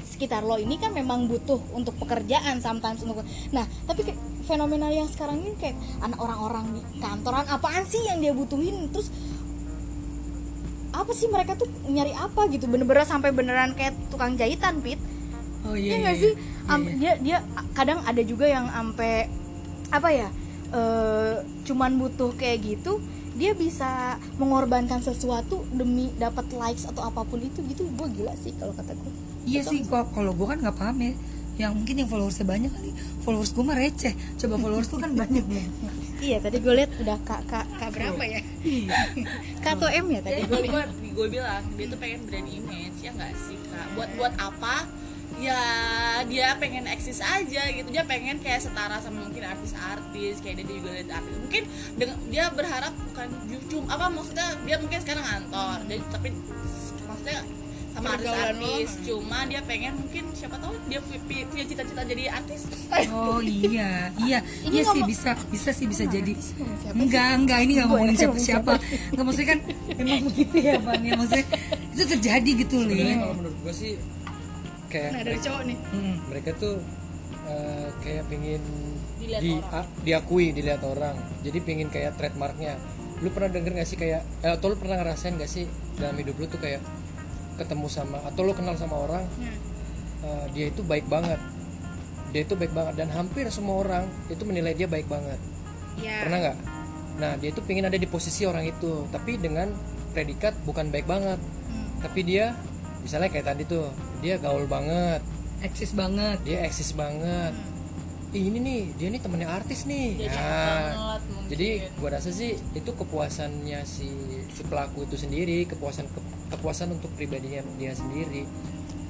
sekitar 0.02 0.46
lo 0.46 0.58
ini 0.58 0.78
kan 0.78 0.94
memang 0.94 1.26
butuh 1.26 1.58
untuk 1.74 1.98
pekerjaan 1.98 2.62
sometimes 2.62 3.02
untuk 3.02 3.26
nah 3.50 3.66
tapi 3.90 4.06
kayak 4.06 4.22
fenomena 4.46 4.92
yang 4.94 5.10
sekarang 5.10 5.42
ini 5.42 5.58
kayak 5.58 5.74
anak 6.04 6.20
orang-orang 6.22 6.78
di 6.78 6.82
kantoran 7.00 7.46
apaan 7.48 7.88
sih 7.88 8.06
yang 8.06 8.20
dia 8.20 8.34
butuhin? 8.36 8.90
Terus 8.92 9.10
apa 10.92 11.12
sih 11.16 11.32
mereka 11.32 11.56
tuh 11.56 11.72
nyari 11.88 12.12
apa 12.12 12.52
gitu? 12.52 12.68
Bener-bener 12.68 13.08
sampai 13.08 13.32
beneran 13.32 13.74
kayak 13.74 13.96
tukang 14.12 14.36
jahitan 14.36 14.84
pit 14.84 15.00
oh 15.72 15.76
Iya 15.76 15.88
iya 15.88 15.96
nggak 16.04 16.16
iya. 16.16 16.24
sih? 16.24 16.34
Iya, 16.36 16.70
Am- 16.70 16.84
iya. 16.84 16.96
Dia 17.00 17.14
dia 17.18 17.38
kadang 17.72 18.00
ada 18.04 18.22
juga 18.22 18.46
yang 18.46 18.68
ampe 18.68 19.32
apa 19.90 20.10
ya? 20.12 20.30
eh, 20.72 21.36
cuman 21.68 22.00
butuh 22.00 22.32
kayak 22.40 22.64
gitu, 22.64 23.04
dia 23.36 23.52
bisa 23.52 24.16
mengorbankan 24.40 25.04
sesuatu 25.04 25.68
demi 25.68 26.08
dapat 26.16 26.48
likes 26.56 26.88
atau 26.88 27.04
apa 27.04 27.28
pun 27.28 27.44
itu 27.44 27.60
gitu. 27.68 27.84
Gue 27.92 28.08
gila 28.08 28.32
sih 28.40 28.56
kalau 28.56 28.72
kata 28.72 28.96
gue. 28.96 29.12
Iya 29.44 29.68
sih, 29.68 29.84
kok 29.84 30.16
kalau 30.16 30.32
gue 30.32 30.48
kan 30.48 30.64
nggak 30.64 30.78
paham 30.80 30.96
ya. 31.04 31.12
Yang 31.60 31.72
mungkin 31.76 31.96
yang 32.00 32.08
followersnya 32.08 32.48
banyak 32.48 32.72
kali, 32.72 32.96
followers 33.28 33.52
gue 33.52 33.64
mah 33.68 33.76
receh. 33.76 34.16
Coba 34.40 34.56
followers 34.56 34.88
tuh 34.88 35.00
kan 35.04 35.12
banyak 35.12 35.44
nih. 35.44 35.68
Iya, 36.22 36.38
tadi 36.38 36.62
gue 36.62 36.70
lihat 36.78 36.94
udah 37.02 37.18
kak 37.26 37.50
kak 37.50 37.66
kak 37.82 37.90
berapa 37.98 38.22
ya? 38.22 38.46
K 39.58 39.66
atau 39.74 39.90
M 39.90 40.06
ya 40.14 40.22
tadi 40.22 40.46
gue 40.46 40.62
gue 41.18 41.28
bilang 41.28 41.66
dia 41.74 41.86
tuh 41.90 41.98
pengen 41.98 42.22
brand 42.30 42.46
image 42.46 42.98
ya 43.02 43.10
nggak 43.10 43.34
sih 43.36 43.58
kak 43.74 43.90
buat 43.98 44.10
buat 44.22 44.34
apa 44.38 44.86
ya 45.40 45.62
dia 46.26 46.54
pengen 46.58 46.86
eksis 46.86 47.20
aja 47.20 47.64
gitu. 47.72 47.88
Dia 47.88 48.04
pengen 48.04 48.38
kayak 48.40 48.62
setara 48.62 49.00
sama 49.00 49.24
mungkin 49.24 49.44
artis-artis 49.44 50.42
kayak 50.42 50.62
dia 50.62 50.68
juga 50.68 50.90
lihat 50.92 51.10
artis. 51.14 51.36
Mungkin 51.40 51.64
dengan 51.96 52.18
dia 52.28 52.46
berharap 52.50 52.94
bukan 53.08 53.28
cuma 53.68 53.88
apa 53.90 54.06
maksudnya 54.10 54.48
dia 54.64 54.76
mungkin 54.78 55.00
sekarang 55.00 55.24
ngantor. 55.24 55.78
Jadi 55.86 56.02
tapi 56.10 56.30
maksudnya 57.06 57.40
sama 57.92 58.16
artis-artis. 58.16 59.04
cuma 59.04 59.44
dia 59.44 59.60
pengen 59.62 60.00
mungkin 60.00 60.24
siapa 60.32 60.56
tahu 60.56 60.72
dia 60.88 61.04
pu- 61.04 61.20
pu- 61.28 61.48
punya 61.52 61.66
cita-cita 61.68 62.02
jadi 62.02 62.24
artis. 62.32 62.64
Oh 63.12 63.44
iya, 63.44 64.08
iya, 64.24 64.40
Ini 64.64 64.80
iya 64.80 64.84
sih 64.88 65.04
bisa, 65.04 65.36
bisa 65.52 65.76
sih 65.76 65.92
bisa 65.92 66.08
jadi. 66.08 66.32
ngomong 66.32 66.80
siapa 66.80 66.96
Enggak, 66.96 67.30
enggak. 67.36 67.60
Ini 67.60 67.72
nggak 67.76 67.88
ngomongin 67.88 68.16
yang 68.16 68.20
siapa 68.40 68.40
siapa. 68.40 68.74
Enggak 69.12 69.26
maksudnya 69.28 69.50
kan 69.50 69.60
emang 69.98 70.22
begitu 70.24 70.56
ya 70.56 70.76
Pan 70.80 71.02
ya. 71.04 71.12
Maksudnya 71.20 71.46
itu 71.92 72.04
terjadi 72.08 72.50
gitu 72.64 72.78
kalau 72.88 73.36
menurut 73.36 73.56
gue 73.60 73.74
sih 73.76 73.92
kayak 74.92 75.10
Nah 75.10 75.22
dari 75.22 75.32
mereka, 75.34 75.46
cowok 75.48 75.62
nih. 75.64 75.78
Hmm. 75.90 76.16
mereka 76.28 76.50
tuh 76.54 76.76
eh, 77.44 77.88
kayak 78.00 78.24
pengen 78.28 78.64
Dilihat 79.18 79.42
di, 79.42 79.52
orang. 79.56 79.86
diakui 80.02 80.48
dilihat 80.52 80.82
orang 80.84 81.16
jadi 81.42 81.58
pengen 81.60 81.88
kayak 81.88 82.12
trademarknya 82.16 82.76
lu 83.20 83.30
pernah 83.30 83.50
denger 83.50 83.72
gak 83.76 83.86
sih 83.86 83.96
kayak 83.96 84.22
eh, 84.42 84.52
atau 84.52 84.68
lu 84.68 84.76
pernah 84.76 84.98
ngerasain 84.98 85.36
gak 85.36 85.48
sih 85.48 85.66
dalam 85.96 86.14
hidup 86.16 86.36
lu 86.36 86.46
tuh 86.46 86.58
kayak 86.58 86.82
ketemu 87.54 87.86
sama 87.86 88.18
atau 88.24 88.42
lo 88.42 88.52
kenal 88.52 88.74
sama 88.74 88.98
orang 89.00 89.24
Hmm. 89.32 89.56
eh, 90.22 90.46
dia 90.52 90.66
itu 90.68 90.82
baik 90.82 91.06
banget 91.06 91.38
dia 92.30 92.42
itu 92.42 92.54
baik 92.54 92.72
banget 92.72 92.94
dan 92.96 93.10
hampir 93.10 93.46
semua 93.48 93.80
orang 93.80 94.04
itu 94.28 94.42
menilai 94.42 94.72
dia 94.72 94.86
baik 94.86 95.06
banget 95.06 95.38
ya 95.98 96.24
pernah 96.24 96.38
nggak 96.42 96.58
nah 97.14 97.32
dia 97.36 97.52
tuh 97.52 97.62
pengen 97.62 97.86
ada 97.86 97.96
di 97.96 98.08
posisi 98.08 98.42
orang 98.44 98.66
itu 98.66 99.06
tapi 99.08 99.36
dengan 99.36 99.70
predikat 100.10 100.56
bukan 100.62 100.90
baik 100.90 101.06
banget 101.06 101.38
Hmm. 101.64 101.88
tapi 102.02 102.20
dia 102.22 102.52
misalnya 103.02 103.28
kayak 103.28 103.48
tadi 103.48 103.64
tuh 103.66 103.90
dia 104.20 104.38
gaul 104.38 104.66
banget 104.66 105.22
eksis 105.62 105.92
banget 105.92 106.38
dia 106.42 106.62
eksis 106.62 106.94
banget 106.94 107.54
Ih, 108.32 108.48
ini 108.48 108.58
nih 108.58 108.82
dia 108.96 109.08
nih 109.08 109.20
temennya 109.20 109.52
artis 109.52 109.84
nih 109.84 110.16
Dia 110.18 110.32
Nah, 110.32 110.40
banget 110.40 111.22
mungkin. 111.28 111.48
jadi 111.52 111.68
gua 112.00 112.10
rasa 112.16 112.32
sih 112.32 112.56
itu 112.72 112.88
kepuasannya 112.90 113.84
si 113.84 114.08
si 114.48 114.62
pelaku 114.64 115.04
itu 115.04 115.20
sendiri 115.20 115.68
kepuasan 115.68 116.08
ke- 116.08 116.24
kepuasan 116.50 116.96
untuk 116.96 117.12
pribadinya 117.12 117.60
dia 117.76 117.92
sendiri 117.92 118.48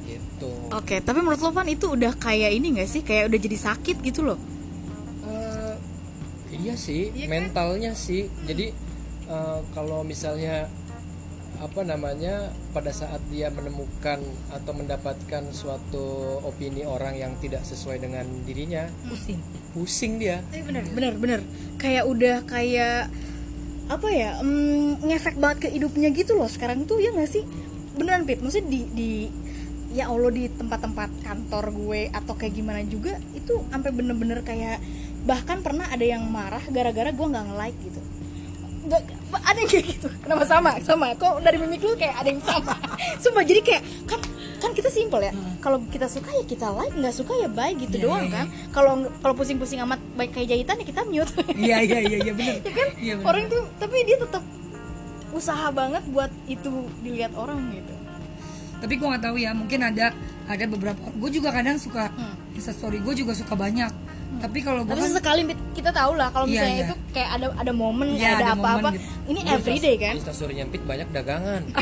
gitu 0.03 0.49
Oke, 0.73 0.97
tapi 0.99 1.21
menurut 1.21 1.37
lo 1.37 1.53
Pan 1.53 1.69
itu 1.69 1.85
udah 1.87 2.17
kayak 2.17 2.49
ini 2.51 2.73
gak 2.73 2.89
sih? 2.89 3.01
Kayak 3.01 3.29
udah 3.29 3.39
jadi 3.39 3.57
sakit 3.61 4.01
gitu 4.01 4.25
loh. 4.25 4.41
Eh, 5.21 5.75
iya 6.51 6.73
sih 6.73 7.13
Iya 7.13 7.21
kan? 7.21 7.31
mentalnya 7.31 7.91
sih 7.93 8.25
jadi 8.43 8.73
eh, 9.27 9.59
kalau 9.71 10.01
misalnya 10.01 10.65
apa 11.61 11.85
namanya 11.85 12.49
pada 12.73 12.89
saat 12.89 13.21
dia 13.29 13.53
menemukan 13.53 14.17
atau 14.49 14.73
mendapatkan 14.73 15.45
suatu 15.53 16.41
opini 16.41 16.81
orang 16.81 17.13
yang 17.13 17.37
tidak 17.37 17.61
sesuai 17.61 18.01
dengan 18.01 18.25
dirinya 18.43 18.89
pusing 19.05 19.37
pusing 19.77 20.17
dia 20.17 20.41
Tapi 20.49 20.65
bener, 20.65 20.83
bener, 20.91 21.13
bener. 21.15 21.41
Kayak 21.77 22.03
udah 22.09 22.35
kayak 22.49 23.07
apa 23.87 24.07
ya? 24.09 24.41
mm, 24.41 25.05
ngefek 25.05 25.35
banget 25.37 25.57
ke 25.63 25.67
hidupnya 25.75 26.09
gitu 26.11 26.35
loh. 26.35 26.47
Sekarang 26.47 26.83
tuh 26.87 26.99
ya 26.99 27.11
gak 27.11 27.27
sih? 27.27 27.43
Beneran 27.95 28.23
Pit, 28.23 28.39
maksudnya 28.39 28.67
di 28.71 28.81
di 28.91 29.11
ya 29.91 30.07
Allah 30.07 30.31
di 30.31 30.47
tempat-tempat 30.47 31.23
kantor 31.23 31.75
gue 31.75 32.01
atau 32.15 32.33
kayak 32.35 32.55
gimana 32.55 32.79
juga 32.87 33.19
itu 33.35 33.59
sampai 33.67 33.91
bener-bener 33.91 34.39
kayak 34.39 34.79
bahkan 35.27 35.59
pernah 35.59 35.85
ada 35.91 36.01
yang 36.01 36.23
marah 36.31 36.63
gara-gara 36.71 37.11
gue 37.11 37.27
nggak 37.27 37.45
nge-like 37.51 37.79
gitu 37.83 38.01
nggak 38.81 39.01
ada 39.31 39.57
yang 39.57 39.69
kayak 39.69 39.85
gitu. 39.87 40.07
Kenapa 40.21 40.43
sama? 40.43 40.71
Sama. 40.81 41.13
Kok 41.13 41.41
dari 41.41 41.57
mimik 41.57 41.81
lu 41.81 41.93
kayak 41.93 42.15
ada 42.17 42.29
yang 42.29 42.41
sama? 42.41 42.73
Sumpah 43.23 43.43
jadi 43.43 43.61
kayak 43.61 43.83
kan 44.05 44.19
kan 44.57 44.71
kita 44.73 44.89
simpel 44.89 45.21
ya. 45.21 45.33
Kalau 45.57 45.81
kita 45.87 46.05
suka 46.05 46.29
ya 46.31 46.43
kita 46.43 46.69
like 46.73 46.93
nggak 46.93 47.13
suka 47.13 47.33
ya 47.35 47.47
bye 47.47 47.73
gitu 47.73 47.97
Iya, 47.97 48.03
doang 48.03 48.25
iya, 48.25 48.33
kan. 48.33 48.45
kalau 48.69 48.93
kalau 49.19 49.33
pusing-pusing 49.33 49.81
amat 49.81 50.01
baik 50.13 50.33
kayak 50.33 50.49
jahitan 50.49 50.81
ya 50.81 50.85
kita 50.85 51.01
mute. 51.05 51.31
Iya 51.57 51.77
iya 51.81 51.99
iya 52.01 52.17
iya 52.21 52.33
benar 52.33 52.57
ya 52.65 52.71
kan? 52.73 52.87
Iya 52.97 53.13
benar 53.17 53.27
orang 53.29 53.43
tuh 53.47 53.63
tapi 53.77 53.95
dia 54.01 54.17
tetap 54.17 54.43
usaha 55.31 55.67
banget 55.71 56.03
buat 56.09 56.31
itu 56.45 56.69
dilihat 57.01 57.33
orang 57.33 57.57
gitu. 57.71 57.93
Tapi 58.81 58.93
gue 58.97 59.07
nggak 59.07 59.23
tahu 59.23 59.37
ya 59.37 59.53
mungkin 59.53 59.79
ada 59.81 60.09
ada 60.45 60.65
beberapa 60.65 60.99
gue 61.13 61.29
juga 61.29 61.53
kadang 61.53 61.77
suka 61.77 62.09
Hmm. 62.11 62.37
Story 62.61 63.01
gue 63.01 63.15
juga 63.17 63.33
suka 63.33 63.57
banyak 63.57 63.89
tapi 64.39 64.57
kalau 64.61 64.81
gue 64.87 64.93
tapi 64.93 65.01
kan 65.03 65.09
sesekali 65.11 65.41
Mit, 65.43 65.59
kita 65.75 65.91
tahu 65.91 66.15
lah 66.15 66.31
kalau 66.31 66.47
Iya, 66.47 66.53
misalnya 66.55 66.75
iya. 66.77 66.85
itu 66.87 66.95
kayak 67.11 67.29
ada 67.35 67.47
ada 67.51 67.71
momen 67.75 68.07
Iya, 68.15 68.29
ada 68.31 68.35
ada 68.37 68.47
apa-apa. 68.55 68.89
gitu. 68.95 69.03
ini 69.27 69.39
everyday 69.45 69.95
kan? 69.99 70.13
Instastory 70.15 70.53
nyempit 70.55 70.81
banyak 70.83 71.07
dagangan. 71.11 71.61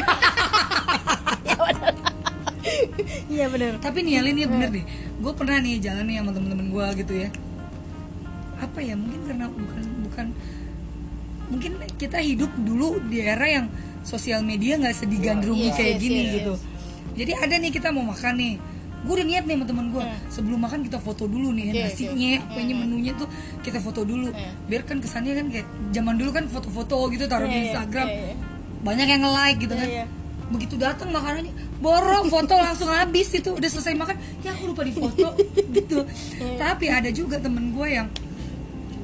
Iya 3.30 3.46
benar. 3.48 3.78
Tapi 3.80 4.04
nih 4.04 4.20
Alin 4.20 4.38
ya 4.38 4.48
bener 4.50 4.70
deh 4.70 4.86
gue 5.20 5.34
pernah 5.36 5.58
nih 5.60 5.78
jalan 5.80 6.06
nih 6.06 6.16
sama 6.22 6.32
temen-temen 6.34 6.68
gue 6.70 6.86
gitu 6.98 7.14
ya. 7.16 7.30
Apa 8.60 8.80
ya 8.82 8.94
mungkin 8.98 9.22
karena 9.24 9.46
bukan 9.48 9.84
bukan 10.04 10.28
mungkin 11.50 11.72
kita 11.96 12.20
hidup 12.20 12.52
dulu 12.58 13.00
di 13.06 13.22
era 13.22 13.48
yang 13.48 13.66
sosial 14.06 14.42
media 14.42 14.78
nggak 14.78 14.96
sedigandrungi 14.96 15.70
Yes, 15.70 15.78
kayak 15.78 15.94
yes, 15.98 16.02
gini 16.02 16.22
yes, 16.22 16.34
gitu. 16.40 16.54
jadi 17.18 17.32
ada 17.42 17.56
nih 17.58 17.72
kita 17.74 17.90
mau 17.90 18.06
makan 18.06 18.34
nih 18.38 18.54
gue 19.00 19.14
udah 19.14 19.24
niat 19.24 19.44
nih 19.44 19.56
sama 19.56 19.66
temen 19.66 19.86
gue 19.90 20.04
sebelum 20.28 20.60
makan 20.60 20.80
kita 20.82 20.98
foto 20.98 21.24
dulu 21.24 21.50
nih 21.50 21.66
Hmm. 21.66 21.74
Oke, 21.74 21.84
nasinya 21.86 22.30
apa 22.44 22.60
ini 22.60 22.74
menunya 22.74 23.12
tuh 23.14 23.28
kita 23.62 23.80
foto 23.80 24.04
dulu. 24.04 24.28
Iya. 24.30 24.52
biar 24.66 24.82
kan 24.84 24.98
kesannya 24.98 25.34
kan 25.34 25.46
kayak 25.48 25.68
zaman 25.90 26.16
dulu 26.16 26.30
kan 26.32 26.46
foto-foto 26.46 27.08
gitu 27.10 27.24
taruh 27.24 27.44
Iya, 27.44 27.50
di 27.50 27.58
iya, 27.58 27.66
Instagram. 27.70 28.08
Iya, 28.08 28.20
iya. 28.22 28.36
banyak 28.80 29.08
yang 29.08 29.22
nge-like 29.22 29.58
gitu 29.60 29.74
Iya, 29.74 29.82
kan. 29.82 29.90
iya. 29.90 30.06
begitu 30.50 30.76
datang 30.76 31.10
makanannya 31.10 31.54
borong 31.78 32.26
foto 32.28 32.54
langsung 32.56 32.90
habis 32.90 33.30
itu. 33.32 33.54
Udah 33.54 33.70
selesai 33.70 33.94
makan 33.94 34.16
ya 34.40 34.50
aku 34.50 34.64
lupa 34.68 34.82
di 34.82 34.92
foto. 34.92 35.30
Gitu. 35.70 36.02
Tapi 36.58 36.86
ada 36.88 37.08
juga 37.10 37.38
temen 37.38 37.70
gue 37.70 37.88
yang 37.88 38.10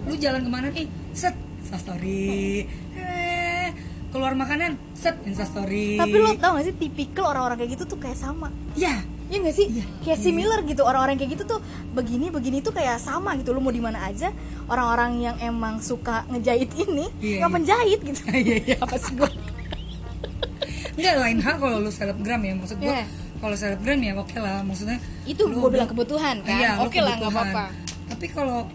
lu 0.04 0.16
jalan 0.16 0.42
ke 0.42 0.50
mana? 0.50 0.68
Nih 0.70 0.86
set 1.12 1.34
instastory. 1.62 2.66
Eh 2.96 3.70
keluar 4.10 4.34
makanan? 4.34 4.74
Set 4.92 5.22
instastory. 5.24 5.96
Tapi 5.96 6.16
lo 6.16 6.34
tau 6.36 6.58
gak 6.58 6.66
sih 6.66 6.76
tipikal 6.76 7.30
orang-orang 7.30 7.58
kayak 7.60 7.72
gitu 7.74 7.84
tuh 7.86 7.98
kayak 7.98 8.18
sama. 8.18 8.50
Ya 8.74 9.06
Iya 9.26 9.38
gak 9.42 9.56
sih? 9.56 9.68
Kayak 10.02 10.20
similar 10.20 10.60
gitu 10.64 10.82
orang-orang 10.82 11.16
kayak 11.16 11.32
gitu 11.34 11.44
tuh 11.48 11.60
begini 11.92 12.30
begini 12.30 12.60
tuh 12.60 12.70
kayak 12.70 12.98
sama 12.98 13.34
gitu. 13.36 13.50
Lu 13.50 13.60
mau 13.60 13.70
di 13.70 13.80
mana 13.80 14.04
aja 14.04 14.30
orang-orang 14.66 15.12
yang 15.20 15.36
emang 15.40 15.80
suka 15.80 16.26
ngejahit 16.28 16.70
ini 16.76 17.10
Iya, 17.20 17.42
nggak 17.42 17.50
iya. 17.50 17.56
penjahit 17.56 18.00
gitu. 18.04 18.20
iya 18.38 18.56
iya 18.64 18.78
Apa 18.78 18.96
sih 18.96 19.14
gue? 19.14 19.30
Enggak 20.96 21.16
lain 21.20 21.40
hal 21.40 21.56
kalau 21.58 21.78
lu 21.80 21.90
selebgram 21.90 22.40
ya 22.40 22.54
maksud 22.54 22.78
gue 22.78 22.88
Iya. 22.88 23.06
kalau 23.38 23.56
selebgram 23.56 24.00
ya 24.00 24.12
oke 24.16 24.38
lah 24.38 24.62
maksudnya 24.62 24.98
Itu 25.24 25.44
gue 25.46 25.70
bilang 25.70 25.86
kebutuhan 25.86 26.40
kan. 26.42 26.56
Iya, 26.56 26.72
Oke 26.80 27.00
lah 27.00 27.14
nggak 27.16 27.32
apa-apa. 27.32 27.64
tapi 28.08 28.26
kalau 28.30 28.70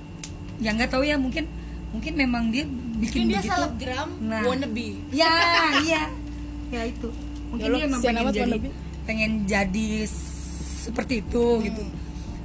yang 0.58 0.74
nggak 0.74 0.90
tahu 0.90 1.00
ya 1.00 1.14
mungkin 1.14 1.46
mungkin 1.88 2.12
memang 2.14 2.50
dia 2.50 2.66
bikin 2.98 2.98
mungkin 3.00 3.22
dia 3.24 3.40
begitu 3.40 3.50
selebgram 3.52 4.08
Nah. 4.20 4.42
wannabe 4.44 4.88
ya 5.10 5.32
iya 5.80 6.02
ya 6.68 6.82
itu 6.84 7.08
mungkin 7.48 7.62
Ya, 7.62 7.66
lu 7.66 7.76
dia 7.76 7.86
emang 7.86 8.00
kesian 8.00 8.12
pengen 8.12 8.28
jadi 8.28 8.42
wannabe. 8.44 8.68
pengen 9.02 9.32
jadi 9.44 9.88
seperti 10.80 11.20
itu 11.20 11.60
gitu. 11.60 11.84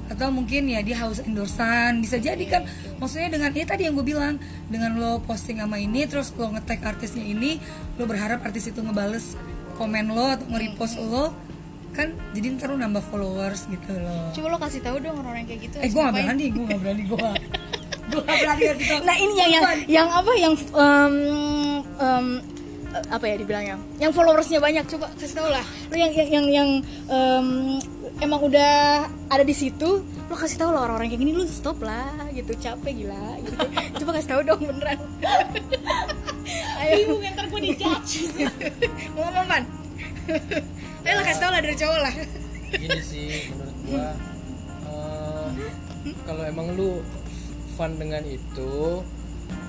Atau 0.06 0.30
mungkin 0.30 0.70
ya 0.70 0.84
dia 0.86 1.02
haus 1.02 1.18
endorsan 1.18 1.98
bisa 1.98 2.20
jadi 2.20 2.44
kan 2.46 2.62
maksudnya 3.02 3.26
dengan 3.26 3.50
ya 3.50 3.66
tadi 3.66 3.90
yang 3.90 3.98
gue 3.98 4.06
bilang 4.06 4.38
dengan 4.70 4.94
lo 5.00 5.18
posting 5.24 5.58
sama 5.58 5.80
ini 5.80 6.06
terus 6.06 6.30
lo 6.38 6.52
nge-tag 6.54 6.78
artisnya 6.84 7.26
ini 7.26 7.58
lo 7.98 8.06
berharap 8.06 8.44
artis 8.46 8.70
itu 8.70 8.78
ngebales 8.78 9.34
komen 9.74 10.14
lo 10.14 10.30
atau 10.30 10.46
nge-repost 10.46 11.02
lo 11.02 11.34
kan 11.90 12.12
jadi 12.36 12.54
ntar 12.54 12.70
lo 12.70 12.76
nambah 12.76 13.02
followers 13.08 13.66
gitu 13.66 13.96
loh. 13.96 14.28
Coba 14.30 14.46
lo 14.52 14.58
kasih 14.60 14.84
tahu 14.84 15.00
dong 15.00 15.16
orang-orang 15.16 15.48
kayak 15.48 15.60
gitu. 15.64 15.76
eh 15.80 15.88
gue 15.88 15.96
gak 15.98 16.12
berani 16.14 16.44
gue 16.52 16.64
gak 16.68 16.80
berani 16.84 17.02
gue 17.08 17.28
gue 18.06 18.20
gak 18.22 18.36
berani 18.46 18.62
kasih 18.70 18.86
tau 18.86 19.00
Nah 19.02 19.16
ini 19.16 19.34
yang 19.34 19.50
yang, 19.50 19.64
yang 19.88 20.08
apa 20.12 20.32
yang 20.36 20.54
em, 20.76 21.14
eh, 21.98 22.26
apa 23.12 23.24
ya 23.28 23.34
dibilangnya? 23.38 23.76
Yang 24.00 24.12
followersnya 24.16 24.58
banyak. 24.58 24.84
Coba 24.88 25.12
kasih 25.14 25.36
tau 25.36 25.48
lah. 25.50 25.64
Lo 25.90 25.94
yang 25.96 26.12
yang 26.12 26.28
yang, 26.28 26.46
yang, 26.50 26.70
em, 27.10 27.46
emang 28.22 28.40
udah 28.44 29.06
ada 29.28 29.44
di 29.44 29.54
situ. 29.54 30.02
Lo 30.02 30.34
kasih 30.34 30.58
tau 30.58 30.70
lah 30.72 30.88
orang-orang 30.88 31.12
kayak 31.12 31.22
gini. 31.22 31.32
Lo 31.36 31.44
stop 31.46 31.82
lah 31.84 32.28
gitu. 32.32 32.52
Capek 32.56 32.92
gila. 33.04 33.26
Gitu. 33.42 33.56
Coba 34.02 34.10
kasih 34.16 34.28
tau 34.32 34.40
dong 34.44 34.60
beneran. 34.62 34.98
Ayo. 36.86 37.18
bingung 37.18 37.34
ntar 37.34 37.46
gue 37.50 37.60
dijudge 37.72 38.30
Mau 39.16 39.26
ngomong 39.26 39.46
pan? 39.50 39.62
Ayo 41.02 41.14
lah 41.18 41.24
kasih 41.26 41.40
tau 41.42 41.50
lah 41.50 41.60
dari 41.62 41.76
cowok 41.78 42.00
lah. 42.02 42.14
gini 42.66 42.98
sih 42.98 43.46
menurut 43.54 43.78
gua 43.86 44.08
eh, 44.90 45.46
kalau 46.26 46.42
emang 46.44 46.74
lu 46.74 46.98
fun 47.78 47.94
dengan 47.94 48.20
itu 48.26 49.00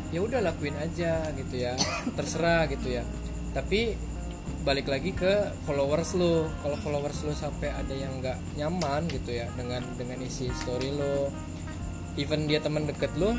ya 0.09 0.19
udah 0.23 0.39
lakuin 0.41 0.75
aja 0.77 1.27
gitu 1.35 1.55
ya. 1.55 1.73
Terserah 2.17 2.67
gitu 2.71 2.87
ya. 2.91 3.03
Tapi 3.51 3.95
balik 4.63 4.91
lagi 4.91 5.15
ke 5.15 5.55
followers 5.63 6.15
lu 6.19 6.43
kalau 6.59 6.75
followers 6.83 7.23
lu 7.23 7.31
sampai 7.31 7.71
ada 7.71 7.95
yang 7.95 8.19
nggak 8.19 8.35
nyaman 8.59 9.07
gitu 9.07 9.31
ya 9.31 9.47
dengan 9.55 9.79
dengan 9.95 10.19
isi 10.19 10.51
story 10.51 10.91
lu 10.91 11.31
even 12.19 12.51
dia 12.51 12.59
teman 12.59 12.83
deket 12.83 13.15
lu 13.15 13.31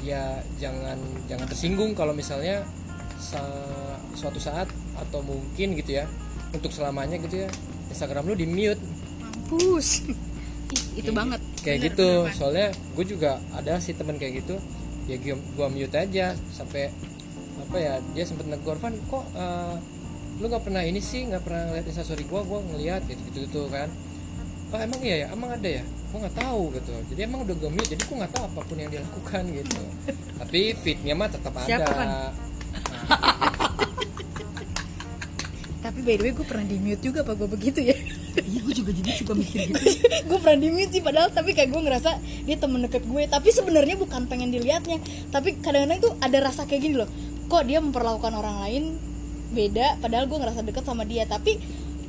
ya 0.00 0.40
jangan 0.56 0.96
jangan 1.28 1.44
tersinggung 1.44 1.92
kalau 1.92 2.16
misalnya 2.16 2.64
sa- 3.20 4.00
suatu 4.16 4.40
saat 4.40 4.64
atau 4.96 5.20
mungkin 5.20 5.76
gitu 5.76 6.00
ya 6.00 6.08
untuk 6.56 6.72
selamanya 6.72 7.20
gitu 7.20 7.44
ya 7.44 7.48
Instagram 7.92 8.32
lu 8.32 8.36
di 8.36 8.48
mute 8.48 8.80
Mampus. 9.46 10.02
Ih, 10.96 11.04
itu 11.04 11.10
banget. 11.14 11.38
kayak 11.62 11.78
Bener, 11.78 11.86
gitu. 11.92 12.10
bener, 12.26 12.34
soalnya 12.34 12.68
gue 12.96 13.04
juga 13.06 13.30
ada 13.54 13.78
sih 13.78 13.94
temen 13.94 14.18
kayak 14.18 14.42
gitu 14.42 14.56
ya 15.06 15.16
gua, 15.22 15.36
gua 15.54 15.68
mute 15.70 15.96
aja 15.96 16.34
sampai 16.54 16.90
apa 17.56 17.76
ya 17.78 17.94
dia 18.14 18.24
sempet 18.26 18.46
negor 18.46 18.78
Van 18.78 18.94
kok 18.94 19.24
eh, 19.34 19.74
lu 20.36 20.52
nggak 20.52 20.68
pernah 20.68 20.84
ini 20.84 21.00
sih 21.00 21.24
nggak 21.24 21.42
pernah 21.42 21.72
ngeliat 21.72 21.86
instastory 21.88 22.28
gua 22.28 22.44
gua 22.44 22.60
ngeliat 22.62 23.06
gitu 23.08 23.22
gitu, 23.32 23.38
gitu 23.48 23.62
kan. 23.72 23.88
Oh 24.74 24.82
emang 24.82 24.98
iya 24.98 25.24
ya? 25.24 25.26
Emang 25.30 25.54
ada 25.54 25.68
ya? 25.80 25.82
Gua 26.10 26.26
nggak 26.26 26.36
tahu 26.36 26.74
gitu. 26.74 26.92
Jadi 27.14 27.20
emang 27.22 27.46
udah 27.46 27.54
gue 27.54 27.70
mute 27.70 27.88
jadi 27.94 28.02
gua 28.04 28.16
nggak 28.26 28.32
tahu 28.34 28.44
apa 28.50 28.60
pun 28.66 28.76
yang 28.76 28.90
dia 28.90 29.00
lakukan 29.00 29.42
gitu. 29.54 29.80
Tapi 30.42 30.60
fitnya 30.74 31.14
mah 31.14 31.30
tetap 31.30 31.54
Siapa, 31.64 31.86
ada 31.86 32.34
Tapi 35.96 36.04
by 36.04 36.14
the 36.14 36.24
way 36.28 36.32
gue 36.36 36.44
pernah 36.44 36.66
di 36.68 36.76
mute 36.76 37.00
juga 37.00 37.24
apa 37.24 37.32
gue 37.32 37.48
begitu 37.48 37.80
ya? 37.80 37.96
iya 38.36 38.60
gue 38.60 38.74
juga 38.76 38.92
jadi 38.92 39.16
suka 39.16 39.32
mikir 39.32 39.64
gitu. 39.64 39.80
Gue 40.28 40.36
pernah 40.36 40.60
di 40.60 40.68
mute 40.68 40.92
sih 40.92 41.00
padahal 41.00 41.32
tapi 41.32 41.56
kayak 41.56 41.72
gue 41.72 41.80
ngerasa 41.80 42.10
dia 42.44 42.56
temen 42.60 42.84
deket 42.84 43.08
gue. 43.08 43.22
Tapi 43.24 43.48
sebenarnya 43.48 43.96
bukan 43.96 44.28
pengen 44.28 44.52
dilihatnya. 44.52 45.00
Tapi 45.32 45.56
kadang-kadang 45.56 45.96
itu 45.96 46.12
ada 46.20 46.38
rasa 46.44 46.68
kayak 46.68 46.84
gini 46.84 47.00
loh. 47.00 47.08
Kok 47.48 47.64
dia 47.64 47.80
memperlakukan 47.80 48.28
orang 48.28 48.60
lain 48.60 48.84
beda 49.48 49.96
padahal 49.96 50.28
gue 50.28 50.36
ngerasa 50.36 50.60
deket 50.68 50.84
sama 50.84 51.08
dia. 51.08 51.24
Tapi 51.24 51.56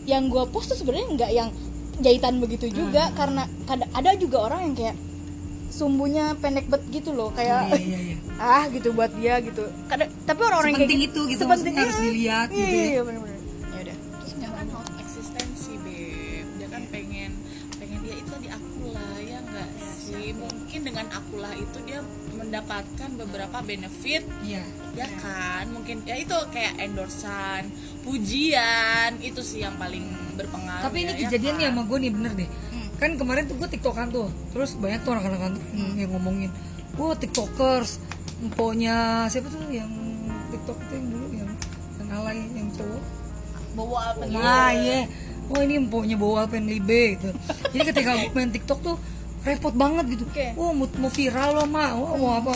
yang 0.04 0.28
gue 0.28 0.44
post 0.52 0.76
tuh 0.76 0.78
sebenarnya 0.78 1.08
nggak 1.16 1.32
yang 1.32 1.50
jahitan 2.04 2.44
begitu 2.44 2.68
juga. 2.68 3.08
Karena 3.16 3.48
kada- 3.64 3.88
ada 3.96 4.12
juga 4.20 4.52
orang 4.52 4.68
yang 4.68 4.76
kayak 4.76 4.96
sumbunya 5.72 6.36
pendek 6.36 6.68
bet 6.68 6.84
gitu 6.92 7.16
loh. 7.16 7.32
Kayak 7.32 7.72
Iya, 7.72 7.80
iya, 7.80 8.00
iya. 8.04 8.16
ah 8.60 8.68
gitu 8.68 8.92
buat 8.92 9.16
dia 9.16 9.40
gitu. 9.40 9.64
Kada- 9.88 10.12
tapi 10.28 10.44
orang-orang 10.44 10.76
yang 10.76 10.80
kayak 10.84 10.92
Sepenting 10.92 11.08
itu 11.08 11.20
gitu, 11.32 11.44
maksudnya 11.48 11.74
harus 11.80 11.98
dilihat 11.98 12.48
iya, 12.52 12.60
gitu 12.60 12.68
iya, 12.68 12.84
ya. 12.84 12.92
iya, 12.92 13.02
bener-bener. 13.08 13.32
ya 13.32 13.37
dengan 20.98 21.14
akulah 21.14 21.54
itu 21.54 21.78
dia 21.86 22.02
mendapatkan 22.34 23.10
beberapa 23.22 23.62
benefit 23.62 24.26
Iya. 24.42 24.66
ya 24.98 25.06
kan 25.22 25.70
mungkin 25.70 26.02
ya 26.02 26.18
itu 26.18 26.34
kayak 26.50 26.74
endorsan 26.82 27.70
pujian 28.02 29.22
itu 29.22 29.46
sih 29.46 29.62
yang 29.62 29.78
paling 29.78 30.02
berpengaruh 30.34 30.90
Tapi 30.90 30.98
ini 31.00 31.12
ya, 31.12 31.14
ya 31.14 31.22
kejadian 31.30 31.54
nih 31.54 31.64
kan? 31.64 31.72
sama 31.72 31.82
gue 31.86 31.98
nih 32.02 32.12
bener 32.12 32.32
deh. 32.34 32.50
Kan 32.98 33.12
kemarin 33.14 33.46
tuh 33.46 33.56
gue 33.56 33.70
tiktokan 33.70 34.10
tuh, 34.10 34.26
terus 34.50 34.74
banyak 34.74 35.06
tuh 35.06 35.14
anak-anak 35.14 35.38
kantor 35.40 35.62
yang, 35.70 35.94
yang 35.96 36.12
ngomongin, 36.12 36.50
gue 36.92 37.08
tiktokers, 37.22 38.02
emponya 38.42 38.98
siapa 39.28 39.48
tuh 39.48 39.62
yang 39.70 39.90
tiktok 40.50 40.82
itu 40.82 40.94
yang 40.96 41.08
dulu 41.08 41.26
yang 41.32 41.50
yang 41.96 42.10
alay 42.12 42.42
yang 42.52 42.68
cowok. 42.74 43.04
bawa 43.78 43.98
apa 44.10 44.22
nih 44.24 44.34
Nah 44.34 44.70
iya, 44.74 45.00
oh 45.46 45.60
ini 45.62 45.74
emponya 45.78 46.18
bawa 46.18 46.50
pen 46.50 46.66
libe 46.66 47.22
gitu. 47.22 47.30
Jadi 47.70 47.84
ketika 47.86 48.18
gue 48.18 48.34
main 48.34 48.50
tiktok 48.50 48.82
tuh 48.82 48.98
repot 49.48 49.72
banget 49.72 50.06
gitu. 50.12 50.24
Oke. 50.28 50.52
Wah 50.54 50.72
mau, 50.72 50.88
mau 51.00 51.10
viral 51.10 51.50
loh 51.56 51.66
mak, 51.66 51.92
Wah, 51.96 52.14
mau 52.16 52.32
apa? 52.36 52.54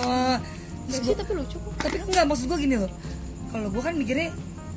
Terus 0.85 1.07
Sih, 1.07 1.15
tapi 1.15 1.31
lucu 1.33 1.55
kok. 1.55 1.73
Tapi 1.79 1.95
enggak 2.03 2.25
maksud 2.27 2.45
gue 2.45 2.59
gini 2.59 2.75
loh. 2.75 2.91
Kalau 3.49 3.67
gue 3.67 3.81
kan 3.81 3.95
mikirnya 3.95 4.29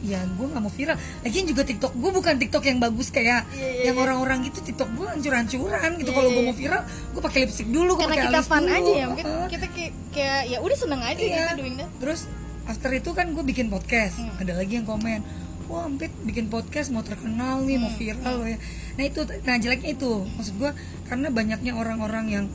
ya 0.05 0.20
gue 0.20 0.46
nggak 0.46 0.61
mau 0.61 0.68
viral. 0.68 0.96
Lagian 1.24 1.44
juga 1.48 1.62
tiktok 1.64 1.92
gue 1.96 2.11
bukan 2.12 2.35
tiktok 2.37 2.64
yang 2.68 2.77
bagus 2.77 3.09
kayak 3.09 3.48
Iya, 3.50 3.90
yang 3.90 3.96
orang-orang 3.96 4.44
gitu. 4.46 4.61
Tiktok 4.61 4.88
gue 4.94 5.07
hancur-hancuran 5.09 5.90
gitu. 5.98 6.11
Kalau 6.12 6.29
gue 6.31 6.42
mau 6.44 6.53
viral 6.53 6.83
gue 6.87 7.22
pakai 7.24 7.38
lipstick 7.42 7.68
dulu 7.68 7.96
gue 7.96 8.05
karena 8.05 8.14
pakai 8.14 8.27
kita 8.29 8.38
alis 8.38 8.48
fun 8.48 8.62
dulu. 8.62 8.77
aja 8.77 8.92
ya 8.92 9.05
mungkin 9.09 9.24
kita 9.48 9.66
kayak, 9.72 9.92
kayak 10.12 10.40
ya 10.46 10.59
udah 10.61 10.77
seneng 10.77 11.00
aja 11.00 11.18
Iya. 11.18 11.35
gitu 11.35 11.53
doing 11.59 11.77
that. 11.81 11.90
Terus 11.98 12.20
after 12.64 12.90
itu 12.92 13.11
kan 13.11 13.27
gue 13.33 13.44
bikin 13.44 13.66
podcast. 13.68 14.20
Hmm. 14.20 14.37
ada 14.38 14.53
lagi 14.55 14.72
yang 14.77 14.87
komen 14.87 15.20
wah 15.68 15.88
Ampit 15.88 16.12
bikin 16.24 16.46
podcast 16.48 16.92
mau 16.92 17.00
terkenal 17.00 17.64
nih 17.64 17.77
Hmm. 17.77 17.85
mau 17.88 17.92
viral 17.94 18.35
loh 18.40 18.48
ya. 18.48 18.59
Nah 18.96 19.05
itu 19.05 19.20
nah 19.44 19.57
jeleknya 19.57 19.90
itu. 19.96 20.12
Maksud 20.37 20.55
gue 20.57 20.70
karena 21.09 21.29
banyaknya 21.29 21.72
orang-orang 21.74 22.27
yang 22.29 22.46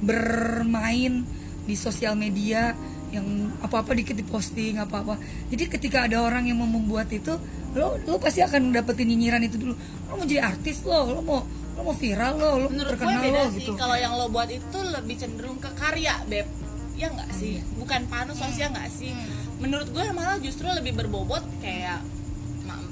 bermain 0.00 1.24
di 1.64 1.74
sosial 1.74 2.12
media 2.14 2.76
yang 3.08 3.24
apa-apa 3.62 3.94
dikit 3.94 4.18
diposting 4.18 4.76
apa-apa. 4.76 5.16
Jadi 5.48 5.64
ketika 5.70 6.04
ada 6.04 6.20
orang 6.20 6.50
yang 6.50 6.58
mau 6.58 6.68
membuat 6.68 7.08
itu 7.14 7.30
lo 7.74 7.98
lo 8.06 8.18
pasti 8.18 8.42
akan 8.42 8.74
dapetin 8.74 9.06
nyinyiran 9.06 9.42
itu 9.46 9.56
dulu. 9.56 9.74
Lo 10.10 10.18
mau 10.18 10.26
jadi 10.26 10.42
artis 10.42 10.82
lo 10.82 11.08
lo 11.14 11.20
mau 11.22 11.40
lo 11.74 11.80
mau 11.82 11.94
viral 11.94 12.38
lo 12.38 12.50
lo 12.58 12.66
menurut 12.70 12.90
gue 12.90 12.98
terkenal 12.98 13.22
beda 13.22 13.40
lo 13.40 13.50
sih 13.50 13.62
gitu. 13.66 13.72
kalau 13.74 13.96
yang 13.98 14.14
lo 14.14 14.26
buat 14.30 14.46
itu 14.46 14.78
lebih 14.78 15.14
cenderung 15.18 15.58
ke 15.62 15.70
karya 15.78 16.20
beb. 16.26 16.46
Ya 16.94 17.10
nggak 17.10 17.30
sih? 17.34 17.58
Bukan 17.78 18.06
panos 18.06 18.38
sosial 18.38 18.70
nggak 18.70 18.90
sih? 18.90 19.10
Menurut 19.58 19.90
gue 19.90 20.04
malah 20.14 20.38
justru 20.38 20.66
lebih 20.70 20.94
berbobot 20.94 21.42
kayak 21.58 22.02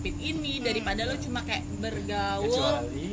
mampit 0.03 0.19
ini 0.19 0.59
daripada 0.59 1.07
lo 1.07 1.15
cuma 1.15 1.47
kayak 1.47 1.63
bergaul. 1.79 2.51
Kecuali 2.51 3.11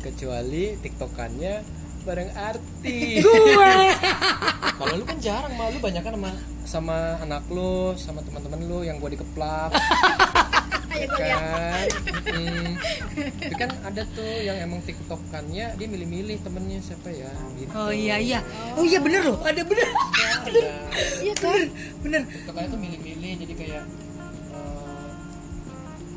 kecuali 0.00 0.64
tiktokannya 0.80 1.54
bareng 2.08 2.32
artis 2.32 3.20
kalau 4.80 4.96
lu 4.96 5.04
kan 5.04 5.20
jarang 5.20 5.52
malu 5.60 5.76
banyak 5.76 6.00
kan 6.00 6.16
sama 6.16 6.30
sama 6.64 6.96
anak 7.20 7.44
lu 7.52 7.92
sama 8.00 8.24
teman-teman 8.24 8.64
lu 8.64 8.80
yang 8.80 8.96
gua 8.96 9.12
dikeplak. 9.12 9.76
Ya 10.90 11.06
kan? 11.16 11.88
Mm. 12.28 12.76
tapi 13.40 13.56
kan 13.56 13.70
ada 13.88 14.02
tuh 14.10 14.26
yang 14.42 14.58
emang 14.58 14.84
tiktokannya 14.84 15.72
dia 15.78 15.86
milih-milih 15.88 16.42
temennya 16.44 16.82
siapa 16.82 17.08
ya? 17.08 17.30
Gitu. 17.56 17.72
Oh 17.72 17.88
iya 17.88 18.20
iya. 18.20 18.44
Oh. 18.76 18.84
Iya 18.84 19.00
bener 19.00 19.22
loh. 19.24 19.40
Ada 19.40 19.64
bener. 19.64 19.86
Ada. 20.44 20.72
Iya 21.24 21.34
kan? 21.40 21.60
Bener. 22.04 22.20
Tiktokannya 22.28 22.68
tuh 22.68 22.80
milih-milih 22.84 23.32
jadi 23.38 23.54
kayak 23.54 23.82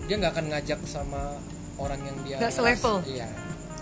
dia 0.04 0.16
nggak 0.18 0.32
akan 0.32 0.46
ngajak 0.50 0.80
sama 0.84 1.40
orang 1.76 2.00
yang 2.02 2.18
dia 2.22 2.38
Nggak 2.38 2.54
selevel. 2.54 2.98
iya. 3.06 3.28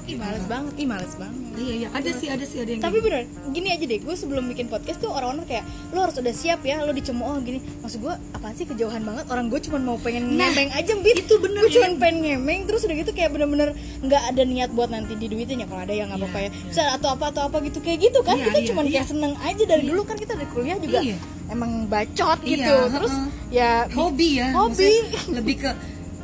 Ih 0.02 0.18
males 0.18 0.42
banget 0.44 0.74
ih 0.76 0.88
males 0.90 1.14
banget. 1.14 1.38
Iya 1.54 1.74
iya 1.78 1.88
ada 1.94 2.10
sih 2.10 2.26
ada 2.26 2.42
sih 2.42 2.58
ada 2.58 2.74
yang 2.74 2.82
tapi 2.82 2.98
bener 3.00 3.22
gini 3.48 3.70
aja 3.70 3.86
deh 3.86 4.02
gue 4.02 4.16
sebelum 4.18 4.50
bikin 4.50 4.66
podcast 4.66 4.98
tuh 4.98 5.08
orang-orang 5.08 5.46
kayak 5.46 5.62
lo 5.90 6.02
harus 6.02 6.18
udah 6.18 6.34
siap 6.34 6.58
ya 6.64 6.82
lo 6.82 6.90
dicemooh 6.90 7.38
gini. 7.40 7.62
Maksud 7.80 8.02
gue 8.02 8.10
apaan 8.32 8.50
sih 8.52 8.66
kejauhan 8.66 9.06
banget 9.06 9.30
orang 9.30 9.46
gue 9.48 9.62
cuma 9.62 9.78
mau 9.78 10.02
pengen 10.02 10.26
ngemeng 10.34 10.74
aja 10.74 10.98
bit 10.98 11.22
itu 11.22 11.38
bener 11.38 11.62
gue 11.62 11.72
cuma 11.72 12.02
pengen 12.02 12.18
ngemeng 12.20 12.66
terus 12.66 12.82
udah 12.82 12.98
gitu 12.98 13.14
kayak 13.14 13.30
bener-bener 13.30 13.78
nggak 14.02 14.22
ada 14.26 14.42
niat 14.44 14.70
buat 14.72 14.90
nanti 14.90 15.14
diduitin 15.14 15.62
ya 15.62 15.68
kalau 15.70 15.82
ada 15.82 15.94
yang 15.94 16.10
nggak 16.10 16.18
apa-apa 16.20 16.40
ya. 16.40 16.50
Misal 16.66 16.86
atau 16.92 17.10
apa 17.12 17.26
atau 17.30 17.42
apa 17.46 17.58
gitu 17.62 17.78
kayak 17.80 18.00
gitu 18.02 18.20
kan 18.22 18.36
Iya, 18.36 18.46
kita 18.48 18.58
iya, 18.58 18.68
cuma 18.68 18.82
iya. 18.82 18.90
kayak 18.92 19.08
seneng 19.08 19.34
aja. 19.38 19.64
Dari 19.64 19.84
dulu 19.86 20.02
kan 20.02 20.18
kita 20.18 20.34
dari 20.34 20.50
kuliah 20.50 20.78
juga 20.78 21.00
Iya. 21.00 21.18
emang 21.48 21.72
bacot 21.86 22.40
Iya, 22.42 22.50
gitu 22.50 22.76
terus 22.90 23.14
heeh. 23.14 23.30
ya 23.54 23.70
hobi 23.94 24.30
ya 24.34 24.48
Hobi. 24.50 24.74
maksudnya 24.74 25.02
lebih 25.36 25.56
ke 25.62 25.72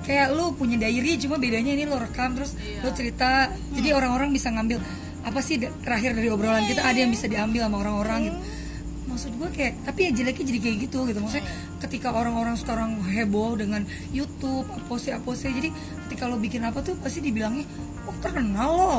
kayak 0.08 0.32
lu 0.32 0.56
punya 0.56 0.80
diary 0.80 1.20
cuma 1.20 1.36
bedanya 1.36 1.76
ini 1.76 1.84
lo 1.84 2.00
rekam 2.00 2.39
terus 2.39 2.56
lo 2.80 2.89
cerita. 2.96 3.52
Jadi 3.76 3.91
orang-orang 3.91 4.32
bisa 4.32 4.48
ngambil 4.56 4.80
apa 5.28 5.39
sih 5.43 5.60
terakhir 5.60 6.15
dari 6.15 6.32
obrolan 6.32 6.63
kita 6.63 6.88
ada 6.88 7.04
yang 7.04 7.12
bisa 7.12 7.28
diambil 7.28 7.67
sama 7.67 7.84
orang-orang 7.84 8.32
gitu 8.32 8.39
maksud 9.17 9.34
gue 9.34 9.49
kayak 9.49 9.73
tapi 9.82 9.99
ya 10.06 10.12
jeleknya 10.13 10.45
jadi 10.45 10.60
kayak 10.62 10.77
gitu 10.86 10.99
gitu 11.03 11.17
maksudnya 11.17 11.45
ketika 11.80 12.13
orang-orang 12.13 12.53
sekarang 12.53 13.01
heboh 13.03 13.58
dengan 13.58 13.82
YouTube 14.12 14.69
apa 14.69 14.93
sih 14.95 15.10
apa 15.10 15.34
sih 15.34 15.49
jadi 15.49 15.73
ketika 16.06 16.23
lo 16.25 16.38
bikin 16.38 16.62
apa 16.62 16.80
tuh 16.80 16.93
pasti 16.95 17.19
dibilangnya 17.19 17.65
oh 18.06 18.13
terkenal 18.17 18.69
lo 18.71 18.95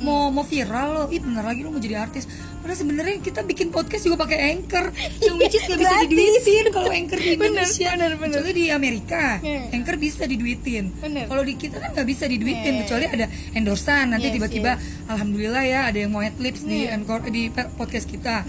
mau 0.00 0.28
mau 0.28 0.42
viral 0.42 0.88
lo 0.90 1.04
ih 1.06 1.20
bener 1.20 1.44
lagi 1.44 1.60
lo 1.60 1.70
mau 1.70 1.78
jadi 1.78 2.00
artis 2.00 2.24
padahal 2.58 2.74
sebenarnya 2.74 3.20
kita 3.20 3.40
bikin 3.42 3.68
podcast 3.68 4.02
juga 4.02 4.24
pakai 4.24 4.50
anchor 4.50 4.88
yang 5.24 5.36
which 5.36 5.54
is 5.54 5.62
gak 5.62 5.76
bisa 5.76 5.96
diduitin 6.02 6.64
kalau 6.68 6.90
anchor 6.90 7.16
di 7.16 7.36
Bener, 7.36 7.62
Indonesia 7.62 7.88
bener, 7.94 8.10
bener. 8.16 8.28
kecuali 8.34 8.52
di 8.52 8.66
Amerika 8.68 9.24
Iya. 9.40 9.60
anchor 9.72 9.96
bisa 9.96 10.24
diduitin 10.24 10.84
Bener. 10.96 11.24
kalau 11.28 11.42
di 11.42 11.54
kita 11.54 11.76
kan 11.76 11.92
nggak 11.92 12.08
bisa 12.08 12.24
diduitin 12.24 12.72
Iya. 12.74 12.80
kecuali 12.82 13.04
ada 13.06 13.26
endorsan 13.52 14.04
nanti 14.10 14.26
Yes, 14.26 14.34
tiba-tiba 14.34 14.72
yes. 14.74 15.06
alhamdulillah 15.06 15.62
ya 15.62 15.80
ada 15.86 15.98
yang 15.98 16.10
mau 16.10 16.20
adlibs 16.20 16.64
di 16.64 16.84
Iya. 16.84 16.96
Anchor- 16.96 17.28
di 17.28 17.48
podcast 17.52 18.06
kita 18.06 18.42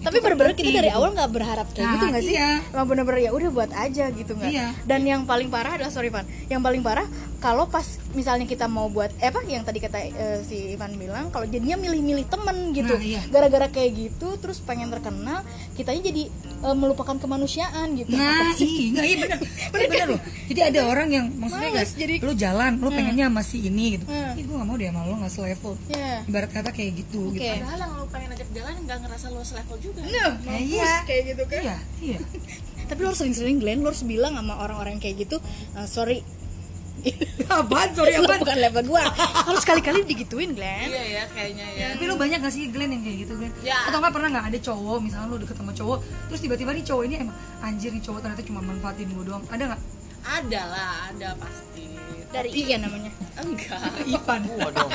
tapi 0.00 0.10
Itu 0.10 0.16
kan 0.16 0.26
bener-bener 0.26 0.52
kita 0.54 0.70
dari 0.72 0.88
gitu. 0.88 0.96
awal 0.96 1.08
nggak 1.12 1.30
berharap 1.30 1.66
kayak 1.70 1.82
Nah, 1.82 1.92
gitu 1.92 2.04
nggak 2.06 2.22
sih 2.22 2.34
iya. 2.34 2.50
emang 2.66 2.86
bener-bener 2.86 3.20
ya 3.20 3.30
udah 3.30 3.50
buat 3.50 3.70
aja 3.70 4.04
gitu 4.08 4.32
nggak 4.32 4.48
Iya. 4.48 4.66
dan 4.82 5.00
yang 5.02 5.22
paling 5.22 5.48
parah 5.48 5.76
adalah 5.76 5.88
sorry 5.88 6.08
Van 6.08 6.24
yang 6.46 6.58
paling 6.58 6.80
parah 6.80 7.04
kalau 7.40 7.64
pas 7.66 7.82
misalnya 8.10 8.44
kita 8.44 8.66
mau 8.66 8.86
buat 8.86 9.08
eh 9.16 9.26
apa 9.26 9.40
yang 9.42 9.62
tadi 9.62 9.78
kata 9.78 9.96
eh, 9.98 10.12
si 10.42 10.70
Ivan 10.70 10.94
bilang 10.94 11.28
kalau 11.28 11.44
jadinya 11.44 11.74
milih-milih 11.74 12.26
temen 12.26 12.70
gitu 12.70 12.92
Nah, 12.92 13.00
iya. 13.00 13.20
gara-gara 13.26 13.66
kayak 13.66 13.90
gitu 13.92 14.36
terus 14.36 14.60
pengen 14.60 14.88
terkenal 14.88 15.40
kitanya 15.72 16.04
jadi 16.04 16.28
eh, 16.60 16.76
melupakan 16.76 17.16
kemanusiaan 17.16 17.96
gitu 17.96 18.12
Nah, 18.12 18.52
iya, 18.60 19.00
iya 19.02 19.16
benar. 19.18 19.38
Benar 19.70 19.86
benar 19.88 20.06
loh. 20.10 20.20
Jadi 20.46 20.60
ada 20.62 20.80
orang 20.84 21.08
yang 21.08 21.26
maksudnya 21.32 21.70
Males, 21.70 21.80
nggak, 21.86 21.88
jadi- 21.96 22.20
lu 22.20 22.32
jalan, 22.34 22.72
lu 22.76 22.88
pengennya 22.90 23.26
sama 23.26 23.40
si 23.40 23.58
ini 23.62 23.86
gitu. 23.94 24.04
Hmm. 24.04 24.34
Ih, 24.34 24.44
gue 24.44 24.54
gak 24.54 24.66
mau 24.66 24.76
deh 24.76 24.86
sama 24.86 25.00
lu 25.02 25.14
gak 25.18 25.32
selevel. 25.32 25.72
ya 25.88 26.12
Ibarat 26.22 26.50
kata 26.52 26.70
kayak 26.70 26.92
gitu 26.98 27.20
Oke. 27.26 27.38
gitu. 27.38 27.48
padahal 27.56 27.78
yang 27.78 27.92
lo 27.94 28.04
pengen 28.06 28.30
ajak 28.30 28.48
jalan 28.50 28.74
nggak 28.82 28.98
ngerasa 29.00 29.26
lo 29.28 29.40
selevel 29.40 29.76
juga 29.80 30.00
nah 30.02 30.10
Ya, 30.10 30.26
mampus 30.42 30.68
iya. 30.68 30.92
kayak 31.02 31.22
gitu 31.26 31.42
kan 31.46 31.62
Iya, 31.62 31.76
iya. 32.02 32.18
tapi 32.90 32.98
lo 32.98 33.06
harus 33.08 33.18
sering-sering 33.18 33.56
Glenn 33.56 33.80
lo 33.80 33.88
harus 33.88 34.02
bilang 34.02 34.34
sama 34.34 34.58
orang-orang 34.58 34.92
yang 34.92 35.02
kayak 35.02 35.16
gitu 35.20 35.36
"Eh, 35.72 35.86
sorry 35.86 36.20
Apaan? 37.50 37.88
Sorry 37.92 38.14
apaan? 38.14 38.38
bukan 38.40 38.58
level 38.58 38.82
gua 38.86 39.02
harus 39.50 39.64
kali-kali 39.64 40.06
digituin 40.06 40.54
Glenn 40.54 40.86
iya 40.86 41.02
ya 41.02 41.22
kayaknya 41.28 41.66
ya 41.74 41.86
Tapi 41.98 42.04
lu 42.06 42.14
banyak 42.14 42.38
gak 42.38 42.54
sih 42.54 42.70
Glenn 42.70 42.94
yang 42.94 43.02
kayak 43.02 43.16
gitu 43.26 43.32
Glenn? 43.34 43.52
Ya. 43.60 43.90
Atau 43.90 43.98
nggak 43.98 44.14
pernah 44.14 44.28
nggak 44.30 44.46
ada 44.54 44.58
cowok 44.62 44.98
misalnya 45.02 45.26
lu 45.28 45.36
deket 45.38 45.56
sama 45.58 45.72
cowok 45.74 45.98
terus 46.30 46.40
tiba-tiba 46.40 46.70
nih 46.70 46.84
cowok 46.86 47.02
ini 47.04 47.14
emang 47.20 47.36
anjir 47.60 47.90
nih 47.90 48.02
cowok 48.02 48.18
ternyata 48.22 48.42
cuma 48.46 48.60
manfaatin 48.62 49.08
gue 49.10 49.24
doang 49.26 49.42
ada 49.50 49.64
nggak? 49.74 49.82
ada 50.20 50.60
lah 50.68 50.92
ada 51.08 51.28
pasti 51.40 51.84
dari 52.28 52.50
Ian 52.52 52.84
namanya 52.84 53.10
enggak 53.40 53.80
Ivan. 54.14 54.40
gua 54.46 54.68
dong 54.70 54.90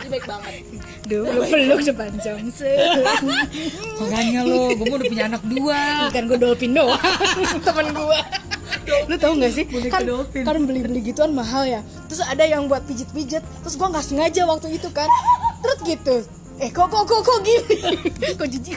ini 0.00 0.08
baik 0.08 0.24
banget 0.28 0.62
dulu 1.08 1.40
peluk 1.44 1.80
depan 1.82 2.12
Johnson 2.20 2.76
Makanya 4.00 4.40
lo, 4.44 4.72
gue 4.72 4.84
mau 4.84 4.96
udah 4.96 5.08
punya 5.08 5.24
anak 5.28 5.42
dua. 5.44 5.80
bukan 6.08 6.22
gue 6.28 6.38
dolphin 6.38 6.72
doang 6.72 7.00
temen 7.60 7.86
gue 7.90 8.18
lu 9.08 9.14
tau 9.20 9.32
gak 9.36 9.52
sih? 9.52 9.64
Kan 9.88 10.02
kan 10.44 10.56
beli 10.66 10.80
beli 10.84 11.00
gituan 11.04 11.32
mahal 11.32 11.68
ya. 11.68 11.80
Terus 12.08 12.24
ada 12.24 12.44
yang 12.44 12.66
buat 12.66 12.84
pijit 12.84 13.08
pijit 13.12 13.44
terus 13.62 13.76
gue 13.76 13.88
nggak 13.88 14.04
sengaja 14.04 14.42
waktu 14.48 14.76
itu 14.76 14.88
kan. 14.90 15.08
Terus 15.60 15.78
gitu. 15.84 16.16
Eh 16.60 16.68
kok 16.68 16.92
kok 16.92 17.04
kok 17.08 17.20
kok 17.24 17.38
gini? 17.40 17.76
Kok 18.38 18.48
jijik? 18.48 18.76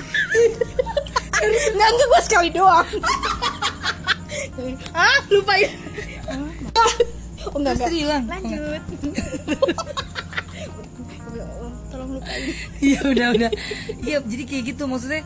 Nggak 1.43 1.89
enggak 1.91 2.07
gue 2.07 2.21
sekali 2.23 2.49
doang. 2.51 2.87
Ah 4.93 5.17
lupain 5.33 5.65
oh 7.53 7.59
enggak 7.59 7.75
Terus 7.75 7.83
enggak 7.83 7.99
hilang. 7.99 8.23
lanjut. 8.27 8.81
Tolong 11.91 12.11
lupain. 12.17 12.43
Iya 12.79 12.99
udah 13.05 13.27
udah. 13.35 13.51
Iya 14.03 14.17
jadi 14.23 14.43
kayak 14.47 14.63
gitu 14.73 14.83
maksudnya. 14.87 15.21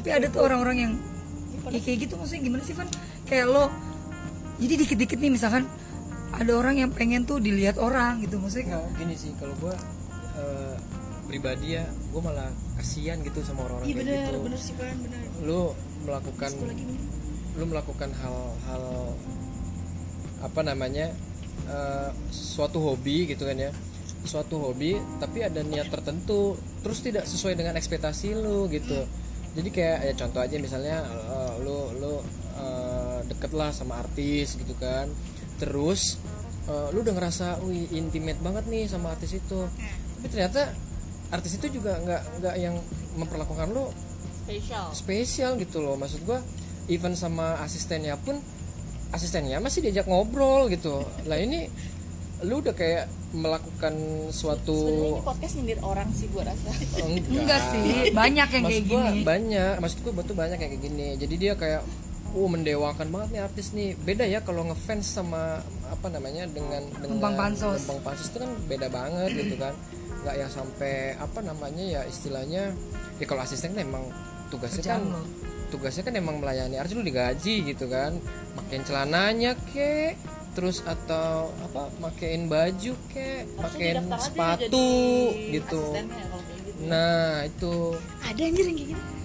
Tapi 0.00 0.10
ada 0.10 0.26
tuh 0.32 0.40
orang-orang 0.42 0.76
yang 0.78 0.92
ya 1.68 1.80
kayak 1.84 2.08
gitu 2.08 2.16
maksudnya 2.16 2.42
gimana 2.48 2.62
sih 2.64 2.74
Van? 2.74 2.88
Kayak 3.28 3.46
lo 3.52 3.64
jadi 4.58 4.74
dikit-dikit 4.84 5.18
nih 5.18 5.32
misalkan 5.32 5.64
ada 6.34 6.52
orang 6.54 6.76
yang 6.76 6.90
pengen 6.92 7.24
tuh 7.24 7.40
dilihat 7.40 7.80
orang 7.80 8.20
gitu 8.22 8.36
maksudnya 8.38 8.78
Nggak, 8.78 8.98
gini 9.00 9.14
sih 9.16 9.32
kalau 9.40 9.54
gue 9.58 9.74
pribadi 11.28 11.76
ya 11.76 11.84
gue 11.84 12.20
malah 12.24 12.48
kasihan 12.80 13.20
gitu 13.20 13.44
sama 13.44 13.68
orang-orang 13.68 13.86
iya 13.88 13.94
kayak 13.94 14.06
bener 14.08 14.24
gitu. 14.24 14.38
bener 14.48 14.60
sih 14.60 14.74
pan 14.80 14.96
bener 14.96 15.18
lu 15.44 15.62
melakukan 16.08 16.50
lu 17.58 17.64
melakukan 17.68 18.10
hal-hal 18.16 18.84
apa 20.38 20.60
namanya 20.62 21.10
eh, 21.66 22.10
suatu 22.30 22.78
hobi 22.78 23.28
gitu 23.28 23.44
kan 23.44 23.58
ya. 23.58 23.70
Suatu 24.22 24.62
hobi 24.62 24.98
tapi 25.18 25.42
ada 25.42 25.62
niat 25.62 25.90
tertentu 25.90 26.54
terus 26.82 27.02
tidak 27.02 27.26
sesuai 27.26 27.58
dengan 27.58 27.74
ekspektasi 27.74 28.38
lu 28.38 28.70
gitu. 28.70 29.02
Jadi 29.58 29.68
kayak 29.74 29.98
ya 30.06 30.12
contoh 30.14 30.40
aja 30.42 30.56
misalnya 30.62 31.02
eh, 31.02 31.47
deket 33.28 33.52
lah 33.52 33.70
sama 33.70 34.00
artis 34.00 34.56
gitu 34.56 34.74
kan. 34.80 35.08
Terus 35.60 36.16
eh, 36.66 36.88
lu 36.92 37.04
udah 37.04 37.14
ngerasa 37.14 37.60
wih 37.64 37.88
intimate 37.94 38.40
banget 38.40 38.64
nih 38.66 38.84
sama 38.88 39.14
artis 39.14 39.36
itu. 39.36 39.68
Tapi 40.18 40.26
ternyata 40.32 40.72
artis 41.28 41.60
itu 41.60 41.80
juga 41.80 42.00
nggak 42.00 42.22
nggak 42.40 42.54
yang 42.56 42.74
memperlakukan 43.20 43.68
lu 43.70 43.92
spesial. 44.44 44.86
spesial 44.96 45.52
gitu 45.60 45.84
loh. 45.84 45.94
Maksud 46.00 46.24
gua 46.24 46.40
even 46.88 47.12
sama 47.12 47.60
asistennya 47.60 48.16
pun 48.16 48.40
asistennya 49.12 49.60
masih 49.60 49.84
diajak 49.84 50.08
ngobrol 50.08 50.72
gitu. 50.72 51.04
Lah 51.28 51.36
ini 51.36 51.68
lu 52.46 52.62
udah 52.62 52.70
kayak 52.70 53.10
melakukan 53.34 53.92
sebenarnya 54.32 54.32
suatu 54.32 54.76
ini 54.88 55.20
podcast 55.20 55.52
nyindir 55.60 55.80
orang 55.84 56.08
sih 56.16 56.26
gua 56.32 56.48
rasa. 56.48 56.70
Enggak. 57.28 57.60
Sih. 57.74 58.14
Banyak 58.14 58.48
yang 58.48 58.64
kayak 58.64 58.64
maksud 58.64 58.84
gua 58.88 59.02
gini. 59.12 59.22
banyak. 59.26 59.74
Maksud 59.84 59.98
gua 60.06 60.14
betul 60.16 60.34
banyak 60.38 60.58
yang 60.58 60.70
kayak 60.72 60.84
gini. 60.84 61.08
Jadi 61.20 61.34
dia 61.36 61.52
kayak 61.58 61.82
oh 62.36 62.48
mendewakan 62.48 63.08
banget 63.08 63.28
nih 63.32 63.42
artis 63.44 63.72
nih. 63.72 63.96
Beda 63.96 64.24
ya 64.28 64.44
kalau 64.44 64.68
ngefans 64.68 65.06
sama 65.06 65.62
apa 65.88 66.06
namanya 66.12 66.44
dengan 66.48 66.84
dengan 67.00 67.32
pansos. 67.36 67.84
numpang 67.84 68.00
pansos 68.04 68.28
itu 68.28 68.38
kan 68.42 68.50
beda 68.68 68.88
banget 68.92 69.30
gitu 69.36 69.56
kan. 69.56 69.74
Nggak 70.24 70.34
yang 70.36 70.50
sampai 70.52 71.16
apa 71.16 71.40
namanya 71.40 71.84
ya 71.84 72.00
istilahnya 72.04 72.74
ya 73.16 73.24
kalau 73.24 73.42
asisten 73.44 73.72
kan 73.72 73.80
emang 73.86 74.04
tugasnya 74.52 74.82
kan 74.84 75.00
Kerjaan 75.00 75.14
lo. 75.14 75.22
tugasnya 75.68 76.02
kan 76.04 76.14
emang 76.16 76.36
melayani 76.40 76.76
artis 76.80 76.96
lu 76.96 77.04
digaji 77.04 77.54
gitu 77.64 77.88
kan. 77.88 78.16
Makin 78.56 78.80
celananya 78.84 79.56
kek 79.72 80.18
terus 80.58 80.82
atau 80.82 81.54
apa 81.70 81.86
makein 82.02 82.50
baju 82.50 82.92
daftar 83.62 83.78
aja 83.78 84.18
sepatu 84.18 84.90
gitu. 85.54 85.54
gitu. 85.54 85.82
Nah 86.84 87.46
itu. 87.46 87.94
Ada 88.26 88.42
anjir 88.42 88.64
yang 88.66 88.76
kayak 88.76 88.90
gitu 88.96 89.17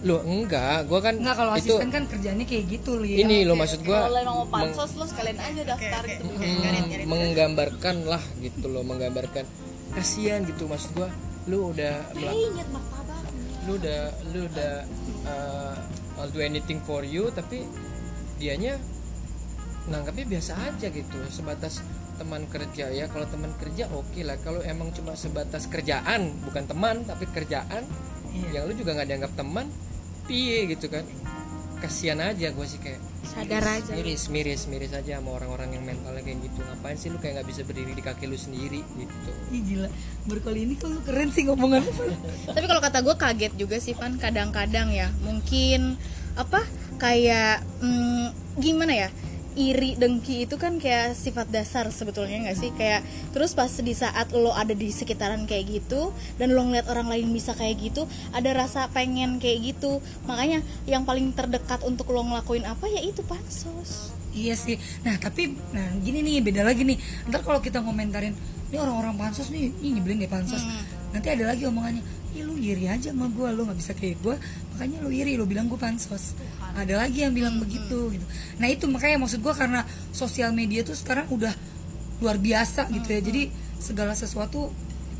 lo 0.00 0.24
enggak. 0.24 0.88
Gua 0.88 1.00
kan 1.04 1.14
enggak 1.20 1.36
kalau 1.36 1.52
itu 1.60 1.76
asisten 1.76 1.90
kan 1.92 2.04
kerjanya 2.08 2.44
kayak 2.48 2.64
gitu 2.72 2.92
li 2.96 3.20
ini 3.20 3.44
lo 3.44 3.52
maksud 3.52 3.84
gua 3.84 4.08
kalau 4.08 4.16
lo 4.16 4.18
emang 4.24 4.36
mau 4.40 4.48
pansos 4.48 4.90
lo 4.96 5.04
sekalian 5.04 5.36
aja 5.36 5.62
daftar 5.76 6.02
gitu. 6.08 6.22
mm, 6.24 7.04
menggambarkan 7.04 7.96
lah 8.08 8.22
gitu 8.40 8.66
loh 8.72 8.80
menggambarkan. 8.80 9.44
Kasihan 9.92 10.40
gitu 10.48 10.64
maksud 10.64 10.96
gua 10.96 11.08
lu 11.48 11.72
udah 11.74 12.14
ingat 12.16 12.68
martabaknya 12.72 13.48
lu 13.68 13.72
udah 13.76 14.00
lu 14.32 14.40
udah 14.48 14.72
uh, 15.28 15.76
I'll 16.20 16.32
do 16.32 16.40
anything 16.40 16.80
for 16.84 17.04
you 17.04 17.28
tapi 17.32 17.64
dianya 18.40 18.80
nanggapnya 19.88 20.28
biasa 20.28 20.52
aja 20.64 20.88
gitu 20.88 21.18
sebatas 21.28 21.84
teman 22.16 22.44
kerja 22.48 22.88
ya. 22.88 23.08
Kalau 23.08 23.28
teman 23.28 23.52
kerja 23.56 23.88
oke 23.92 24.20
lah. 24.24 24.36
Kalau 24.40 24.60
emang 24.64 24.92
cuma 24.96 25.12
sebatas 25.12 25.68
kerjaan 25.68 26.40
bukan 26.44 26.64
teman 26.68 27.04
tapi 27.04 27.28
kerjaan 27.28 27.84
Iya. 28.30 28.62
yang 28.62 28.64
lu 28.70 28.72
juga 28.78 28.94
nggak 28.94 29.08
dianggap 29.10 29.32
teman 29.34 29.66
piye 30.30 30.70
gitu 30.70 30.86
kan. 30.86 31.02
Kasihan 31.82 32.22
aja 32.22 32.54
gue 32.54 32.66
sih 32.68 32.78
kayak 32.78 33.00
sadar 33.20 33.62
aja 33.62 33.92
miris 33.96 34.28
miris 34.28 34.68
miris 34.68 34.92
aja 34.92 35.16
sama 35.18 35.34
orang-orang 35.34 35.74
yang 35.74 35.82
mentalnya 35.82 36.22
kayak 36.22 36.38
gitu. 36.46 36.62
Ngapain 36.62 36.94
sih 36.94 37.10
lu 37.10 37.18
kayak 37.18 37.42
nggak 37.42 37.48
bisa 37.50 37.66
berdiri 37.66 37.92
di 37.98 38.02
kaki 38.04 38.30
lu 38.30 38.38
sendiri 38.38 38.80
gitu. 38.94 39.30
Ih, 39.50 39.62
gila. 39.66 39.88
Berkali 40.30 40.70
ini 40.70 40.78
kok 40.78 40.92
lu 40.92 41.02
keren 41.02 41.34
sih 41.34 41.42
ngomongan 41.48 41.82
tapi 42.54 42.66
kalau 42.68 42.82
kata 42.82 42.98
gue 43.02 43.16
kaget 43.18 43.52
juga 43.56 43.76
sih 43.82 43.96
Pan 43.98 44.14
kadang-kadang 44.20 44.92
ya 44.92 45.08
mungkin 45.24 45.96
apa 46.38 46.62
kayak 47.00 47.64
mm, 47.82 48.60
gimana 48.60 48.92
ya 48.92 49.08
iri 49.58 49.98
dengki 49.98 50.46
itu 50.46 50.54
kan 50.54 50.78
kayak 50.78 51.18
sifat 51.18 51.50
dasar 51.50 51.90
sebetulnya 51.90 52.46
nggak 52.46 52.58
sih 52.58 52.70
kayak 52.74 53.02
terus 53.34 53.54
pas 53.54 53.70
di 53.70 53.94
saat 53.96 54.30
lo 54.30 54.54
ada 54.54 54.70
di 54.70 54.94
sekitaran 54.94 55.42
kayak 55.48 55.82
gitu 55.82 56.14
dan 56.38 56.54
lo 56.54 56.62
ngeliat 56.62 56.86
orang 56.86 57.10
lain 57.10 57.34
bisa 57.34 57.54
kayak 57.58 57.82
gitu 57.82 58.06
ada 58.30 58.50
rasa 58.54 58.86
pengen 58.94 59.42
kayak 59.42 59.74
gitu 59.74 59.98
makanya 60.26 60.62
yang 60.86 61.02
paling 61.02 61.34
terdekat 61.34 61.82
untuk 61.82 62.14
lo 62.14 62.22
ngelakuin 62.22 62.62
apa 62.62 62.86
ya 62.86 63.02
itu 63.02 63.26
pansos 63.26 64.14
Iya 64.30 64.54
sih. 64.54 64.78
Nah 65.02 65.18
tapi, 65.18 65.58
nah 65.74 65.90
gini 65.98 66.22
nih 66.22 66.38
beda 66.38 66.62
lagi 66.62 66.86
nih. 66.86 66.98
Ntar 67.26 67.42
kalau 67.42 67.58
kita 67.58 67.82
ngomentarin, 67.82 68.30
ini 68.70 68.76
orang-orang 68.78 69.18
pansos 69.18 69.50
nih, 69.50 69.74
ini 69.82 69.98
nyebelin 69.98 70.22
deh 70.22 70.30
pansos. 70.30 70.62
Nanti 71.10 71.34
ada 71.34 71.50
lagi 71.50 71.66
omongannya, 71.66 72.02
ih 72.38 72.46
lu 72.46 72.54
iri 72.54 72.86
aja 72.86 73.10
sama 73.10 73.26
gue, 73.26 73.48
lu 73.50 73.66
nggak 73.66 73.78
bisa 73.78 73.92
kayak 73.98 74.22
gue, 74.22 74.38
makanya 74.74 75.02
lu 75.02 75.10
iri, 75.10 75.34
lu 75.34 75.50
bilang 75.50 75.66
gue 75.66 75.74
pansos. 75.74 76.38
Ada 76.76 76.94
lagi 77.06 77.26
yang 77.26 77.34
bilang 77.34 77.58
begitu 77.58 78.14
gitu. 78.14 78.24
Nah 78.58 78.68
itu 78.70 78.84
makanya 78.86 79.22
maksud 79.22 79.40
gue 79.42 79.54
karena 79.54 79.82
sosial 80.14 80.54
media 80.54 80.84
tuh 80.86 80.94
sekarang 80.94 81.26
udah 81.30 81.52
luar 82.20 82.36
biasa 82.36 82.88
gitu 82.92 83.08
ya. 83.10 83.20
Jadi 83.20 83.42
segala 83.80 84.12
sesuatu 84.12 84.70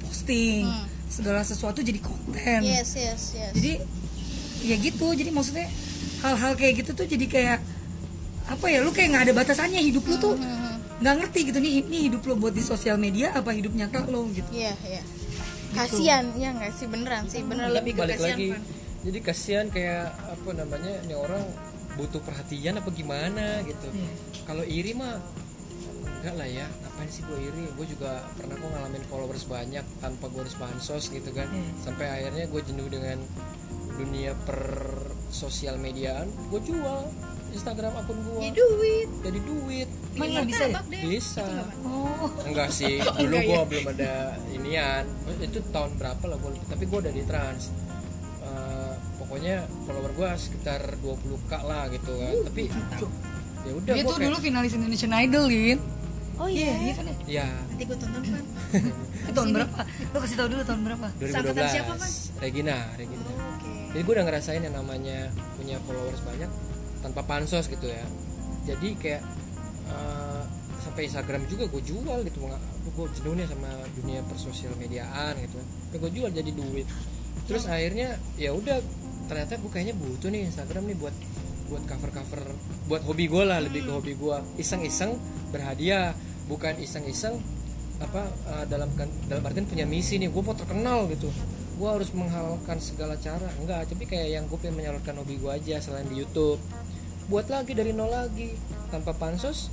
posting, 0.05 0.69
segala 1.09 1.41
sesuatu 1.43 1.81
jadi 1.81 2.01
konten. 2.03 2.61
yes 2.67 2.95
yes 2.97 3.35
yes. 3.35 3.53
Jadi 3.57 3.73
ya 4.65 4.77
gitu. 4.77 5.07
Jadi 5.17 5.31
maksudnya 5.33 5.67
hal-hal 6.21 6.53
kayak 6.55 6.85
gitu 6.85 6.91
tuh 6.93 7.07
jadi 7.09 7.27
kayak 7.27 7.59
apa 8.51 8.67
ya 8.67 8.83
lu 8.83 8.91
kayak 8.93 9.09
nggak 9.17 9.25
ada 9.31 9.35
batasannya. 9.35 9.81
Hidup 9.81 10.05
lu 10.07 10.17
tuh 10.21 10.35
nggak 11.01 11.15
ngerti 11.25 11.41
gitu 11.49 11.59
nih 11.65 11.73
ini 11.81 11.99
hidup 12.13 12.29
lo 12.29 12.37
buat 12.37 12.53
di 12.53 12.61
sosial 12.61 13.01
media 13.01 13.33
apa 13.33 13.57
hidup 13.57 13.73
nyata 13.73 14.05
lo 14.09 14.29
gitu. 14.31 14.49
Iya 14.53 14.77
iya. 14.85 15.03
Kasian 15.71 16.35
ya 16.37 16.53
nggak 16.53 16.73
sih? 16.77 16.87
Beneran 16.91 17.25
sih. 17.31 17.41
Bener 17.47 17.73
lebih 17.73 17.97
ke 17.97 18.01
balik 18.05 18.19
kasihan 18.21 18.37
lagi. 18.37 18.49
Jadi 19.01 19.19
kasihan 19.25 19.67
kayak 19.73 20.13
apa 20.13 20.51
namanya 20.53 21.01
ini 21.09 21.17
orang 21.17 21.41
butuh 21.97 22.21
perhatian 22.23 22.79
apa 22.81 22.91
gimana 22.93 23.65
gitu. 23.65 23.89
Iya. 23.91 24.13
kalau 24.45 24.65
iri 24.65 24.93
mah 24.95 25.19
enggak 26.21 26.35
lah 26.37 26.49
ya. 26.49 26.67
Ngapain 26.69 27.09
sih 27.09 27.25
gue 27.25 27.39
iri? 27.41 27.65
Gue 27.75 27.87
juga 27.89 28.21
pernah 28.37 28.61
kok 28.61 28.69
ngalamin 28.69 29.05
followers 29.09 29.45
banyak 29.49 29.85
tanpa 30.05 30.29
gue 30.29 30.41
harus 30.45 30.57
bansos 30.57 31.09
gitu 31.09 31.31
kan. 31.33 31.49
Iya. 31.49 31.71
sampai 31.81 32.07
akhirnya 32.09 32.45
gue 32.49 32.61
jenuh 32.61 32.89
dengan 32.93 33.19
dunia 33.97 34.33
per 34.49 34.61
sosial 35.29 35.77
mediaan 35.77 36.25
gue 36.49 36.61
jual 36.65 37.05
Instagram 37.53 37.93
akun 38.01 38.17
gue 38.23 38.39
Ya, 38.47 38.51
duit. 38.55 39.09
Jadi 39.27 39.39
duit. 39.43 39.89
Emang 40.15 40.29
nggak 40.31 40.49
bisa 40.49 40.65
ya? 40.71 40.81
Bisa. 40.87 41.47
Oh. 41.83 42.31
Enggak 42.47 42.71
sih. 42.71 43.03
Dulu 43.21 43.37
gua 43.43 43.67
belum 43.67 43.87
ada 43.91 44.39
inian. 44.55 45.05
Itu 45.43 45.59
tahun 45.75 45.99
berapa 45.99 46.25
lah 46.31 46.39
gua? 46.39 46.55
Tapi 46.71 46.85
gua 46.87 47.03
udah 47.03 47.11
di 47.11 47.27
trans 47.27 47.75
pokoknya 49.31 49.63
follower 49.87 50.11
gua 50.19 50.35
sekitar 50.35 50.99
20k 50.99 51.53
lah 51.63 51.87
gitu 51.95 52.19
kan. 52.19 52.35
Tapi 52.51 52.63
ya 53.63 53.73
udah 53.79 53.95
dia 53.95 54.03
tuh 54.03 54.19
kayak 54.19 54.27
dulu 54.27 54.39
finalis 54.43 54.73
Indonesian 54.75 55.15
Idol 55.15 55.47
lin. 55.47 55.79
Oh 56.41 56.51
iya? 56.51 56.67
Iya 56.67 56.75
iya 56.83 56.93
kan 56.99 57.05
ya? 57.07 57.17
Ya 57.31 57.49
nanti 57.71 57.83
gue 57.87 57.97
tonton 57.97 58.23
kan 58.27 58.45
tahun 59.39 59.49
berapa? 59.55 59.79
Lo 60.11 60.19
kasih 60.19 60.37
tau 60.37 60.49
dulu 60.51 60.63
tahun 60.67 60.81
berapa? 60.83 61.07
2012 61.23 61.31
Seangkatan 61.31 61.65
siapa, 61.71 61.93
Mas? 61.95 62.15
Regina 62.43 62.77
Regina. 62.99 63.31
Oke. 63.31 63.73
Jadi 63.95 64.03
gua 64.03 64.15
udah 64.19 64.25
ngerasain 64.27 64.63
yang 64.67 64.75
namanya 64.75 65.19
punya 65.55 65.77
followers 65.87 66.21
banyak 66.27 66.51
tanpa 67.07 67.21
pansos 67.23 67.71
gitu 67.71 67.87
ya. 67.87 68.03
Jadi 68.67 68.89
kayak 68.99 69.23
eh, 69.95 70.43
sampai 70.81 71.07
Instagram 71.07 71.47
juga 71.47 71.71
gue 71.71 71.83
jual 71.87 72.19
gitu. 72.27 72.39
Gue 72.99 73.07
jenuh 73.15 73.33
nih 73.39 73.47
sama 73.47 73.71
dunia 73.95 74.21
persosial 74.27 74.73
mediaan 74.75 75.39
gitu. 75.39 75.61
Tapi 75.61 75.97
gue 76.03 76.11
jual 76.19 76.31
jadi 76.35 76.51
duit. 76.51 76.89
Terus 77.47 77.65
akhirnya 77.69 78.17
ya 78.41 78.57
udah 78.57 78.81
ternyata 79.31 79.63
gue 79.63 79.71
kayaknya 79.71 79.95
butuh 79.95 80.29
nih 80.35 80.51
Instagram 80.51 80.91
nih 80.91 80.99
buat 80.99 81.15
buat 81.71 81.83
cover 81.87 82.11
cover 82.11 82.43
buat 82.91 83.03
hobi 83.07 83.31
gue 83.31 83.45
lah 83.47 83.63
lebih 83.63 83.87
ke 83.87 83.91
hobi 83.95 84.19
gue 84.19 84.37
iseng 84.59 84.83
iseng 84.83 85.15
berhadiah 85.55 86.11
bukan 86.51 86.75
iseng 86.83 87.07
iseng 87.07 87.39
apa 88.01 88.27
eh, 88.27 88.65
dalam 88.67 88.91
kan- 88.97 89.13
dalam 89.29 89.45
artian 89.45 89.69
punya 89.69 89.85
misi 89.85 90.17
nih. 90.17 90.33
Gue 90.33 90.43
mau 90.43 90.57
terkenal 90.57 91.07
gitu. 91.13 91.29
Gue 91.77 91.89
harus 91.89 92.11
menghalalkan 92.17 92.81
segala 92.81 93.15
cara. 93.21 93.47
Enggak 93.61 93.93
tapi 93.93 94.09
kayak 94.09 94.29
yang 94.41 94.45
gue 94.49 94.57
pengen 94.57 94.81
menyalurkan 94.81 95.15
hobi 95.21 95.37
gue 95.37 95.53
aja 95.53 95.79
selain 95.79 96.09
di 96.09 96.25
YouTube. 96.25 96.59
Buat 97.29 97.53
lagi 97.53 97.77
dari 97.77 97.93
nol 97.93 98.11
lagi. 98.11 98.57
Tanpa 98.91 99.15
pansos 99.15 99.71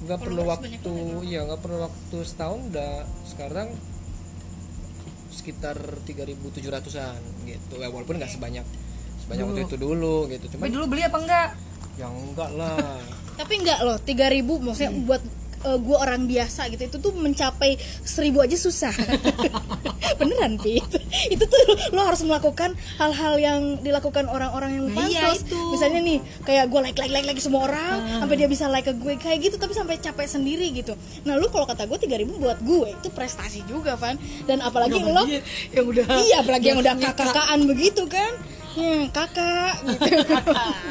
nggak 0.00 0.16
perlu 0.16 0.48
waktu 0.48 0.80
iya 1.28 1.44
nggak 1.44 1.60
perlu 1.60 1.84
waktu 1.84 2.24
setahun 2.24 2.72
udah 2.72 3.04
sekarang 3.28 3.68
sekitar 5.30 5.76
3.700an 6.04 7.20
gitu. 7.46 7.74
Ya 7.78 7.88
walaupun 7.88 8.18
nggak 8.18 8.32
sebanyak 8.34 8.66
sebanyak 9.30 9.46
waktu 9.46 9.62
itu 9.64 9.76
dulu 9.78 10.16
gitu. 10.26 10.44
Cuma 10.50 10.66
tapi 10.66 10.74
dulu 10.74 10.84
beli 10.88 11.02
apa 11.06 11.18
enggak? 11.18 11.48
Ya 11.94 12.06
enggak 12.06 12.50
lah. 12.52 12.98
Tapi 13.40 13.54
enggak 13.56 13.78
loh 13.80 13.96
3000 13.96 14.42
maksudnya 14.60 14.92
buat 15.00 15.22
gue 15.60 15.92
orang 15.94 16.24
biasa 16.24 16.68
gitu 16.68 16.82
itu 16.82 16.96
tuh 16.98 17.12
mencapai 17.14 17.76
seribu 18.02 18.40
aja 18.40 18.52
susah. 18.52 18.92
Beneran 20.20 20.56
Pit 20.56 20.84
itu 21.26 21.40
tuh 21.40 21.62
lo 21.90 22.00
harus 22.02 22.20
melakukan 22.20 22.72
hal-hal 22.96 23.36
yang 23.36 23.60
dilakukan 23.78 24.24
orang-orang 24.24 24.76
yang 24.76 24.86
Nah, 24.88 25.04
iya, 25.04 25.28
pansos. 25.28 25.44
itu. 25.44 25.52
Ah. 25.54 25.68
misalnya 25.70 26.00
nih 26.00 26.18
kayak 26.42 26.64
gue 26.66 26.80
like 26.82 26.96
like 26.96 27.12
like 27.14 27.26
like 27.26 27.40
semua 27.40 27.64
orang 27.64 27.96
sampai 28.18 28.36
dia 28.36 28.48
bisa 28.48 28.66
like 28.66 28.84
ke 28.84 28.94
gue 28.94 29.14
kayak 29.16 29.38
gitu 29.42 29.56
tapi 29.56 29.72
sampai 29.72 29.96
capek 29.96 30.24
sendiri 30.26 30.64
gitu. 30.70 30.96
Nah 31.22 31.36
lu 31.36 31.48
kalau 31.48 31.64
kata 31.64 31.84
gue 31.84 31.98
3000 31.98 32.24
buat 32.36 32.58
gue 32.58 32.88
itu 32.94 33.08
prestasi 33.10 33.60
juga 33.64 33.96
Van. 33.96 34.16
Dan 34.42 34.60
apalagi 34.60 34.96
lo 34.98 35.24
Iya, 35.24 35.40
yang 35.72 35.86
udah 35.86 36.04
iya 36.22 36.36
apalagi 36.40 36.66
yang 36.66 36.80
udah 36.80 36.94
kakak-kakaan 36.98 37.60
begitu 37.64 38.04
kan 38.06 38.32
hmm, 38.72 39.02
kakak 39.10 39.74
gitu 39.84 40.06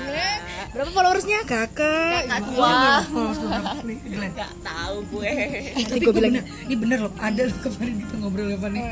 Ya. 0.09 0.29
berapa 0.69 0.89
followersnya 0.89 1.39
kakak 1.43 2.25
Kakak 2.25 2.39
tua. 2.45 3.01
Oh, 3.07 3.31
berapa 3.31 3.81
nih, 3.81 3.97
Glenn? 4.05 4.31
Gak 4.33 4.53
tahu 4.59 4.95
gue. 5.09 5.31
Eh, 5.71 5.83
tapi 5.83 5.99
gue 6.05 6.13
bener, 6.13 6.31
ini 6.63 6.75
bener 6.75 6.97
loh 7.01 7.13
ada 7.17 7.41
loh 7.43 7.57
kemarin 7.59 7.95
kita 7.99 8.13
ngobrol 8.15 8.47
ya 8.47 8.57
Van 8.57 8.71
nih. 8.71 8.85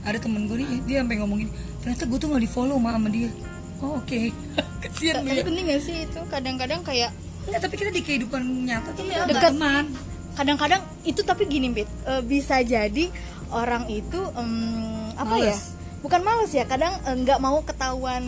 ada 0.00 0.16
temen 0.16 0.42
gue 0.44 0.56
nih 0.56 0.68
dia 0.82 0.96
sampai 1.02 1.16
ngomongin 1.18 1.48
ternyata 1.78 2.04
gue 2.04 2.16
tuh 2.16 2.28
nggak 2.28 2.40
di 2.40 2.48
follow 2.48 2.76
sama, 2.76 2.90
sama 2.92 3.08
dia 3.08 3.28
oh 3.78 3.98
oke 3.98 4.20
kasian 4.82 5.14
lu 5.18 5.26
tapi 5.26 5.34
ya 5.34 5.44
penting 5.44 5.64
gak 5.66 5.82
sih 5.82 5.96
itu 6.02 6.20
kadang-kadang 6.28 6.80
kayak 6.80 7.10
Enggak, 7.44 7.60
tapi 7.62 7.74
kita 7.76 7.90
di 7.90 8.02
kehidupan 8.02 8.40
nyata 8.62 8.92
tuh 8.92 9.04
Iya, 9.04 9.24
dekat. 9.24 9.52
teman 9.52 9.84
kadang-kadang 10.32 10.80
itu 11.02 11.20
tapi 11.20 11.44
gini 11.44 11.72
Pit 11.72 11.88
Eh, 12.04 12.22
bisa 12.22 12.60
jadi 12.60 13.10
orang 13.50 13.84
itu 13.86 14.20
em, 14.32 14.52
apa 15.12 15.34
ya 15.36 15.50
Males. 15.50 15.76
Bukan 15.98 16.20
males 16.20 16.50
ya 16.50 16.64
kadang 16.64 16.94
eh, 17.00 17.16
nggak 17.16 17.38
mau 17.38 17.58
ketahuan 17.60 18.22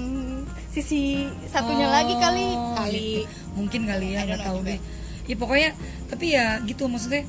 sisi 0.69 1.25
satunya 1.47 1.87
lagi 1.87 2.15
kali. 2.15 2.47
Oh, 2.51 2.75
kali. 2.77 3.07
Gitu. 3.21 3.39
mungkin 3.51 3.81
kali 3.85 4.15
ya 4.15 4.23
nggak 4.25 4.43
tahu 4.43 4.59
deh. 4.63 4.79
Ya 5.25 5.35
pokoknya 5.35 5.71
tapi 6.07 6.27
ya 6.31 6.59
gitu 6.61 6.87
maksudnya 6.87 7.27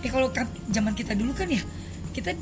ya 0.00 0.08
kalau 0.08 0.28
ka- 0.28 0.46
zaman 0.68 0.92
kita 0.92 1.12
dulu 1.12 1.30
kan 1.32 1.46
ya 1.46 1.62
kita 2.10 2.34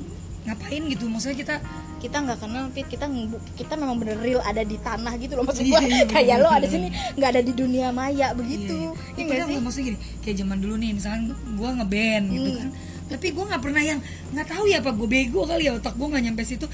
ngapain 0.43 0.83
gitu? 0.87 1.07
Maksudnya 1.07 1.37
kita 1.37 1.57
kita 1.99 2.17
nggak 2.19 2.39
kenal 2.39 2.67
Pit. 2.69 2.87
Kita 2.87 3.07
kita 3.55 3.75
memang 3.75 3.97
bener 3.97 4.19
real 4.19 4.41
ada 4.41 4.61
di 4.61 4.77
tanah 4.77 5.15
gitu 5.17 5.33
loh 5.35 5.45
maksud 5.45 5.63
Iya, 5.63 5.71
gua. 5.71 5.81
iya, 5.83 6.05
kayak 6.05 6.37
lo 6.37 6.49
bener, 6.51 6.59
ada 6.59 6.67
sini 6.67 6.87
nggak 7.15 7.31
ada 7.31 7.43
di 7.43 7.53
dunia 7.53 7.89
maya 7.91 8.29
begitu. 8.33 8.75
Iya, 8.75 8.91
Iya. 8.91 9.17
Iya. 9.17 9.25
padahal 9.31 9.49
sih? 9.49 9.61
maksudnya 9.61 9.87
gini 9.87 9.99
kayak 10.21 10.37
zaman 10.39 10.59
dulu 10.59 10.75
nih 10.77 10.91
misalnya 10.93 11.21
gue 11.33 11.69
ngeband 11.73 12.25
gitu 12.29 12.49
Hmm. 12.49 12.59
kan. 12.59 12.71
Tapi 13.05 13.27
gue 13.29 13.45
nggak 13.45 13.63
pernah 13.63 13.83
yang 13.83 14.01
nggak 14.33 14.47
tahu 14.47 14.65
ya 14.67 14.81
apa 14.81 14.91
gue 14.91 15.05
bego 15.07 15.41
kali 15.45 15.63
ya 15.63 15.73
otak 15.75 15.95
gue 15.95 16.07
nggak 16.07 16.23
nyampe 16.23 16.43
situ 16.43 16.67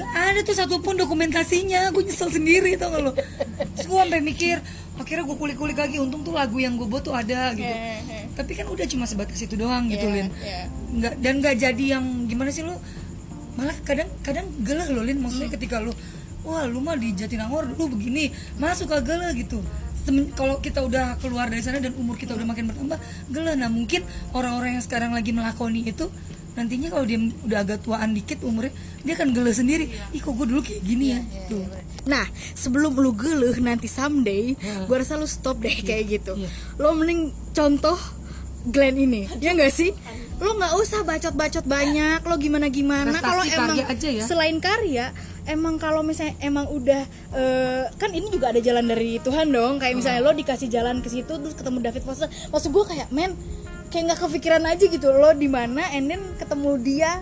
nggak 0.00 0.12
ada 0.32 0.40
tuh 0.40 0.56
satupun 0.56 0.96
dokumentasinya. 0.96 1.92
Gue 1.92 2.08
nyesel 2.08 2.32
sendiri 2.32 2.72
tau 2.80 2.88
gak 2.88 3.02
lo? 3.04 3.12
Terus 3.76 3.84
gue 3.84 3.98
sampai 4.00 4.24
mikir 4.24 4.56
akhirnya 4.96 5.28
gue 5.28 5.36
kulik-kulik 5.36 5.76
lagi. 5.76 6.00
Untung 6.00 6.24
tuh 6.24 6.32
lagu 6.32 6.56
yang 6.56 6.80
gue 6.80 6.88
buat 6.88 7.04
tuh 7.04 7.12
ada 7.12 7.52
gitu. 7.52 7.68
Hehe. 7.68 8.32
tapi 8.32 8.56
kan 8.56 8.64
udah 8.72 8.88
cuma 8.88 9.04
sebatas 9.04 9.36
itu 9.36 9.52
doang 9.52 9.84
gitu 9.92 10.08
Iya, 10.08 10.24
Lin. 10.24 10.28
nggak 10.96 11.14
dan 11.20 11.34
nggak 11.44 11.54
jadi 11.60 11.84
yang 12.00 12.24
gimana 12.24 12.48
sih 12.48 12.64
lo? 12.64 12.72
Malah 13.60 13.76
kadang 13.84 14.08
kadang 14.24 14.48
geleh 14.64 14.88
lo 14.88 15.04
Lin. 15.04 15.20
Maksudnya 15.20 15.52
ketika 15.52 15.76
lo 15.76 15.92
wah 16.40 16.64
lu 16.64 16.80
mah 16.80 16.96
di 16.96 17.12
Jatinangor 17.12 17.68
lu 17.68 17.84
begini 17.92 18.32
masuk 18.56 18.88
ke 18.88 19.04
geleh 19.04 19.36
gitu. 19.36 19.60
Kalau 20.32 20.64
kita 20.64 20.80
udah 20.80 21.20
keluar 21.20 21.52
dari 21.52 21.60
sana 21.60 21.76
dan 21.76 21.92
umur 22.00 22.16
kita 22.16 22.32
udah 22.32 22.48
makin 22.48 22.72
bertambah 22.72 22.96
geleh. 23.28 23.54
Nah 23.60 23.68
mungkin 23.68 24.00
orang-orang 24.32 24.80
yang 24.80 24.84
sekarang 24.84 25.12
lagi 25.12 25.36
melakoni 25.36 25.84
itu 25.84 26.08
nantinya 26.58 26.88
kalau 26.90 27.04
dia 27.06 27.18
udah 27.46 27.58
agak 27.62 27.78
tuaan 27.82 28.10
dikit 28.14 28.42
umurnya 28.42 28.74
dia 29.06 29.14
akan 29.14 29.30
geleh 29.30 29.54
sendiri 29.54 29.84
ih 30.10 30.20
kok 30.20 30.34
gue 30.34 30.46
dulu 30.50 30.60
kayak 30.60 30.82
gini 30.82 31.06
ya 31.14 31.20
gitu 31.22 31.62
Nah, 32.08 32.24
sebelum 32.56 32.96
lu 32.96 33.12
geluh 33.12 33.52
nanti 33.60 33.84
someday, 33.90 34.56
gua 34.88 35.04
rasa 35.04 35.20
lu 35.20 35.28
stop 35.28 35.60
deh 35.60 35.84
kayak 35.84 36.20
gitu. 36.20 36.32
Iya. 36.38 36.48
Lo 36.80 36.96
mending 36.96 37.34
contoh 37.52 37.98
Glenn 38.60 38.96
ini, 39.00 39.24
ya 39.40 39.56
nggak 39.56 39.72
sih? 39.72 39.92
Lo 40.40 40.56
nggak 40.56 40.72
usah 40.80 41.00
bacot-bacot 41.04 41.64
banyak, 41.64 42.20
lo 42.24 42.36
gimana-gimana. 42.36 43.08
Prestasi 43.12 43.24
Kalau 43.24 43.44
emang 43.44 43.68
karya 43.76 43.84
aja 43.88 44.08
ya. 44.20 44.24
selain 44.24 44.56
karya, 44.60 45.06
emang 45.48 45.80
kalau 45.80 46.04
misalnya 46.04 46.36
emang 46.44 46.68
udah 46.68 47.04
eh, 47.36 47.84
kan 47.96 48.12
ini 48.12 48.28
juga 48.28 48.52
ada 48.52 48.60
jalan 48.60 48.84
dari 48.84 49.16
Tuhan 49.20 49.48
dong. 49.48 49.80
Kayak 49.80 49.96
misalnya 49.96 50.20
lo 50.24 50.32
dikasih 50.36 50.68
jalan 50.68 51.00
ke 51.00 51.08
situ 51.08 51.32
terus 51.40 51.56
ketemu 51.56 51.80
David 51.80 52.04
Foster. 52.04 52.28
Maksud 52.28 52.68
gua 52.72 52.84
kayak 52.84 53.08
men, 53.08 53.32
kayak 53.90 54.04
nggak 54.06 54.20
kepikiran 54.20 54.64
aja 54.64 54.84
gitu 54.86 55.08
lo 55.10 55.30
di 55.32 55.46
mana, 55.46 55.82
and 55.90 56.06
then 56.06 56.22
ketemu 56.34 56.70
dia 56.80 57.12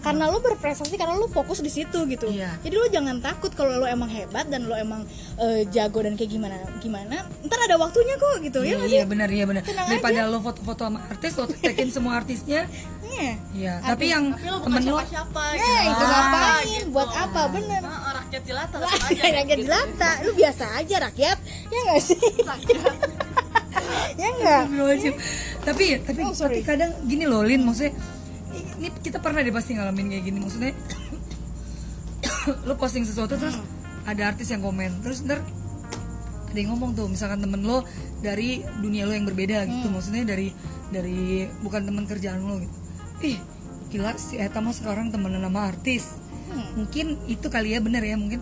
karena 0.00 0.28
lo 0.28 0.36
berprestasi 0.38 0.96
karena 0.96 1.16
lo 1.16 1.24
fokus 1.26 1.58
di 1.58 1.70
situ 1.70 2.04
gitu 2.04 2.28
Iya. 2.28 2.60
jadi 2.60 2.76
lo 2.76 2.86
jangan 2.86 3.24
takut 3.24 3.48
kalau 3.50 3.72
lo 3.74 3.86
emang 3.86 4.04
hebat 4.06 4.44
dan 4.44 4.68
lo 4.68 4.76
emang 4.76 5.00
eh, 5.38 5.64
jago 5.66 5.96
dan 5.98 6.12
kayak 6.12 6.28
gimana 6.28 6.60
gimana 6.76 7.24
ntar 7.40 7.56
ada 7.58 7.80
waktunya 7.80 8.12
kok 8.14 8.36
gitu 8.38 8.60
ya 8.60 8.68
iya, 8.68 8.74
nggak 8.76 8.84
sih 8.86 8.98
iya 9.00 9.06
benar 9.06 9.28
iya 9.28 9.44
benar 9.44 9.64
daripada 9.64 10.28
lo 10.28 10.44
foto-foto 10.44 10.84
sama 10.84 11.08
artis 11.08 11.32
lo 11.34 11.48
tekin 11.48 11.88
semua 11.88 12.20
artisnya 12.20 12.68
Iya. 13.04 13.32
Iya, 13.54 13.74
tapi 13.80 14.10
yang 14.10 14.24
Tapi 14.28 14.44
lo 14.44 14.58
temen 14.58 14.82
lo 14.82 14.98
siapa-siapa 14.98 15.42
Ya, 15.54 15.62
gitu. 15.62 15.86
itu 15.86 16.04
Ah, 16.04 16.10
ngapain? 16.10 16.66
gitu. 16.66 16.86
Buat 16.90 17.10
apa? 17.14 17.40
Bener. 17.46 17.80
Nah, 17.80 17.98
rakyat 18.12 18.42
jelata 18.42 18.76
tetap 18.76 19.00
aja 19.06 19.22
rakyat 19.22 19.46
gitu. 19.46 19.62
jelata, 19.62 20.10
lu 20.20 20.30
biasa 20.34 20.64
aja 20.74 20.96
rakyat, 21.00 21.38
ya 21.64 21.78
nggak 21.80 22.00
sih? 22.02 22.20
Ya 24.14 24.28
nggak? 24.30 24.62
Astagfirullahaladzim. 24.66 25.14
tapi 25.64 25.84
tapi 26.00 26.20
Oh, 26.22 26.34
sorry. 26.34 26.60
tapi 26.60 26.68
kadang 26.68 26.90
gini 27.04 27.24
loh 27.24 27.42
Lin 27.42 27.62
maksudnya 27.62 27.92
ini 28.78 28.88
kita 29.02 29.18
pernah 29.18 29.40
deh 29.40 29.50
pasti 29.50 29.74
ngalamin 29.74 30.06
kayak 30.10 30.24
gini 30.24 30.38
maksudnya 30.38 30.72
lo 32.68 32.74
posting 32.76 33.04
sesuatu 33.04 33.34
terus 33.34 33.56
ada 34.04 34.22
artis 34.28 34.52
yang 34.52 34.60
komen 34.60 35.00
terus 35.00 35.24
ntar 35.24 35.40
ada 36.50 36.58
yang 36.58 36.70
ngomong 36.76 36.94
tuh 36.94 37.10
misalkan 37.10 37.42
temen 37.42 37.64
lo 37.64 37.82
dari 38.20 38.62
dunia 38.78 39.08
lo 39.08 39.12
yang 39.12 39.26
berbeda 39.26 39.66
gitu 39.66 39.90
maksudnya 39.90 40.22
dari 40.22 40.54
dari 40.92 41.48
bukan 41.64 41.82
teman 41.82 42.04
kerjaan 42.06 42.44
lo 42.46 42.60
gitu 42.62 42.76
ih 43.24 43.38
gila 43.90 44.14
si 44.14 44.38
Eta 44.38 44.62
mah 44.62 44.74
sekarang 44.74 45.10
temenan 45.10 45.42
sama 45.42 45.66
artis 45.66 46.14
mungkin 46.78 47.18
itu 47.26 47.46
kali 47.50 47.74
ya 47.74 47.82
bener 47.82 48.02
ya 48.04 48.14
mungkin 48.14 48.38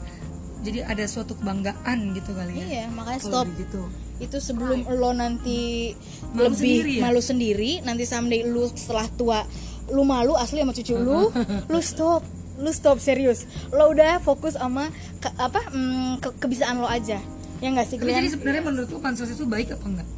jadi 0.62 0.78
ada 0.84 1.04
suatu 1.04 1.34
kebanggaan 1.34 1.98
gitu 2.12 2.32
kali 2.32 2.54
ya 2.54 2.64
Iya, 2.64 2.84
makanya 2.88 3.20
Kalau 3.20 3.42
stop. 3.42 3.46
gitu 3.56 3.82
Itu 4.18 4.36
sebelum 4.38 4.86
lo 4.88 5.10
nanti 5.12 5.92
Malu 6.28 6.46
lebih 6.48 6.56
sendiri 6.56 6.92
ya? 6.92 7.02
malu 7.02 7.20
sendiri, 7.20 7.70
nanti 7.80 8.04
someday 8.04 8.40
lu 8.42 8.64
setelah 8.68 9.10
tua 9.10 9.42
lu 9.88 10.02
malu 10.02 10.32
asli 10.34 10.58
sama 10.58 10.70
cucu 10.70 10.94
lu, 10.94 11.28
lu 11.68 11.80
stop, 11.80 12.22
lu 12.56 12.70
stop 12.70 12.96
serius. 12.96 13.44
Lo 13.68 13.90
udah 13.90 14.18
fokus 14.18 14.54
sama 14.54 14.88
ke- 15.18 15.34
apa 15.36 15.58
mm, 15.68 16.12
ke- 16.18 16.36
kebiasaan 16.38 16.78
lo 16.78 16.86
aja. 16.86 17.18
Ya 17.58 17.68
nggak 17.68 17.82
sih 17.84 17.96
Tapi 17.96 18.14
jadi 18.14 18.28
sebenarnya 18.28 18.62
menurut 18.62 18.88
lo 18.88 18.98
pansos 18.98 19.26
itu 19.28 19.42
baik 19.42 19.70
apa 19.72 19.84
enggak? 19.84 20.08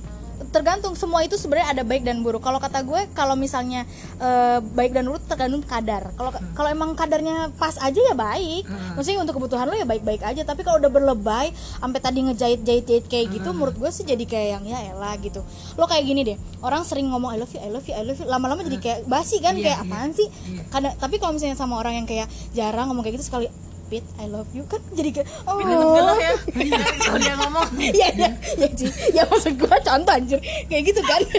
Tergantung. 0.50 0.94
Semua 0.94 1.22
itu 1.22 1.34
sebenarnya 1.34 1.74
ada 1.74 1.82
baik 1.82 2.02
dan 2.04 2.22
buruk. 2.22 2.42
Kalau 2.42 2.58
kata 2.58 2.82
gue 2.82 3.06
kalau 3.12 3.34
misalnya 3.34 3.86
eh, 4.18 4.58
baik 4.62 4.94
dan 4.94 5.06
buruk 5.06 5.22
tergantung 5.26 5.62
kadar. 5.62 6.10
Kalau 6.14 6.30
kalau 6.54 6.68
emang 6.70 6.94
kadarnya 6.94 7.50
pas 7.56 7.74
aja 7.78 7.98
ya 7.98 8.14
baik. 8.14 8.66
Maksudnya 8.98 9.22
untuk 9.22 9.38
kebutuhan 9.38 9.66
lo 9.66 9.74
ya 9.74 9.86
baik-baik 9.86 10.22
aja. 10.22 10.42
Tapi 10.42 10.62
kalau 10.62 10.78
udah 10.78 10.90
berlebay 10.90 11.50
sampai 11.54 12.00
tadi 12.00 12.18
ngejahit 12.26 12.60
jahit 12.62 12.84
jahit 12.86 13.04
kayak 13.06 13.34
gitu 13.34 13.50
menurut 13.54 13.76
gue 13.76 13.90
sih 13.90 14.02
jadi 14.02 14.24
kayak 14.24 14.48
yang 14.60 14.64
ya 14.66 14.78
elah 14.94 15.14
gitu. 15.18 15.40
Lo 15.78 15.86
kayak 15.86 16.04
gini 16.06 16.22
deh 16.26 16.36
orang 16.62 16.82
sering 16.82 17.10
ngomong 17.10 17.34
I 17.34 17.38
love 17.38 17.52
you 17.52 17.60
I 17.62 17.70
love 17.70 17.86
you 17.86 17.94
I 17.94 18.02
love 18.02 18.18
you. 18.18 18.26
Lama-lama 18.26 18.62
jadi 18.64 18.78
kayak 18.80 18.98
basi 19.06 19.38
kan 19.40 19.54
Iya, 19.54 19.70
kayak 19.70 19.78
iya. 19.80 19.86
apaan 19.86 20.10
sih? 20.14 20.28
Iya. 20.28 20.62
kadang 20.70 20.94
tapi 20.98 21.16
kalau 21.22 21.32
misalnya 21.36 21.54
sama 21.54 21.78
orang 21.78 22.02
yang 22.02 22.06
kayak 22.08 22.26
jarang 22.52 22.90
ngomong 22.90 23.04
kayak 23.06 23.20
gitu 23.20 23.26
sekali 23.30 23.46
Pit, 23.92 24.04
I 24.16 24.26
love 24.26 24.48
you. 24.56 24.64
Kan 24.64 24.80
jadi 24.96 25.20
kayak 25.20 25.28
oh. 25.44 25.60
Geleh 25.60 26.16
ya. 26.20 26.32
Kalau 27.04 27.18
dia 27.20 27.34
ngomong. 27.36 27.68
Iya 27.98 28.08
iya. 28.16 28.30
Iya 28.56 28.68
Ci. 28.72 28.86
Ya 29.12 29.22
maksud 29.28 29.54
gua 29.60 29.76
contoh 29.84 30.12
anjir. 30.12 30.40
Kayak 30.68 30.82
gitu 30.92 31.00
kan. 31.04 31.22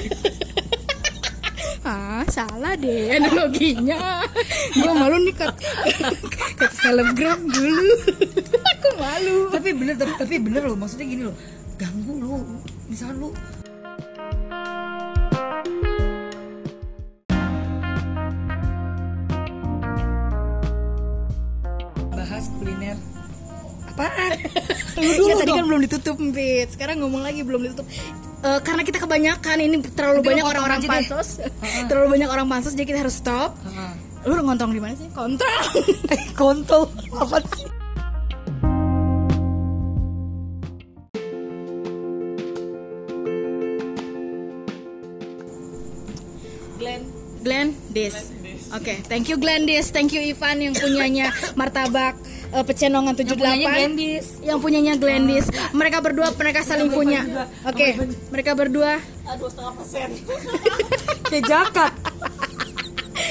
Ah 1.85 2.25
salah 2.33 2.73
deh 2.73 3.13
analoginya. 3.13 4.25
Gua 4.73 4.93
malu 4.97 5.21
nih 5.21 5.37
kat 5.37 5.53
Kat 6.57 6.73
selebgram 6.73 7.45
dulu. 7.45 7.95
Aku 8.57 8.89
malu. 8.97 9.53
Tapi 9.53 9.69
bener 9.69 9.93
tapi, 9.93 10.13
tapi 10.17 10.35
bener 10.41 10.65
loh. 10.65 10.73
Maksudnya 10.73 11.05
gini 11.05 11.29
loh. 11.29 11.37
Ganggu 11.77 12.17
lo 12.17 12.41
misalkan 12.89 13.21
lo 13.21 13.29
apaan? 23.95 24.31
Lu 24.99 25.11
dulu 25.15 25.31
ya, 25.31 25.35
tadi 25.39 25.51
kan 25.55 25.65
belum 25.67 25.81
ditutup 25.87 26.15
Pit 26.35 26.67
Sekarang 26.75 26.99
ngomong 27.03 27.23
lagi 27.23 27.43
belum 27.47 27.63
ditutup. 27.63 27.87
Eh, 28.43 28.59
Karena 28.63 28.83
kita 28.83 28.99
kebanyakan 28.99 29.55
Ini 29.63 29.75
terlalu 29.95 30.19
Nanti 30.19 30.29
banyak 30.35 30.45
orang-orang 30.45 30.79
pansos. 30.83 31.29
Terlalu 31.89 32.07
banyak 32.19 32.29
orang 32.29 32.47
pansos 32.51 32.75
Jadi 32.75 32.85
kita 32.91 32.99
harus 33.07 33.15
stop. 33.15 33.55
Lu 34.27 34.35
ngontong 34.43 34.75
di 34.75 34.81
mana 34.83 34.93
sih? 34.99 35.07
Kontrol. 35.15 35.47
Eh 36.13 36.21
kontol 36.35 36.91
apa 37.15 37.39
sih? 37.55 37.67
Glenn 46.75 47.01
Glenn 47.45 47.67
Dis. 47.93 48.33
Oke, 48.73 48.99
thank 49.07 49.29
you 49.29 49.37
Glenn 49.37 49.69
Dis, 49.69 49.93
thank 49.93 50.11
you 50.11 50.19
Ivan 50.19 50.59
yang 50.59 50.73
punyanya 50.73 51.29
martabak 51.53 52.17
eh, 52.51 52.63
Pecenongan 52.63 53.13
78 53.13 53.33
punyanya 53.33 53.67
Glendis. 53.71 54.25
yang 54.41 54.57
punyanya 54.59 54.93
Glendis. 54.95 55.45
Mereka 55.71 55.97
berdua 55.99 56.29
mereka 56.33 56.61
saling 56.61 56.89
punya. 56.89 57.21
Oke, 57.63 57.95
mereka 58.29 58.51
berdua 58.53 58.99
aduh 59.25 59.49
setengah 59.49 59.73
persen 59.73 60.09
Kayak 61.31 61.43
jakat. 61.49 61.93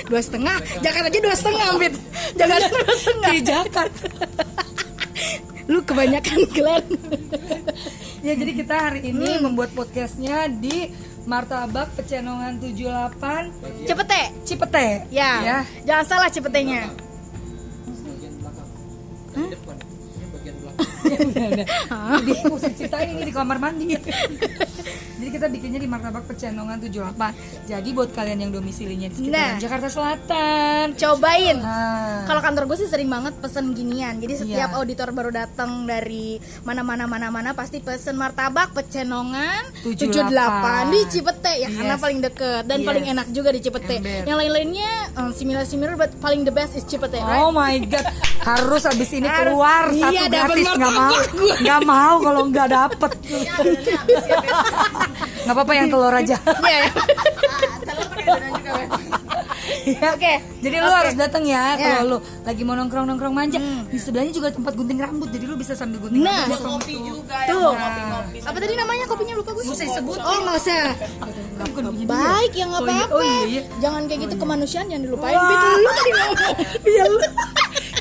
dua 0.04 0.20
setengah. 0.20 0.56
Jakarta 0.82 1.06
aja 1.06 1.20
dua 1.22 1.36
setengah, 1.36 1.66
Fit. 1.78 1.94
Jakarta 2.34 2.66
dua 2.68 2.94
setengah. 2.96 3.30
Kayak 3.30 3.44
jakat. 3.46 3.90
Lu 5.70 5.80
kebanyakan 5.80 6.38
Glenn. 6.52 6.86
ya 8.20 8.32
jadi 8.36 8.52
kita 8.52 8.74
hari 8.76 9.00
ini 9.06 9.40
membuat 9.40 9.72
podcastnya 9.72 10.44
di 10.48 10.92
Martabak 11.24 11.88
Pecenongan 11.96 12.60
78 12.60 13.88
Cepete. 13.88 14.22
Cipete. 14.44 14.88
Ya. 15.08 15.32
ya. 15.40 15.58
Jangan 15.88 16.04
salah 16.04 16.28
cepetenya. 16.28 17.03
Udah, 21.16 21.44
udah. 21.52 21.66
Jadi 22.18 22.32
usah 22.48 22.70
ceritain 22.72 23.08
ini 23.08 23.22
di 23.22 23.32
kamar 23.32 23.58
mandi. 23.58 23.94
Jadi 25.14 25.30
kita 25.30 25.46
bikinnya 25.48 25.78
di 25.78 25.86
Martabak 25.86 26.26
Pecenongan 26.26 26.76
78. 26.78 27.32
Jadi 27.64 27.88
buat 27.90 28.10
kalian 28.10 28.38
yang 28.38 28.52
domisilinya 28.52 29.08
di 29.08 29.14
sekitaran 29.16 29.32
Nah. 29.46 29.56
Jakarta 29.56 29.88
Selatan. 29.88 30.84
Cobain. 30.94 31.56
Nah, 31.56 32.24
Kalau 32.24 32.40
kantor 32.40 32.64
gue 32.66 32.78
sih 32.78 32.88
sering 32.88 33.08
banget 33.08 33.32
pesen 33.38 33.72
ginian. 33.72 34.18
Jadi 34.18 34.34
setiap 34.36 34.70
Iya. 34.70 34.76
auditor 34.76 35.08
baru 35.10 35.30
datang 35.30 35.84
dari 35.84 36.36
mana-mana 36.60 37.06
mana-mana 37.06 37.50
pasti 37.52 37.78
pesen 37.78 38.14
martabak 38.14 38.74
pecenongan 38.74 39.64
78. 39.80 40.28
78 40.28 40.92
di 40.92 41.00
Cipete 41.08 41.52
ya 41.58 41.68
karena 41.70 41.94
Yes. 41.94 42.02
paling 42.02 42.18
deket 42.20 42.62
dan 42.64 42.78
Yes. 42.78 42.86
paling 42.86 43.04
enak 43.06 43.26
juga 43.30 43.48
di 43.48 43.60
Cipete. 43.60 43.96
Ember. 43.96 44.22
Yang 44.24 44.38
lain-lainnya 44.38 44.90
um, 45.14 45.30
similar-similar 45.30 45.94
but 45.94 46.10
paling 46.18 46.42
the 46.42 46.52
best 46.52 46.74
is 46.74 46.84
Cipete, 46.84 47.16
right? 47.16 47.38
Oh 47.38 47.48
my 47.48 47.78
god, 47.80 48.04
harus 48.42 48.82
abis 48.84 49.08
ini 49.12 49.28
keluar 49.30 49.88
Iya, 49.88 50.04
satu 50.20 50.28
dapet 50.28 50.48
gratis 50.52 50.66
nggak 50.74 50.92
mau, 50.92 51.03
gua. 51.06 51.54
nggak 51.56 51.80
mau 51.84 52.14
kalau 52.18 52.40
nggak 52.46 52.68
dapet. 52.68 53.10
Nggak 55.44 55.54
apa-apa 55.54 55.72
yang 55.72 55.88
telur 55.88 56.12
aja. 56.12 56.36
Iya. 56.60 56.80
ya. 56.80 56.90
Ya. 59.84 60.10
Oke. 60.10 60.32
Jadi 60.58 60.76
lu 60.78 60.88
harus 60.90 61.12
datang 61.14 61.44
ya 61.44 61.76
Ya. 61.76 62.00
kalau 62.00 62.16
lu 62.16 62.18
lagi 62.42 62.62
mau 62.62 62.72
nongkrong 62.72 63.04
nongkrong 63.04 63.32
manja. 63.32 63.60
Di 63.84 63.98
sebelahnya 63.98 64.32
juga 64.32 64.48
tempat 64.48 64.72
gunting 64.72 64.96
rambut, 64.96 65.28
jadi 65.28 65.44
lu 65.44 65.56
bisa 65.56 65.72
sambil 65.72 66.00
gunting 66.00 66.24
Nah. 66.24 66.48
rambut. 66.48 66.56
kopi 66.58 66.94
juga 66.96 67.36
ya 67.38 67.52
Tuh. 67.52 67.72
kopi-kopi 67.74 68.38
Apa 68.42 68.58
tadi 68.58 68.74
namanya 68.74 69.04
kopinya 69.04 69.34
lupa 69.36 69.50
gue? 69.52 69.62
Usah 69.62 69.84
disebut. 69.84 70.16
Oh, 70.18 70.36
nggak 70.40 70.56
usah. 70.58 70.84
Bukan 71.54 71.82
punya 71.84 71.90
dia. 71.92 72.06
Baik 72.08 72.52
ya 72.54 72.64
nggak 72.66 72.80
Oh 72.80 72.86
iya, 72.86 72.96
apa-apa. 72.96 73.14
oh 73.14 73.22
iya, 73.22 73.40
iya. 73.46 73.62
Jangan 73.78 74.02
kayak 74.04 74.20
gitu 74.22 74.34
kemanusiaan 74.38 74.86
jangan 74.88 75.02
dilupain. 75.02 75.34
Wah. 75.34 75.48
Bit, 75.50 75.60
lu 75.76 75.90
tadi 75.90 76.10
ngomong. 76.12 76.54
Iya 76.86 77.02
lu. 77.04 77.18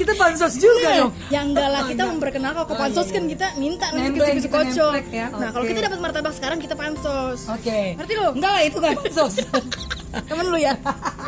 Kita 0.04 0.14
pansos 0.14 0.54
juga 0.56 0.84
Iya. 0.84 1.00
dong. 1.00 1.14
Ya 1.30 1.40
enggak 1.42 1.68
lah 1.70 1.82
kita 1.88 2.04
memperkenalkan 2.06 2.64
ke 2.66 2.74
pansos 2.76 3.08
kan 3.08 3.24
kita 3.24 3.48
minta 3.56 3.88
nanti 3.90 4.12
ke 4.14 4.26
situ 4.28 4.40
kita 4.42 4.50
kocok. 4.52 4.94
ya, 5.10 5.28
Nah, 5.32 5.50
kalau 5.50 5.64
kita 5.64 5.80
dapat 5.82 6.00
martabak 6.00 6.34
sekarang 6.34 6.60
kita 6.60 6.76
pansos. 6.76 7.48
Oke. 7.48 7.96
Ngerti 7.96 8.14
lu? 8.14 8.28
Enggak 8.34 8.52
lah 8.52 8.64
itu 8.64 8.78
kan 8.78 8.94
pansos. 8.94 9.36
Temen 10.30 10.46
lu 10.46 10.60
ya. 10.60 10.76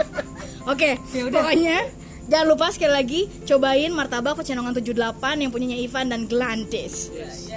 Oke, 0.71 0.99
Ya 1.09 1.21
udah. 1.23 1.39
pokoknya 1.39 1.77
jangan 2.25 2.47
lupa 2.47 2.65
sekali 2.69 2.89
lagi 2.91 3.21
cobain 3.43 3.91
martabak 3.91 4.33
pecenongan 4.35 4.73
78 4.73 4.97
yang 5.37 5.49
punyanya 5.49 5.77
Ivan 5.77 6.09
dan 6.09 6.21
Glantis. 6.25 7.13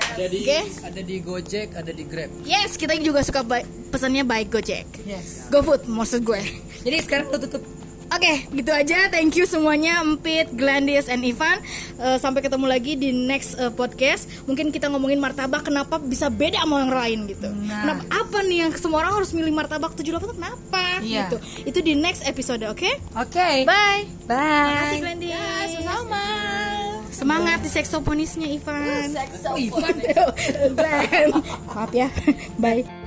ada 0.09 0.25
di 0.25 0.39
Oke. 0.41 0.61
ada 0.83 1.01
di 1.01 1.17
Gojek 1.19 1.69
ada 1.73 1.89
di 1.89 2.05
Grab 2.05 2.31
Yes, 2.45 2.75
kita 2.75 2.95
juga 2.97 3.21
suka 3.23 3.43
pesannya 3.89 4.23
baik 4.23 4.51
Gojek. 4.51 4.87
Yes. 5.03 5.49
GoFood 5.49 5.89
maksud 5.89 6.21
gue. 6.23 6.41
Jadi 6.81 6.97
sekarang 7.01 7.27
lu 7.29 7.41
tutup. 7.41 7.65
Oke, 8.09 8.49
gitu 8.57 8.73
aja. 8.73 9.13
Thank 9.13 9.37
you 9.37 9.45
semuanya, 9.45 10.01
Empit, 10.01 10.57
Glandis, 10.57 11.13
and 11.13 11.21
Ivan. 11.21 11.61
Eh, 12.01 12.17
sampai 12.17 12.41
ketemu 12.41 12.65
lagi 12.65 12.97
di 12.97 13.13
next 13.13 13.61
eh, 13.61 13.69
podcast. 13.69 14.27
Mungkin 14.49 14.73
kita 14.73 14.89
ngomongin 14.89 15.21
martabak 15.21 15.69
kenapa 15.69 16.01
bisa 16.01 16.33
beda 16.33 16.65
sama 16.65 16.89
yang 16.89 16.93
lain 16.93 17.19
gitu. 17.29 17.49
Nah. 17.53 17.85
Kenapa 17.85 18.03
apa 18.09 18.39
nih 18.49 18.59
yang 18.65 18.71
semua 18.75 19.05
orang 19.05 19.21
harus 19.21 19.37
milih 19.37 19.53
martabak 19.53 19.93
78 19.93 20.25
tuh 20.25 20.37
kenapa 20.41 21.05
Iya. 21.05 21.29
gitu. 21.29 21.37
Itu 21.69 21.79
di 21.85 21.93
next 21.95 22.25
episode, 22.25 22.65
oke? 22.65 22.89
Oke. 23.13 23.69
Bye. 23.69 24.09
Bye. 24.25 24.73
Makasih 24.73 24.99
Glandis. 25.05 25.71
sama 25.85 26.23
Semangat 27.09 27.59
di 27.65 27.71
seksoponisnya 27.73 28.47
Ivan. 28.47 29.11
Oh, 29.51 29.57
Ivan. 29.59 29.97
Glenn. 30.77 31.29
Maaf 31.67 31.91
ya. 31.91 32.09
Bye. 32.63 32.98